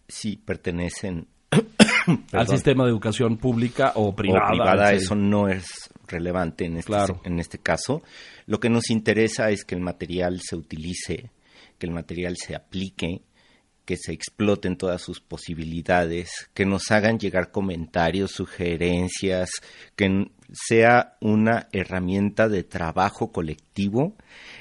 si 0.09 0.37
pertenecen 0.37 1.29
al 2.33 2.49
sistema 2.49 2.85
de 2.85 2.91
educación 2.91 3.37
pública 3.37 3.93
o 3.95 4.17
privada. 4.17 4.49
privada 4.49 4.93
eso 4.93 5.15
no 5.15 5.49
es 5.49 5.91
relevante 6.07 6.65
en 6.65 6.79
este, 6.79 6.97
en 7.25 7.39
este 7.39 7.59
caso. 7.59 8.03
Lo 8.47 8.59
que 8.59 8.71
nos 8.71 8.89
interesa 8.89 9.51
es 9.51 9.65
que 9.65 9.75
el 9.75 9.83
material 9.83 10.41
se 10.41 10.57
utilice, 10.57 11.31
que 11.79 11.87
el 11.87 11.93
material 11.93 12.37
se 12.39 12.55
aplique, 12.55 13.21
que 13.85 13.97
se 13.99 14.13
exploten 14.13 14.77
todas 14.77 15.03
sus 15.03 15.21
posibilidades, 15.21 16.49
que 16.55 16.65
nos 16.65 16.91
hagan 16.91 17.19
llegar 17.19 17.51
comentarios, 17.51 18.31
sugerencias, 18.31 19.51
que 19.95 20.31
sea 20.53 21.17
una 21.21 21.69
herramienta 21.73 22.49
de 22.49 22.65
trabajo 22.65 23.33
colectivo 23.33 24.17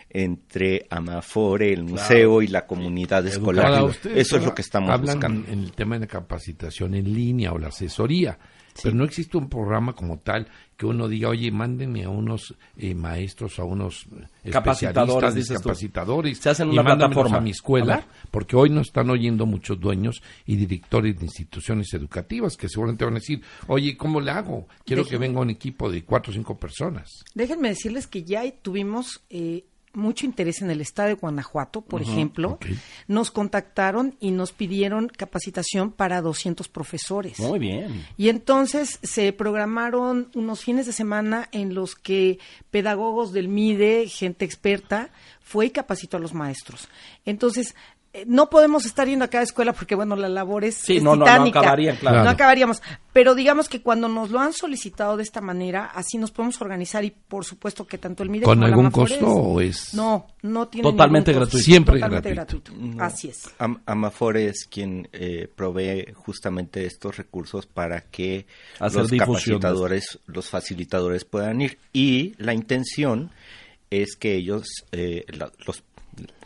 entre 0.10 0.86
Amafore, 0.90 1.72
el 1.72 1.84
museo 1.84 2.42
y 2.42 2.48
la 2.48 2.66
comunidad 2.66 3.26
escolar. 3.26 3.90
Eso 4.14 4.38
es 4.38 4.44
lo 4.44 4.54
que 4.54 4.62
estamos 4.62 5.00
buscando. 5.00 5.50
En 5.50 5.60
el 5.60 5.72
tema 5.72 5.98
de 6.00 6.08
capacitación 6.08 6.96
en 6.96 7.14
línea 7.14 7.54
o 7.54 7.58
la 7.58 7.68
asesoría. 7.68 8.38
Pero 8.82 8.96
no 8.96 9.04
existe 9.04 9.38
un 9.38 9.50
programa 9.50 9.94
como 9.94 10.20
tal 10.20 10.48
que 10.82 10.88
uno 10.88 11.08
diga, 11.08 11.30
oye, 11.30 11.52
mándenme 11.52 12.04
a 12.06 12.10
unos 12.10 12.56
eh, 12.76 12.96
maestros, 12.96 13.60
a 13.60 13.64
unos 13.64 14.08
capacitadores, 14.52 15.48
capacitadores, 15.48 16.40
Se 16.40 16.50
hacen 16.50 16.70
una 16.70 16.84
plataforma 16.84 17.38
a 17.38 17.42
mi 17.42 17.52
escuela, 17.52 18.04
porque 18.32 18.56
hoy 18.56 18.72
no 18.72 18.82
están 18.82 19.12
oyendo 19.12 19.46
muchos 19.46 19.80
dueños 19.80 20.24
y 20.48 20.56
directores 20.56 21.20
de 21.20 21.26
instituciones 21.26 21.94
educativas 21.94 22.58
que 22.58 22.68
seguramente 22.68 23.06
van 23.06 23.14
a 23.14 23.20
decir, 23.20 23.44
oye, 23.68 23.96
¿cómo 23.96 24.20
le 24.20 24.32
hago? 24.32 24.68
Quiero 24.84 25.06
que 25.06 25.18
venga 25.18 25.40
un 25.40 25.52
equipo 25.52 25.92
de 25.92 26.04
cuatro 26.04 26.32
o 26.32 26.34
cinco 26.34 26.58
personas. 26.58 27.24
Déjenme 27.36 27.70
decirles 27.70 28.08
que 28.08 28.24
ya 28.24 28.44
tuvimos 28.50 29.22
eh, 29.30 29.66
mucho 29.94 30.26
interés 30.26 30.62
en 30.62 30.72
el 30.72 30.82
estado 30.82 31.10
de 31.10 31.16
Guanajuato, 31.16 31.82
por 31.82 32.02
ejemplo, 32.02 32.60
nos 33.08 33.32
contactaron 33.32 34.16
y 34.20 34.32
nos 34.32 34.54
pidieron 34.54 35.08
capacitación 35.08 35.92
para 35.92 36.22
200 36.22 36.68
profesores. 36.68 37.40
Muy 37.40 37.60
bien. 37.60 38.06
Y 38.18 38.30
entonces 38.30 39.00
se 39.04 39.34
programaron 39.34 40.30
unos 40.34 40.64
fines 40.64 40.86
de 40.86 40.94
semana 40.94 41.50
en 41.52 41.74
los 41.74 41.96
que 41.96 42.40
pedagogos 42.70 43.34
del 43.34 43.48
MIDE, 43.48 44.08
gente 44.08 44.46
experta, 44.46 45.10
fue 45.42 45.68
y 45.68 45.70
capacitó 45.72 46.18
a 46.18 46.20
los 46.22 46.34
maestros. 46.34 46.88
Entonces, 47.26 47.76
no 48.28 48.50
podemos 48.50 48.86
estar 48.86 49.08
yendo 49.08 49.24
a 49.24 49.30
cada 49.30 49.44
escuela 49.44 49.72
porque, 49.72 49.96
bueno, 49.96 50.18
la 50.18 50.28
labor 50.28 50.66
es, 50.66 50.76
sí, 50.76 51.00
no, 51.00 51.16
No, 51.16 51.26
no, 51.26 51.46
acabaría, 51.46 51.98
claro. 51.98 52.24
no 52.24 52.30
acabaríamos. 52.30 52.82
Pero 53.14 53.36
digamos 53.36 53.70
que 53.70 53.82
cuando 53.82 54.10
nos 54.10 54.32
lo 54.32 54.40
han 54.40 54.52
solicitado 54.52 55.16
de 55.16 55.24
esta 55.24 55.40
manera, 55.40 55.86
así 55.86 56.18
nos 56.18 56.32
podemos 56.32 56.62
organizar 56.62 57.06
y, 57.06 57.12
por 57.12 57.46
supuesto, 57.46 57.88
que 57.88 57.98
tanto 57.98 58.24
el 58.24 58.30
MIDE 58.30 58.46
¿Con 58.46 58.64
algún 58.64 58.92
costo 58.92 59.28
o 59.28 59.62
es...? 59.62 59.94
No, 59.94 60.28
no 60.42 60.68
tiene 60.68 60.90
Totalmente 60.90 61.32
gratuito. 61.32 61.64
Siempre 61.64 61.96
Totalmente 61.96 62.32
gratuito. 62.32 62.74
Así 63.00 63.30
es. 63.30 63.50
Amafore 63.86 64.48
es 64.48 64.68
quien 64.70 65.08
eh, 65.14 65.48
provee 65.54 66.12
justamente 66.14 66.86
estos 66.86 67.16
recursos 67.18 67.66
para 67.66 68.02
que 68.02 68.46
los 68.80 69.12
capacitadores, 69.12 70.20
los 70.28 70.50
facilitadores 70.50 71.24
puedan 71.24 71.62
ir. 71.62 71.78
Y 71.94 72.34
la 72.38 72.54
intención 72.54 73.32
es 73.90 74.16
que 74.16 74.36
ellos, 74.36 74.68
eh, 74.92 75.26
los 75.66 75.84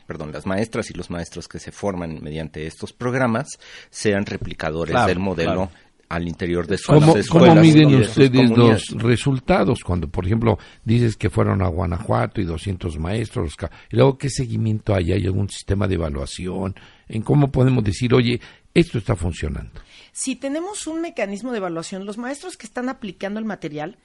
perdón, 0.05 0.31
las 0.31 0.45
maestras 0.45 0.89
y 0.89 0.93
los 0.93 1.09
maestros 1.09 1.47
que 1.47 1.59
se 1.59 1.71
forman 1.71 2.19
mediante 2.21 2.65
estos 2.67 2.93
programas 2.93 3.47
sean 3.89 4.25
replicadores 4.25 4.95
del 5.05 5.19
modelo 5.19 5.69
al 6.09 6.27
interior 6.27 6.67
de 6.67 6.77
sus 6.77 6.87
¿Cómo, 6.87 7.17
escuelas. 7.17 7.49
¿Cómo 7.49 7.61
miden 7.61 7.95
ustedes 7.95 8.49
los 8.51 8.89
resultados 8.91 9.79
cuando, 9.83 10.07
por 10.07 10.25
ejemplo, 10.25 10.57
dices 10.83 11.17
que 11.17 11.29
fueron 11.29 11.61
a 11.61 11.67
Guanajuato 11.67 12.41
y 12.41 12.45
200 12.45 12.97
maestros? 12.99 13.55
Y 13.91 13.95
luego, 13.95 14.17
¿qué 14.17 14.29
seguimiento 14.29 14.93
hay? 14.93 15.11
¿Hay 15.11 15.25
algún 15.25 15.49
sistema 15.49 15.87
de 15.87 15.95
evaluación? 15.95 16.75
¿En 17.07 17.21
cómo 17.21 17.51
podemos 17.51 17.83
decir, 17.83 18.13
oye, 18.13 18.39
esto 18.73 18.97
está 18.97 19.15
funcionando? 19.15 19.81
Si 20.11 20.35
tenemos 20.35 20.87
un 20.87 21.01
mecanismo 21.01 21.51
de 21.51 21.57
evaluación, 21.57 22.05
los 22.05 22.17
maestros 22.17 22.57
que 22.57 22.67
están 22.67 22.89
aplicando 22.89 23.39
el 23.39 23.45
material 23.45 23.97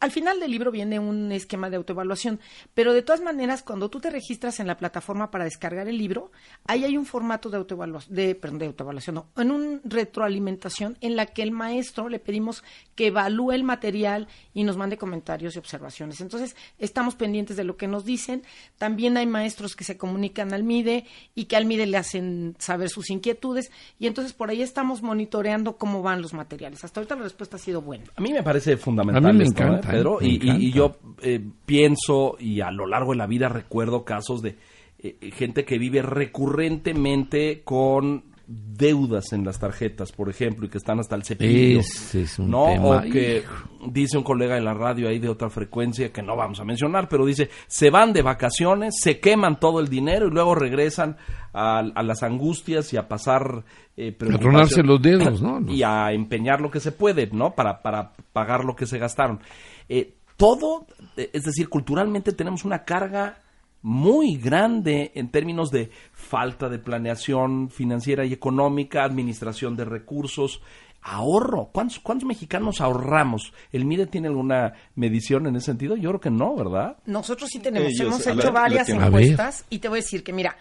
al 0.00 0.10
final 0.10 0.40
del 0.40 0.50
libro 0.50 0.70
viene 0.70 0.98
un 0.98 1.32
esquema 1.32 1.70
de 1.70 1.76
autoevaluación, 1.76 2.40
pero 2.74 2.92
de 2.92 3.02
todas 3.02 3.20
maneras, 3.20 3.62
cuando 3.62 3.88
tú 3.88 4.00
te 4.00 4.10
registras 4.10 4.60
en 4.60 4.66
la 4.66 4.76
plataforma 4.76 5.30
para 5.30 5.44
descargar 5.44 5.88
el 5.88 5.98
libro, 5.98 6.30
ahí 6.66 6.84
hay 6.84 6.96
un 6.96 7.06
formato 7.06 7.50
de 7.50 7.56
autoevaluación, 7.56 8.14
de, 8.14 8.34
perdón, 8.34 8.58
de 8.58 8.66
autoevaluación, 8.66 9.14
no, 9.16 9.26
en 9.36 9.50
una 9.50 9.80
retroalimentación 9.84 10.98
en 11.00 11.16
la 11.16 11.26
que 11.26 11.42
el 11.42 11.50
maestro 11.50 12.08
le 12.08 12.18
pedimos 12.18 12.62
que 12.94 13.08
evalúe 13.08 13.52
el 13.52 13.64
material 13.64 14.28
y 14.54 14.64
nos 14.64 14.76
mande 14.76 14.96
comentarios 14.96 15.56
y 15.56 15.58
observaciones. 15.58 16.20
Entonces, 16.20 16.56
estamos 16.78 17.14
pendientes 17.14 17.56
de 17.56 17.64
lo 17.64 17.76
que 17.76 17.86
nos 17.86 18.04
dicen. 18.04 18.42
También 18.78 19.16
hay 19.16 19.26
maestros 19.26 19.76
que 19.76 19.84
se 19.84 19.96
comunican 19.96 20.52
al 20.52 20.64
MIDE 20.64 21.04
y 21.34 21.44
que 21.44 21.56
al 21.56 21.66
MIDE 21.66 21.86
le 21.86 21.96
hacen 21.96 22.56
saber 22.58 22.88
sus 22.88 23.10
inquietudes 23.10 23.70
y 23.98 24.06
entonces 24.06 24.32
por 24.32 24.50
ahí 24.50 24.62
estamos 24.62 25.02
monitoreando 25.02 25.76
cómo 25.76 26.02
van 26.02 26.22
los 26.22 26.32
materiales. 26.34 26.84
Hasta 26.84 27.00
ahorita 27.00 27.16
la 27.16 27.22
respuesta 27.22 27.56
ha 27.56 27.60
sido 27.60 27.82
buena. 27.82 28.04
A 28.16 28.20
mí 28.20 28.32
me 28.32 28.42
parece 28.42 28.76
fundamental. 28.76 29.24
A 29.24 29.32
mí 29.32 29.38
me 29.38 29.44
encanta. 29.44 29.85
Pedro, 29.90 30.18
y, 30.20 30.72
yo 30.72 30.96
eh, 31.22 31.40
pienso 31.64 32.36
y 32.38 32.60
a 32.60 32.70
lo 32.70 32.86
largo 32.86 33.12
de 33.12 33.18
la 33.18 33.26
vida 33.26 33.48
recuerdo 33.48 34.04
casos 34.04 34.42
de 34.42 34.56
eh, 34.98 35.30
gente 35.32 35.64
que 35.64 35.78
vive 35.78 36.02
recurrentemente 36.02 37.62
con 37.64 38.36
deudas 38.46 39.32
en 39.32 39.44
las 39.44 39.58
tarjetas, 39.58 40.12
por 40.12 40.30
ejemplo, 40.30 40.66
y 40.66 40.68
que 40.68 40.78
están 40.78 41.00
hasta 41.00 41.16
el 41.16 41.24
cepillo. 41.24 41.80
es 41.80 42.38
un 42.38 42.50
¿no? 42.50 42.64
O 42.64 43.00
que 43.02 43.42
dice 43.88 44.16
un 44.16 44.22
colega 44.22 44.54
de 44.54 44.60
la 44.60 44.72
radio 44.72 45.08
ahí 45.08 45.18
de 45.18 45.28
otra 45.28 45.50
frecuencia 45.50 46.12
que 46.12 46.22
no 46.22 46.36
vamos 46.36 46.60
a 46.60 46.64
mencionar, 46.64 47.08
pero 47.08 47.26
dice, 47.26 47.50
se 47.66 47.90
van 47.90 48.12
de 48.12 48.22
vacaciones, 48.22 48.94
se 49.00 49.18
queman 49.18 49.58
todo 49.58 49.80
el 49.80 49.88
dinero 49.88 50.28
y 50.28 50.30
luego 50.30 50.54
regresan 50.54 51.16
a, 51.52 51.82
las 51.82 52.22
angustias 52.22 52.92
y 52.92 52.96
a 52.96 53.08
pasar 53.08 53.64
eh, 53.96 54.14
a 54.20 54.38
tronarse 54.38 54.82
los 54.82 55.00
dedos, 55.02 55.42
¿no? 55.42 55.60
Y 55.68 55.82
a 55.82 56.12
empeñar 56.12 56.60
lo 56.60 56.70
que 56.70 56.80
se 56.80 56.92
puede, 56.92 57.28
¿no? 57.32 57.54
Para, 57.54 57.82
para 57.82 58.12
pagar 58.32 58.64
lo 58.64 58.76
que 58.76 58.86
se 58.86 58.98
gastaron. 58.98 59.40
Eh, 59.88 60.14
todo, 60.36 60.86
eh, 61.16 61.30
es 61.32 61.44
decir, 61.44 61.68
culturalmente 61.68 62.32
tenemos 62.32 62.64
una 62.64 62.84
carga 62.84 63.42
muy 63.82 64.36
grande 64.36 65.12
en 65.14 65.30
términos 65.30 65.70
de 65.70 65.90
falta 66.12 66.68
de 66.68 66.78
planeación 66.78 67.70
financiera 67.70 68.24
y 68.24 68.32
económica, 68.32 69.04
administración 69.04 69.76
de 69.76 69.84
recursos, 69.84 70.60
ahorro. 71.02 71.70
¿Cuántos, 71.72 72.00
cuántos 72.00 72.26
mexicanos 72.26 72.80
ahorramos? 72.80 73.52
¿El 73.70 73.84
MIDE 73.84 74.06
tiene 74.06 74.28
alguna 74.28 74.74
medición 74.96 75.46
en 75.46 75.56
ese 75.56 75.66
sentido? 75.66 75.96
Yo 75.96 76.10
creo 76.10 76.20
que 76.20 76.30
no, 76.30 76.56
¿verdad? 76.56 76.96
Nosotros 77.06 77.48
sí 77.48 77.60
tenemos. 77.60 77.92
Hemos 78.00 78.26
hecho 78.26 78.52
varias 78.52 78.88
encuestas 78.88 79.64
y 79.70 79.78
te 79.78 79.88
voy 79.88 79.98
a 79.98 80.02
decir 80.02 80.24
que, 80.24 80.32
mira, 80.32 80.56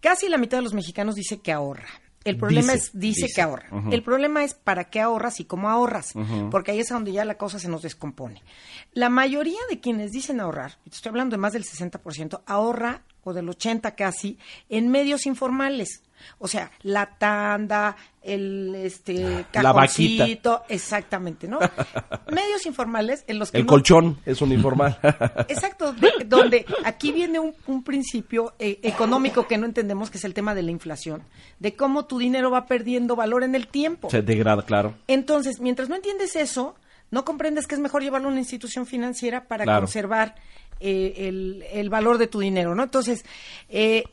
casi 0.00 0.28
la 0.28 0.36
mitad 0.36 0.58
de 0.58 0.64
los 0.64 0.74
mexicanos 0.74 1.14
dice 1.14 1.40
que 1.40 1.52
ahorra. 1.52 1.88
El 2.24 2.36
problema 2.36 2.74
es, 2.74 2.90
dice, 2.92 3.28
que 3.34 3.40
ahorra. 3.40 3.68
El 3.90 4.02
problema 4.02 4.44
es 4.44 4.52
para 4.52 4.84
qué 4.84 5.00
ahorras 5.00 5.40
y 5.40 5.44
cómo 5.44 5.70
ahorras, 5.70 6.12
porque 6.50 6.72
ahí 6.72 6.80
es 6.80 6.88
donde 6.88 7.12
ya 7.12 7.24
la 7.24 7.38
cosa 7.38 7.58
se 7.58 7.68
nos 7.68 7.82
descompone. 7.82 8.42
La 8.92 9.08
mayoría 9.08 9.60
de 9.70 9.80
quienes 9.80 10.12
dicen 10.12 10.40
ahorrar, 10.40 10.78
estoy 10.90 11.10
hablando 11.10 11.34
de 11.34 11.40
más 11.40 11.54
del 11.54 11.64
60%, 11.64 12.42
ahorra, 12.46 13.02
o 13.24 13.32
del 13.32 13.46
80% 13.46 13.94
casi, 13.96 14.38
en 14.68 14.88
medios 14.88 15.26
informales. 15.26 16.02
O 16.38 16.48
sea, 16.48 16.70
la 16.82 17.06
tanda, 17.18 17.96
el 18.22 18.74
este 18.74 19.46
cajoncito, 19.50 20.64
exactamente, 20.68 21.48
¿no? 21.48 21.58
Medios 22.30 22.66
informales 22.66 23.24
en 23.26 23.38
los 23.38 23.50
que 23.50 23.58
el 23.58 23.66
colchón 23.66 24.18
es 24.26 24.42
un 24.42 24.52
informal. 24.52 24.98
Exacto, 25.48 25.94
donde 26.26 26.66
aquí 26.84 27.12
viene 27.12 27.38
un, 27.38 27.82
principio 27.82 28.52
eh, 28.58 28.78
económico 28.82 29.46
que 29.46 29.56
no 29.56 29.64
entendemos 29.64 30.10
que 30.10 30.18
es 30.18 30.24
el 30.24 30.34
tema 30.34 30.54
de 30.54 30.62
la 30.62 30.70
inflación, 30.70 31.22
de 31.58 31.74
cómo 31.74 32.04
tu 32.04 32.18
dinero 32.18 32.50
va 32.50 32.66
perdiendo 32.66 33.16
valor 33.16 33.42
en 33.42 33.54
el 33.54 33.66
tiempo. 33.66 34.10
Se 34.10 34.20
degrada, 34.20 34.62
claro. 34.62 34.94
Entonces, 35.06 35.60
mientras 35.60 35.88
no 35.88 35.96
entiendes 35.96 36.36
eso, 36.36 36.74
no 37.10 37.24
comprendes 37.24 37.66
que 37.66 37.74
es 37.74 37.80
mejor 37.80 38.02
llevarlo 38.02 38.28
a 38.28 38.30
una 38.30 38.40
institución 38.40 38.86
financiera 38.86 39.48
para 39.48 39.64
conservar 39.64 40.36
eh, 40.80 41.28
el, 41.28 41.64
el, 41.72 41.90
valor 41.90 42.18
de 42.18 42.26
tu 42.26 42.40
dinero, 42.40 42.74
¿no? 42.74 42.82
Entonces, 42.82 43.24
eh, 43.68 44.04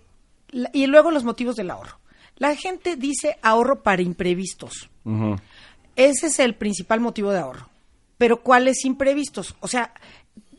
y 0.73 0.87
luego 0.87 1.11
los 1.11 1.23
motivos 1.23 1.55
del 1.55 1.71
ahorro. 1.71 1.97
La 2.37 2.55
gente 2.55 2.95
dice 2.95 3.37
ahorro 3.41 3.81
para 3.81 4.01
imprevistos. 4.01 4.89
Ese 5.95 6.27
es 6.27 6.39
el 6.39 6.55
principal 6.55 6.99
motivo 6.99 7.31
de 7.31 7.39
ahorro. 7.39 7.67
Pero 8.17 8.41
¿cuáles 8.41 8.85
imprevistos? 8.85 9.55
O 9.59 9.67
sea, 9.67 9.93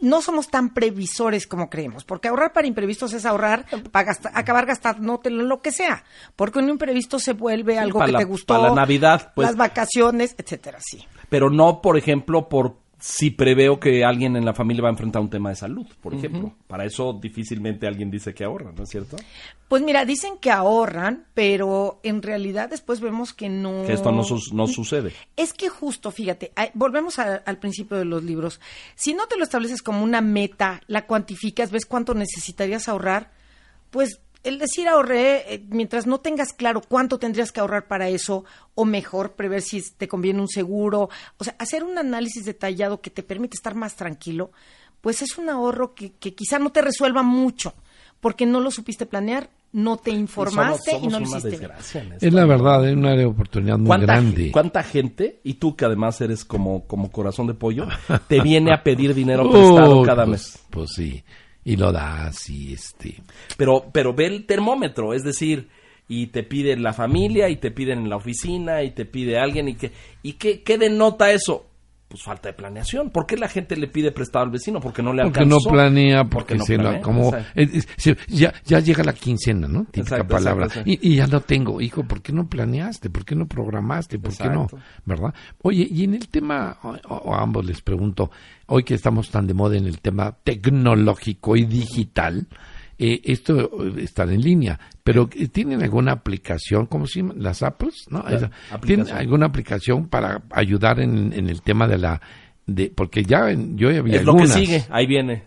no 0.00 0.22
somos 0.22 0.48
tan 0.48 0.74
previsores 0.74 1.46
como 1.46 1.70
creemos, 1.70 2.04
porque 2.04 2.28
ahorrar 2.28 2.52
para 2.52 2.66
imprevistos 2.66 3.12
es 3.12 3.24
ahorrar 3.26 3.66
para 3.90 4.12
acabar 4.32 4.66
gastando 4.66 5.20
lo 5.24 5.60
que 5.60 5.72
sea, 5.72 6.04
porque 6.36 6.60
un 6.60 6.68
imprevisto 6.68 7.18
se 7.18 7.32
vuelve 7.32 7.78
algo 7.78 8.04
que 8.04 8.12
te 8.12 8.24
gustó, 8.24 8.54
para 8.54 8.68
la 8.68 8.74
Navidad, 8.74 9.32
pues, 9.34 9.46
las 9.46 9.56
vacaciones, 9.56 10.34
etcétera, 10.38 10.78
sí. 10.80 11.04
Pero 11.28 11.50
no, 11.50 11.80
por 11.82 11.96
ejemplo, 11.96 12.48
por 12.48 12.76
si 13.00 13.30
preveo 13.30 13.78
que 13.78 14.04
alguien 14.04 14.36
en 14.36 14.44
la 14.44 14.54
familia 14.54 14.82
va 14.82 14.88
a 14.88 14.92
enfrentar 14.92 15.22
un 15.22 15.30
tema 15.30 15.50
de 15.50 15.54
salud, 15.54 15.86
por 16.00 16.14
ejemplo. 16.14 16.54
Para 16.66 16.84
eso 16.84 17.12
difícilmente 17.12 17.86
alguien 17.86 18.10
dice 18.10 18.34
que 18.34 18.44
ahorra, 18.44 18.72
¿no 18.76 18.82
es 18.82 18.88
cierto? 18.88 19.16
Pues 19.68 19.82
mira, 19.82 20.04
dicen 20.04 20.38
que 20.40 20.50
ahorran, 20.50 21.26
pero 21.34 22.00
en 22.02 22.22
realidad 22.22 22.68
después 22.68 23.00
vemos 23.00 23.32
que 23.32 23.48
no... 23.48 23.84
Que 23.86 23.92
esto 23.92 24.10
no, 24.10 24.24
no 24.52 24.66
sucede. 24.66 25.12
Es 25.36 25.52
que 25.52 25.68
justo, 25.68 26.10
fíjate, 26.10 26.52
volvemos 26.74 27.18
al 27.18 27.58
principio 27.58 27.98
de 27.98 28.04
los 28.04 28.24
libros. 28.24 28.60
Si 28.96 29.14
no 29.14 29.26
te 29.26 29.36
lo 29.36 29.44
estableces 29.44 29.82
como 29.82 30.02
una 30.02 30.20
meta, 30.20 30.80
la 30.86 31.06
cuantificas, 31.06 31.70
ves 31.70 31.86
cuánto 31.86 32.14
necesitarías 32.14 32.88
ahorrar, 32.88 33.30
pues 33.90 34.20
el 34.44 34.58
decir 34.58 34.88
ahorré, 34.88 35.54
eh, 35.54 35.64
mientras 35.68 36.06
no 36.06 36.18
tengas 36.18 36.52
claro 36.52 36.80
cuánto 36.86 37.18
tendrías 37.18 37.52
que 37.52 37.60
ahorrar 37.60 37.86
para 37.86 38.08
eso, 38.08 38.44
o 38.74 38.84
mejor, 38.84 39.32
prever 39.32 39.62
si 39.62 39.82
te 39.96 40.08
conviene 40.08 40.40
un 40.40 40.48
seguro, 40.48 41.08
o 41.36 41.44
sea, 41.44 41.56
hacer 41.58 41.84
un 41.84 41.98
análisis 41.98 42.44
detallado 42.44 43.00
que 43.00 43.10
te 43.10 43.22
permite 43.22 43.56
estar 43.56 43.74
más 43.74 43.96
tranquilo, 43.96 44.52
pues 45.00 45.22
es 45.22 45.38
un 45.38 45.48
ahorro 45.48 45.94
que, 45.94 46.12
quizá 46.12 46.58
no 46.58 46.70
te 46.70 46.82
resuelva 46.82 47.22
mucho, 47.22 47.74
porque 48.20 48.46
no 48.46 48.60
lo 48.60 48.70
supiste 48.70 49.06
planear, 49.06 49.50
no 49.72 49.96
te 49.96 50.10
informaste 50.10 50.96
y, 50.96 51.08
no 51.08 51.20
lo 51.20 51.26
hiciste. 51.26 51.68
Es 52.20 52.32
la 52.32 52.46
verdad, 52.46 52.88
es 52.88 52.96
una 52.96 53.14
oportunidad 53.26 53.78
muy 53.78 54.00
grande. 54.00 54.50
¿Cuánta 54.50 54.82
gente, 54.82 55.40
y 55.44 55.54
tú 55.54 55.76
que 55.76 55.84
además 55.84 56.20
eres 56.20 56.44
como, 56.44 56.86
como 56.86 57.10
corazón 57.10 57.46
de 57.48 57.54
pollo, 57.54 57.86
te 58.28 58.40
viene 58.40 58.72
a 58.72 58.82
pedir 58.82 59.14
dinero 59.14 59.50
prestado 59.50 60.02
cada 60.02 60.24
pues, 60.24 60.54
mes? 60.54 60.62
Pues 60.70 60.90
sí 60.94 61.22
y 61.68 61.76
lo 61.76 61.92
das 61.92 62.48
y 62.48 62.72
este. 62.72 63.16
Pero, 63.58 63.90
pero 63.92 64.14
ve 64.14 64.24
el 64.24 64.46
termómetro, 64.46 65.12
es 65.12 65.22
decir, 65.22 65.68
y 66.08 66.28
te 66.28 66.42
piden 66.42 66.82
la 66.82 66.94
familia 66.94 67.50
y 67.50 67.56
te 67.56 67.70
piden 67.70 67.98
en 67.98 68.08
la 68.08 68.16
oficina 68.16 68.82
y 68.82 68.92
te 68.92 69.04
pide 69.04 69.38
alguien 69.38 69.68
y 69.68 69.74
que 69.74 69.92
y 70.22 70.32
qué, 70.32 70.62
qué 70.62 70.78
denota 70.78 71.30
eso 71.30 71.67
pues 72.08 72.22
falta 72.22 72.48
de 72.48 72.54
planeación. 72.54 73.10
¿Por 73.10 73.26
qué 73.26 73.36
la 73.36 73.48
gente 73.48 73.76
le 73.76 73.86
pide 73.86 74.10
prestado 74.12 74.46
al 74.46 74.50
vecino? 74.50 74.80
Porque 74.80 75.02
no 75.02 75.12
le 75.12 75.22
alcanzó. 75.22 75.40
Porque 75.40 75.68
no 75.68 75.70
planea, 75.70 76.24
porque, 76.24 76.54
no 76.54 76.64
planea, 76.64 77.02
como 77.02 77.32
ya, 78.28 78.54
ya 78.64 78.80
llega 78.80 79.04
la 79.04 79.12
quincena, 79.12 79.68
¿no? 79.68 79.84
Típica 79.84 80.26
palabra. 80.26 80.68
Y, 80.86 81.16
ya 81.16 81.26
no 81.26 81.40
tengo, 81.40 81.80
hijo, 81.80 82.04
¿por 82.04 82.22
qué 82.22 82.32
no 82.32 82.48
planeaste? 82.48 83.10
¿Por 83.10 83.26
qué 83.26 83.34
no 83.34 83.46
programaste? 83.46 84.18
¿Por 84.18 84.34
qué 84.34 84.48
no? 84.48 84.68
¿Verdad? 85.04 85.34
Oye, 85.62 85.86
y 85.90 86.04
en 86.04 86.14
el 86.14 86.28
tema, 86.28 86.78
a 86.82 87.42
ambos 87.42 87.66
les 87.66 87.82
pregunto, 87.82 88.30
hoy 88.66 88.84
que 88.84 88.94
estamos 88.94 89.30
tan 89.30 89.46
de 89.46 89.52
moda 89.54 89.76
en 89.76 89.86
el 89.86 90.00
tema 90.00 90.34
tecnológico 90.42 91.56
y 91.56 91.66
digital, 91.66 92.48
eh, 92.98 93.20
esto 93.24 93.70
está 93.96 94.24
en 94.24 94.40
línea, 94.40 94.78
pero 95.04 95.30
eh, 95.32 95.46
¿tienen 95.48 95.82
alguna 95.82 96.12
aplicación, 96.12 96.86
como 96.86 97.06
si 97.06 97.22
las 97.22 97.62
Apples? 97.62 98.06
¿no? 98.10 98.24
¿Tienen 98.84 99.08
alguna 99.10 99.46
aplicación 99.46 100.08
para 100.08 100.42
ayudar 100.50 100.98
en, 100.98 101.32
el 101.32 101.62
tema 101.62 101.86
de 101.86 101.98
la... 101.98 102.20
De, 102.66 102.90
porque 102.90 103.22
ya 103.22 103.50
yo 103.50 103.90
ya 103.90 104.00
había 104.00 104.16
es 104.16 104.24
lo 104.24 104.36
que 104.36 104.46
sigue, 104.46 104.84
ahí 104.90 105.06
viene. 105.06 105.44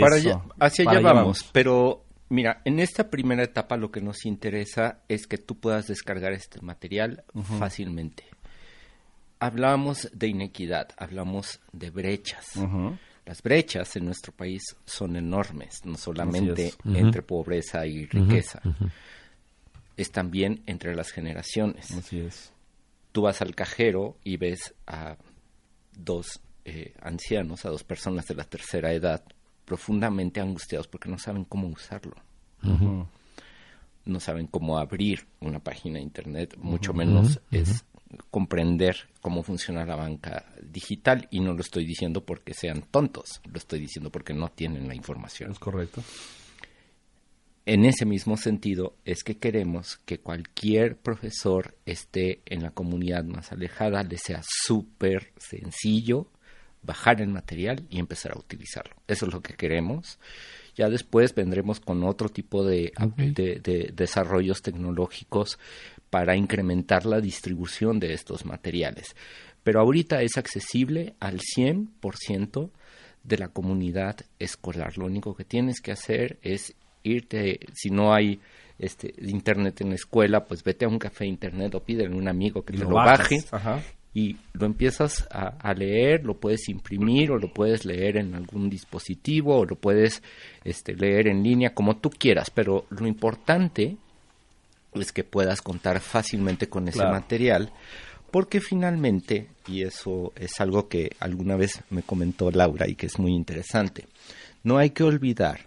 para 0.00 0.16
allá, 0.16 0.40
hacia 0.58 0.90
allá 0.90 1.00
vamos, 1.00 1.48
pero 1.52 2.02
mira, 2.28 2.60
en 2.64 2.80
esta 2.80 3.08
primera 3.08 3.44
etapa 3.44 3.76
lo 3.76 3.92
que 3.92 4.00
nos 4.00 4.24
interesa 4.24 5.02
es 5.06 5.28
que 5.28 5.38
tú 5.38 5.60
puedas 5.60 5.86
descargar 5.86 6.32
este 6.32 6.60
material 6.60 7.22
fácilmente. 7.58 8.24
Hablamos 9.38 10.10
de 10.12 10.26
inequidad, 10.26 10.88
hablamos 10.96 11.60
de 11.72 11.90
brechas. 11.90 12.58
Las 13.30 13.44
brechas 13.44 13.94
en 13.94 14.06
nuestro 14.06 14.32
país 14.32 14.74
son 14.84 15.14
enormes, 15.14 15.84
no 15.84 15.96
solamente 15.96 16.74
entre 16.84 17.22
pobreza 17.22 17.86
y 17.86 18.04
riqueza, 18.04 18.60
es 19.96 20.10
también 20.10 20.64
entre 20.66 20.96
las 20.96 21.12
generaciones. 21.12 21.92
Así 21.92 22.18
es. 22.18 22.52
Tú 23.12 23.22
vas 23.22 23.40
al 23.40 23.54
cajero 23.54 24.16
y 24.24 24.36
ves 24.36 24.74
a 24.84 25.16
dos 25.96 26.40
eh, 26.64 26.92
ancianos, 27.00 27.64
a 27.64 27.70
dos 27.70 27.84
personas 27.84 28.26
de 28.26 28.34
la 28.34 28.42
tercera 28.42 28.92
edad, 28.92 29.22
profundamente 29.64 30.40
angustiados 30.40 30.88
porque 30.88 31.08
no 31.08 31.16
saben 31.16 31.44
cómo 31.44 31.68
usarlo. 31.68 32.16
No 34.06 34.18
saben 34.18 34.48
cómo 34.48 34.76
abrir 34.76 35.28
una 35.38 35.60
página 35.60 35.98
de 35.98 36.02
internet, 36.02 36.56
mucho 36.58 36.92
menos 36.92 37.40
es 37.52 37.84
comprender 38.30 39.08
cómo 39.20 39.42
funciona 39.42 39.84
la 39.84 39.96
banca 39.96 40.46
digital 40.62 41.28
y 41.30 41.40
no 41.40 41.52
lo 41.52 41.60
estoy 41.60 41.84
diciendo 41.86 42.24
porque 42.24 42.54
sean 42.54 42.82
tontos, 42.90 43.40
lo 43.50 43.58
estoy 43.58 43.80
diciendo 43.80 44.10
porque 44.10 44.34
no 44.34 44.48
tienen 44.48 44.88
la 44.88 44.94
información. 44.94 45.52
Es 45.52 45.58
correcto. 45.58 46.02
En 47.66 47.84
ese 47.84 48.06
mismo 48.06 48.36
sentido 48.36 48.96
es 49.04 49.22
que 49.22 49.36
queremos 49.36 49.98
que 50.04 50.18
cualquier 50.18 50.96
profesor 50.96 51.76
esté 51.84 52.40
en 52.46 52.62
la 52.62 52.70
comunidad 52.70 53.24
más 53.24 53.52
alejada, 53.52 54.02
le 54.02 54.18
sea 54.18 54.40
súper 54.42 55.32
sencillo 55.36 56.28
bajar 56.82 57.20
el 57.20 57.28
material 57.28 57.86
y 57.90 57.98
empezar 57.98 58.32
a 58.32 58.38
utilizarlo. 58.38 58.96
Eso 59.06 59.26
es 59.26 59.32
lo 59.32 59.42
que 59.42 59.54
queremos. 59.54 60.18
Ya 60.76 60.88
después 60.88 61.34
vendremos 61.34 61.80
con 61.80 62.04
otro 62.04 62.28
tipo 62.28 62.64
de, 62.64 62.92
de 63.34 63.92
desarrollos 63.94 64.62
tecnológicos 64.62 65.58
para 66.10 66.36
incrementar 66.36 67.06
la 67.06 67.20
distribución 67.20 68.00
de 68.00 68.12
estos 68.12 68.44
materiales. 68.44 69.14
Pero 69.62 69.80
ahorita 69.80 70.22
es 70.22 70.36
accesible 70.36 71.14
al 71.20 71.40
100% 71.40 72.70
de 73.22 73.38
la 73.38 73.48
comunidad 73.48 74.16
escolar. 74.38 74.96
Lo 74.96 75.06
único 75.06 75.34
que 75.34 75.44
tienes 75.44 75.80
que 75.80 75.92
hacer 75.92 76.38
es 76.42 76.74
irte, 77.02 77.60
si 77.74 77.90
no 77.90 78.12
hay 78.12 78.40
este 78.78 79.14
internet 79.18 79.80
en 79.82 79.90
la 79.90 79.94
escuela, 79.96 80.44
pues 80.44 80.64
vete 80.64 80.86
a 80.86 80.88
un 80.88 80.98
café 80.98 81.26
internet 81.26 81.74
o 81.74 81.80
pídele 81.80 82.14
a 82.14 82.18
un 82.18 82.28
amigo 82.28 82.64
que 82.64 82.72
te 82.72 82.84
lo, 82.84 82.90
baje 82.90 83.38
y 84.12 84.36
lo 84.54 84.66
empiezas 84.66 85.26
a, 85.30 85.48
a, 85.60 85.72
leer, 85.72 86.24
lo 86.24 86.34
puedes 86.34 86.68
imprimir 86.68 87.30
o 87.30 87.38
lo 87.38 87.52
puedes 87.52 87.84
leer 87.84 88.16
en 88.16 88.34
algún 88.34 88.68
dispositivo 88.68 89.58
o 89.58 89.64
lo 89.64 89.76
puedes 89.76 90.22
este, 90.64 90.94
leer 90.94 91.28
en 91.28 91.42
línea 91.42 91.74
como 91.74 91.96
tú 91.96 92.10
quieras, 92.10 92.50
pero 92.50 92.86
lo 92.90 93.06
importante 93.06 93.96
es 94.94 95.12
que 95.12 95.22
puedas 95.22 95.62
contar 95.62 96.00
fácilmente 96.00 96.68
con 96.68 96.88
ese 96.88 97.04
material, 97.04 97.72
porque 98.30 98.60
finalmente, 98.60 99.48
y 99.66 99.82
eso 99.82 100.32
es 100.36 100.60
algo 100.60 100.88
que 100.88 101.10
alguna 101.20 101.56
vez 101.56 101.82
me 101.90 102.02
comentó 102.02 102.50
Laura 102.50 102.88
y 102.88 102.96
que 102.96 103.06
es 103.06 103.18
muy 103.18 103.32
interesante, 103.32 104.06
no 104.64 104.78
hay 104.78 104.90
que 104.90 105.04
olvidar 105.04 105.60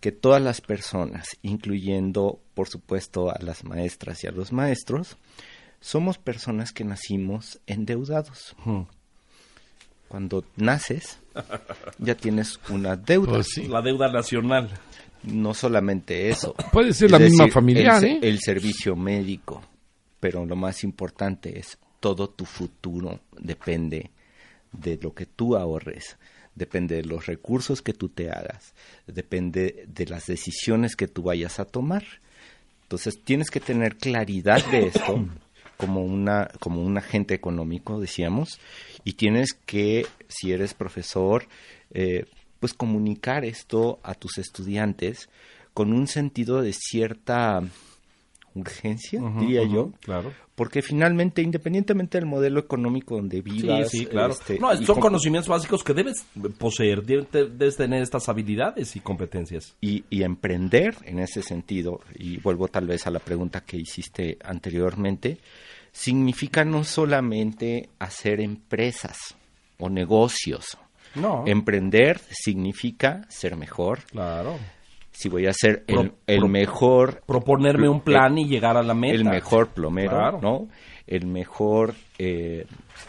que 0.00 0.12
todas 0.12 0.40
las 0.40 0.60
personas, 0.60 1.36
incluyendo 1.42 2.38
por 2.54 2.68
supuesto 2.68 3.30
a 3.30 3.38
las 3.40 3.64
maestras 3.64 4.24
y 4.24 4.28
a 4.28 4.32
los 4.32 4.52
maestros, 4.52 5.16
somos 5.80 6.18
personas 6.18 6.72
que 6.72 6.84
nacimos 6.84 7.60
endeudados. 7.66 8.54
Cuando 10.08 10.44
naces, 10.56 11.18
ya 11.98 12.14
tienes 12.14 12.58
una 12.68 12.96
deuda. 12.96 13.32
Pues 13.32 13.56
La 13.68 13.80
deuda 13.80 14.10
nacional 14.10 14.70
no 15.22 15.54
solamente 15.54 16.28
eso. 16.30 16.54
Puede 16.72 16.92
ser 16.92 17.10
la 17.10 17.18
misma 17.18 17.48
familia 17.48 17.98
el, 17.98 18.04
¿eh? 18.04 18.18
el 18.22 18.40
servicio 18.40 18.96
médico, 18.96 19.62
pero 20.18 20.44
lo 20.44 20.56
más 20.56 20.84
importante 20.84 21.58
es 21.58 21.78
todo 22.00 22.30
tu 22.30 22.44
futuro 22.44 23.20
depende 23.38 24.10
de 24.72 24.98
lo 25.02 25.14
que 25.14 25.26
tú 25.26 25.56
ahorres, 25.56 26.16
depende 26.54 26.96
de 26.96 27.04
los 27.04 27.26
recursos 27.26 27.82
que 27.82 27.92
tú 27.92 28.08
te 28.08 28.30
hagas, 28.30 28.74
depende 29.06 29.84
de 29.86 30.06
las 30.06 30.26
decisiones 30.26 30.96
que 30.96 31.08
tú 31.08 31.22
vayas 31.22 31.60
a 31.60 31.64
tomar. 31.64 32.04
Entonces 32.82 33.22
tienes 33.22 33.50
que 33.50 33.60
tener 33.60 33.96
claridad 33.96 34.64
de 34.66 34.88
esto 34.88 35.26
como 35.80 36.04
una 36.04 36.50
como 36.60 36.82
un 36.82 36.98
agente 36.98 37.32
económico, 37.32 37.98
decíamos, 38.00 38.60
y 39.02 39.14
tienes 39.14 39.54
que, 39.54 40.06
si 40.28 40.52
eres 40.52 40.74
profesor, 40.74 41.46
eh, 41.92 42.26
pues 42.60 42.74
comunicar 42.74 43.46
esto 43.46 43.98
a 44.02 44.14
tus 44.14 44.36
estudiantes 44.36 45.30
con 45.72 45.94
un 45.94 46.06
sentido 46.06 46.60
de 46.60 46.74
cierta 46.74 47.62
urgencia, 48.54 49.20
diría 49.38 49.62
yo. 49.64 49.92
Claro. 50.00 50.32
Porque 50.54 50.82
finalmente, 50.82 51.42
independientemente 51.42 52.18
del 52.18 52.26
modelo 52.26 52.60
económico 52.60 53.16
donde 53.16 53.40
vivas... 53.40 53.90
Sí, 53.90 54.06
claro. 54.06 54.32
Este, 54.32 54.58
no, 54.58 54.76
son 54.76 55.00
conocimientos 55.00 55.48
básicos 55.48 55.82
que 55.82 55.94
debes 55.94 56.24
poseer, 56.58 57.02
debes 57.02 57.76
tener 57.76 58.02
estas 58.02 58.28
habilidades 58.28 58.94
y 58.96 59.00
competencias. 59.00 59.74
Y, 59.80 60.04
y 60.10 60.22
emprender 60.22 60.96
en 61.04 61.18
ese 61.18 61.42
sentido, 61.42 62.00
y 62.14 62.38
vuelvo 62.38 62.68
tal 62.68 62.86
vez 62.86 63.06
a 63.06 63.10
la 63.10 63.20
pregunta 63.20 63.62
que 63.62 63.78
hiciste 63.78 64.38
anteriormente, 64.44 65.38
significa 65.92 66.64
no 66.64 66.84
solamente 66.84 67.88
hacer 67.98 68.40
empresas 68.40 69.16
o 69.78 69.88
negocios 69.88 70.78
no. 71.14 71.44
Emprender 71.46 72.20
significa 72.30 73.22
ser 73.28 73.56
mejor. 73.56 74.04
Claro. 74.04 74.58
Si 75.20 75.28
voy 75.28 75.46
a 75.46 75.52
ser 75.52 75.84
el, 76.26 76.48
mejor... 76.48 77.22
Proponerme 77.26 77.90
un 77.90 78.00
plan 78.00 78.38
y 78.38 78.46
llegar 78.48 78.78
a 78.78 78.82
la 78.82 78.94
meta. 78.94 79.14
El 79.14 79.26
mejor 79.26 79.68
plomero, 79.68 80.40
¿no? 80.40 80.68
el 81.06 81.26
mejor 81.26 81.94
eh, 82.18 82.64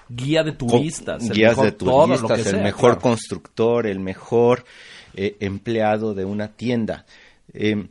guía 0.09 0.43
de 0.43 0.51
turistas, 0.51 1.23
el 1.23 1.33
guías 1.33 1.55
de 1.55 1.71
turistas, 1.71 2.47
el 2.47 2.61
mejor 2.61 2.99
constructor, 2.99 3.87
el 3.87 4.01
mejor 4.01 4.65
eh, 5.13 5.37
empleado 5.39 6.13
de 6.13 6.25
una 6.25 6.49
tienda. 6.49 7.05
Eh, 7.53 7.87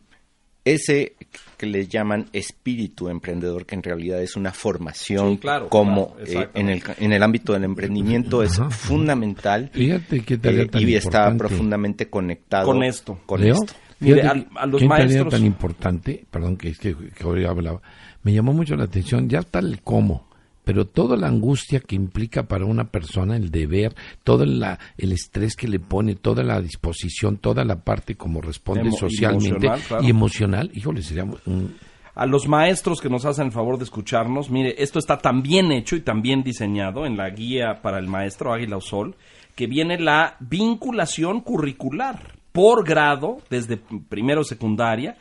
ese 0.64 1.14
que 1.56 1.64
le 1.66 1.86
llaman 1.86 2.28
espíritu 2.34 3.08
emprendedor, 3.08 3.64
que 3.64 3.76
en 3.76 3.82
realidad 3.82 4.20
es 4.20 4.36
una 4.36 4.52
formación 4.52 5.40
como 5.70 6.14
en, 6.26 6.68
el, 6.68 6.82
en 6.98 7.12
el 7.14 7.22
ámbito 7.22 7.54
del 7.54 7.64
emprendimiento 7.64 8.42
es 8.42 8.60
fundamental 8.68 9.70
Fíjate 9.72 10.22
qué 10.22 10.38
y 10.74 10.94
está 10.94 11.34
profundamente 11.34 12.10
conectado 12.10 12.66
con 12.66 12.82
esto. 12.82 13.18
Con 13.24 13.42
esto. 13.44 13.72
A, 14.00 14.66
los 14.66 14.82
maestros 14.84 15.32
tan 15.32 15.44
importante, 15.44 16.24
perdón 16.30 16.56
que 16.56 16.68
es 16.68 16.78
que, 16.78 16.94
que 16.94 17.46
hablaba, 17.46 17.80
me 18.22 18.32
llamó 18.32 18.52
mucho 18.52 18.76
la 18.76 18.84
atención, 18.84 19.28
ya 19.28 19.40
está 19.40 19.58
el 19.58 19.82
cómo, 19.82 20.26
pero 20.64 20.86
toda 20.86 21.16
la 21.16 21.26
angustia 21.26 21.80
que 21.80 21.96
implica 21.96 22.44
para 22.44 22.64
una 22.64 22.84
persona 22.84 23.36
el 23.36 23.50
deber, 23.50 23.94
todo 24.24 24.44
la, 24.44 24.78
el 24.96 25.12
estrés 25.12 25.56
que 25.56 25.68
le 25.68 25.80
pone, 25.80 26.14
toda 26.14 26.42
la 26.42 26.60
disposición, 26.60 27.38
toda 27.38 27.64
la 27.64 27.76
parte 27.76 28.14
como 28.14 28.40
responde 28.40 28.90
socialmente 28.92 29.70
y 30.02 30.10
emocional, 30.10 30.70
híjole, 30.74 31.02
sería 31.02 31.24
un... 31.24 31.76
A 32.14 32.26
los 32.26 32.48
maestros 32.48 33.00
que 33.00 33.08
nos 33.08 33.24
hacen 33.24 33.46
el 33.46 33.52
favor 33.52 33.78
de 33.78 33.84
escucharnos, 33.84 34.50
mire, 34.50 34.74
esto 34.78 34.98
está 34.98 35.18
tan 35.18 35.42
bien 35.42 35.72
hecho 35.72 35.96
y 35.96 36.00
tan 36.00 36.22
bien 36.22 36.42
diseñado 36.42 37.06
en 37.06 37.16
la 37.16 37.30
guía 37.30 37.80
para 37.82 37.98
el 37.98 38.08
maestro 38.08 38.52
Águila 38.52 38.76
o 38.76 38.80
Sol, 38.80 39.14
que 39.54 39.66
viene 39.66 39.98
la 39.98 40.36
vinculación 40.40 41.40
curricular 41.40 42.39
por 42.60 42.84
grado, 42.84 43.38
desde 43.48 43.78
primero 43.78 44.44
secundaria, 44.44 45.16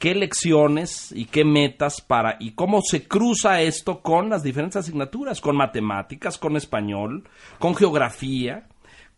qué 0.00 0.16
lecciones 0.16 1.12
y 1.12 1.26
qué 1.26 1.44
metas 1.44 2.00
para 2.00 2.36
y 2.40 2.54
cómo 2.54 2.80
se 2.82 3.06
cruza 3.06 3.60
esto 3.60 4.00
con 4.00 4.28
las 4.28 4.42
diferentes 4.42 4.74
asignaturas, 4.74 5.40
con 5.40 5.56
matemáticas, 5.56 6.38
con 6.38 6.56
español, 6.56 7.22
con 7.60 7.76
geografía, 7.76 8.66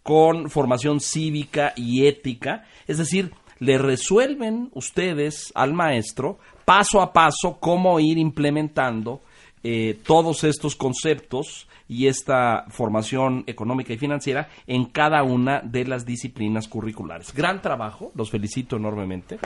con 0.02 0.50
formación 0.50 1.00
cívica 1.00 1.72
y 1.74 2.06
ética, 2.06 2.66
es 2.86 2.98
decir, 2.98 3.32
le 3.60 3.78
resuelven 3.78 4.68
ustedes 4.74 5.50
al 5.54 5.72
maestro 5.72 6.38
paso 6.66 7.00
a 7.00 7.14
paso 7.14 7.56
cómo 7.60 7.98
ir 7.98 8.18
implementando 8.18 9.22
eh, 9.62 9.98
todos 10.04 10.44
estos 10.44 10.76
conceptos 10.76 11.66
y 11.88 12.06
esta 12.06 12.64
formación 12.68 13.44
económica 13.46 13.92
y 13.92 13.98
financiera 13.98 14.48
en 14.66 14.86
cada 14.86 15.22
una 15.22 15.60
de 15.60 15.84
las 15.84 16.06
disciplinas 16.06 16.68
curriculares. 16.68 17.34
Gran 17.34 17.60
trabajo, 17.60 18.10
los 18.14 18.30
felicito 18.30 18.76
enormemente. 18.76 19.38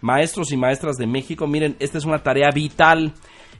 Maestros 0.00 0.50
y 0.52 0.56
maestras 0.56 0.96
de 0.96 1.06
México, 1.06 1.46
miren, 1.46 1.76
esta 1.78 1.98
es 1.98 2.04
una 2.04 2.22
tarea 2.22 2.50
vital 2.52 3.12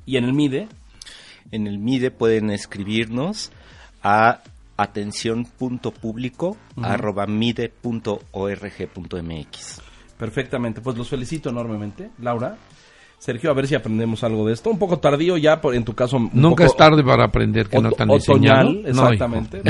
¿Y 0.05 0.17
en 0.17 0.23
el 0.23 0.33
MIDE? 0.33 0.67
En 1.51 1.67
el 1.67 1.77
MIDE 1.79 2.11
pueden 2.11 2.49
escribirnos 2.49 3.51
a 4.03 4.41
atención.público 4.77 6.55
arroba 6.81 7.27
mide.org.mx. 7.27 8.21
Perfectamente, 10.17 10.81
pues 10.81 10.97
los 10.97 11.09
felicito 11.09 11.49
enormemente. 11.49 12.11
Laura, 12.19 12.57
Sergio, 13.19 13.49
a 13.49 13.53
ver 13.53 13.65
si 13.67 13.73
aprendemos 13.73 14.23
algo 14.23 14.45
de 14.45 14.53
esto. 14.53 14.69
Un 14.69 14.77
poco 14.77 14.99
tardío 14.99 15.37
ya, 15.37 15.59
por, 15.59 15.73
en 15.73 15.83
tu 15.83 15.95
caso. 15.95 16.19
Nunca 16.33 16.65
es 16.65 16.75
tarde 16.75 17.03
para 17.03 17.25
aprender 17.25 17.67
que 17.67 17.79
no 17.79 17.91
tan 17.91 18.11
otoñal, 18.11 18.83
exactamente. 18.85 19.61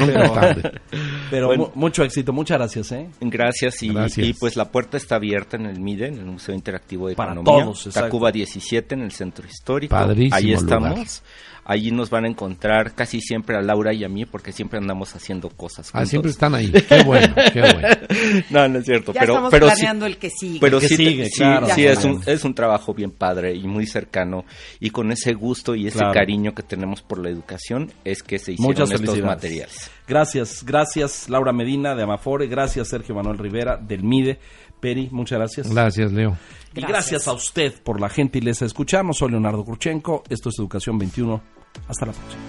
pero, 1.32 1.72
mucho 1.74 2.04
éxito, 2.04 2.34
muchas 2.34 2.58
gracias. 2.58 2.92
¿eh? 2.92 3.10
Gracias 3.22 3.82
y, 3.84 3.94
y, 4.18 4.34
pues 4.34 4.58
la 4.58 4.70
puerta 4.70 4.98
está 4.98 5.16
abierta 5.16 5.56
en 5.56 5.66
el 5.66 5.80
MIDE, 5.80 6.08
en 6.08 6.18
el 6.18 6.26
Museo 6.26 6.54
Interactivo 6.54 7.08
de 7.08 7.16
para 7.16 7.32
Economía. 7.32 7.64
Todos, 7.64 7.90
Tacuba 7.94 8.32
17 8.32 8.96
en 8.96 9.02
el 9.02 9.12
Centro 9.14 9.48
Histórico. 9.48 9.96
Padrísimo 9.96 10.36
Ahí 10.36 10.52
estamos. 10.52 11.24
Allí 11.70 11.92
nos 11.92 12.10
van 12.10 12.24
a 12.24 12.30
encontrar 12.30 12.96
casi 12.96 13.20
siempre 13.20 13.58
a 13.58 13.62
Laura 13.62 13.94
y 13.94 14.06
a 14.06 14.08
mí 14.08 14.26
porque 14.26 14.54
siempre 14.54 14.80
andamos 14.80 15.14
haciendo 15.18 15.50
cosas. 15.50 15.90
Ah, 15.92 16.06
siempre 16.06 16.32
están 16.32 16.56
ahí. 16.56 16.72
Qué 16.72 17.04
bueno, 17.04 17.36
qué 17.52 17.60
bueno. 17.60 17.90
no, 18.50 18.70
no 18.70 18.80
es 18.80 18.86
cierto. 18.86 19.12
Ya 19.12 19.20
pero, 19.20 19.34
estamos 19.34 19.52
pero 19.52 19.68
planeando 19.68 20.06
el 20.06 20.18
que 20.18 20.30
sigue. 20.30 20.60
Pero 20.62 20.80
sí, 20.80 20.96
sigue, 20.96 21.30
claro. 21.30 21.68
sí, 21.76 21.86
es, 21.86 22.06
un, 22.06 22.24
es 22.26 22.46
un 22.46 22.54
trabajo 22.54 22.94
bien 22.94 23.12
padre 23.12 23.54
y 23.54 23.68
muy 23.68 23.86
cercano. 23.86 24.46
Y 24.80 24.92
con 24.92 25.12
ese 25.12 25.34
gusto 25.34 25.76
y 25.76 25.88
ese 25.88 26.00
cariño 26.14 26.56
que 26.56 26.64
tenemos 26.64 27.02
por 27.02 27.20
la 27.20 27.30
educación 27.30 27.92
es 28.06 28.24
que 28.24 28.40
se 28.40 28.54
hicieron 28.54 28.90
estos 28.90 29.22
materiales. 29.22 29.92
Gracias, 30.08 30.64
gracias 30.64 31.28
Laura 31.28 31.52
Medina 31.52 31.96
de 31.96 32.04
Amafore, 32.04 32.48
gracias 32.48 32.88
Sergio 32.88 33.14
Manuel 33.14 33.40
Rivera 33.40 33.76
del 33.76 34.04
MIDE. 34.04 34.40
Peri, 34.80 35.10
muchas 35.12 35.40
gracias. 35.40 35.70
Gracias, 35.70 36.14
Leo. 36.14 36.38
Y 36.76 36.82
gracias 36.82 37.28
a 37.28 37.34
usted 37.34 37.74
por 37.84 38.00
la 38.00 38.08
gentileza 38.08 38.64
de 38.64 38.68
escucharnos. 38.68 39.18
Soy 39.18 39.32
Leonardo 39.32 39.66
Kurchenko. 39.66 40.24
Esto 40.30 40.50
es 40.50 40.60
Educación 40.60 40.98
21. 41.00 41.57
Hasta 41.88 42.06
la 42.06 42.14
próxima. 42.14 42.42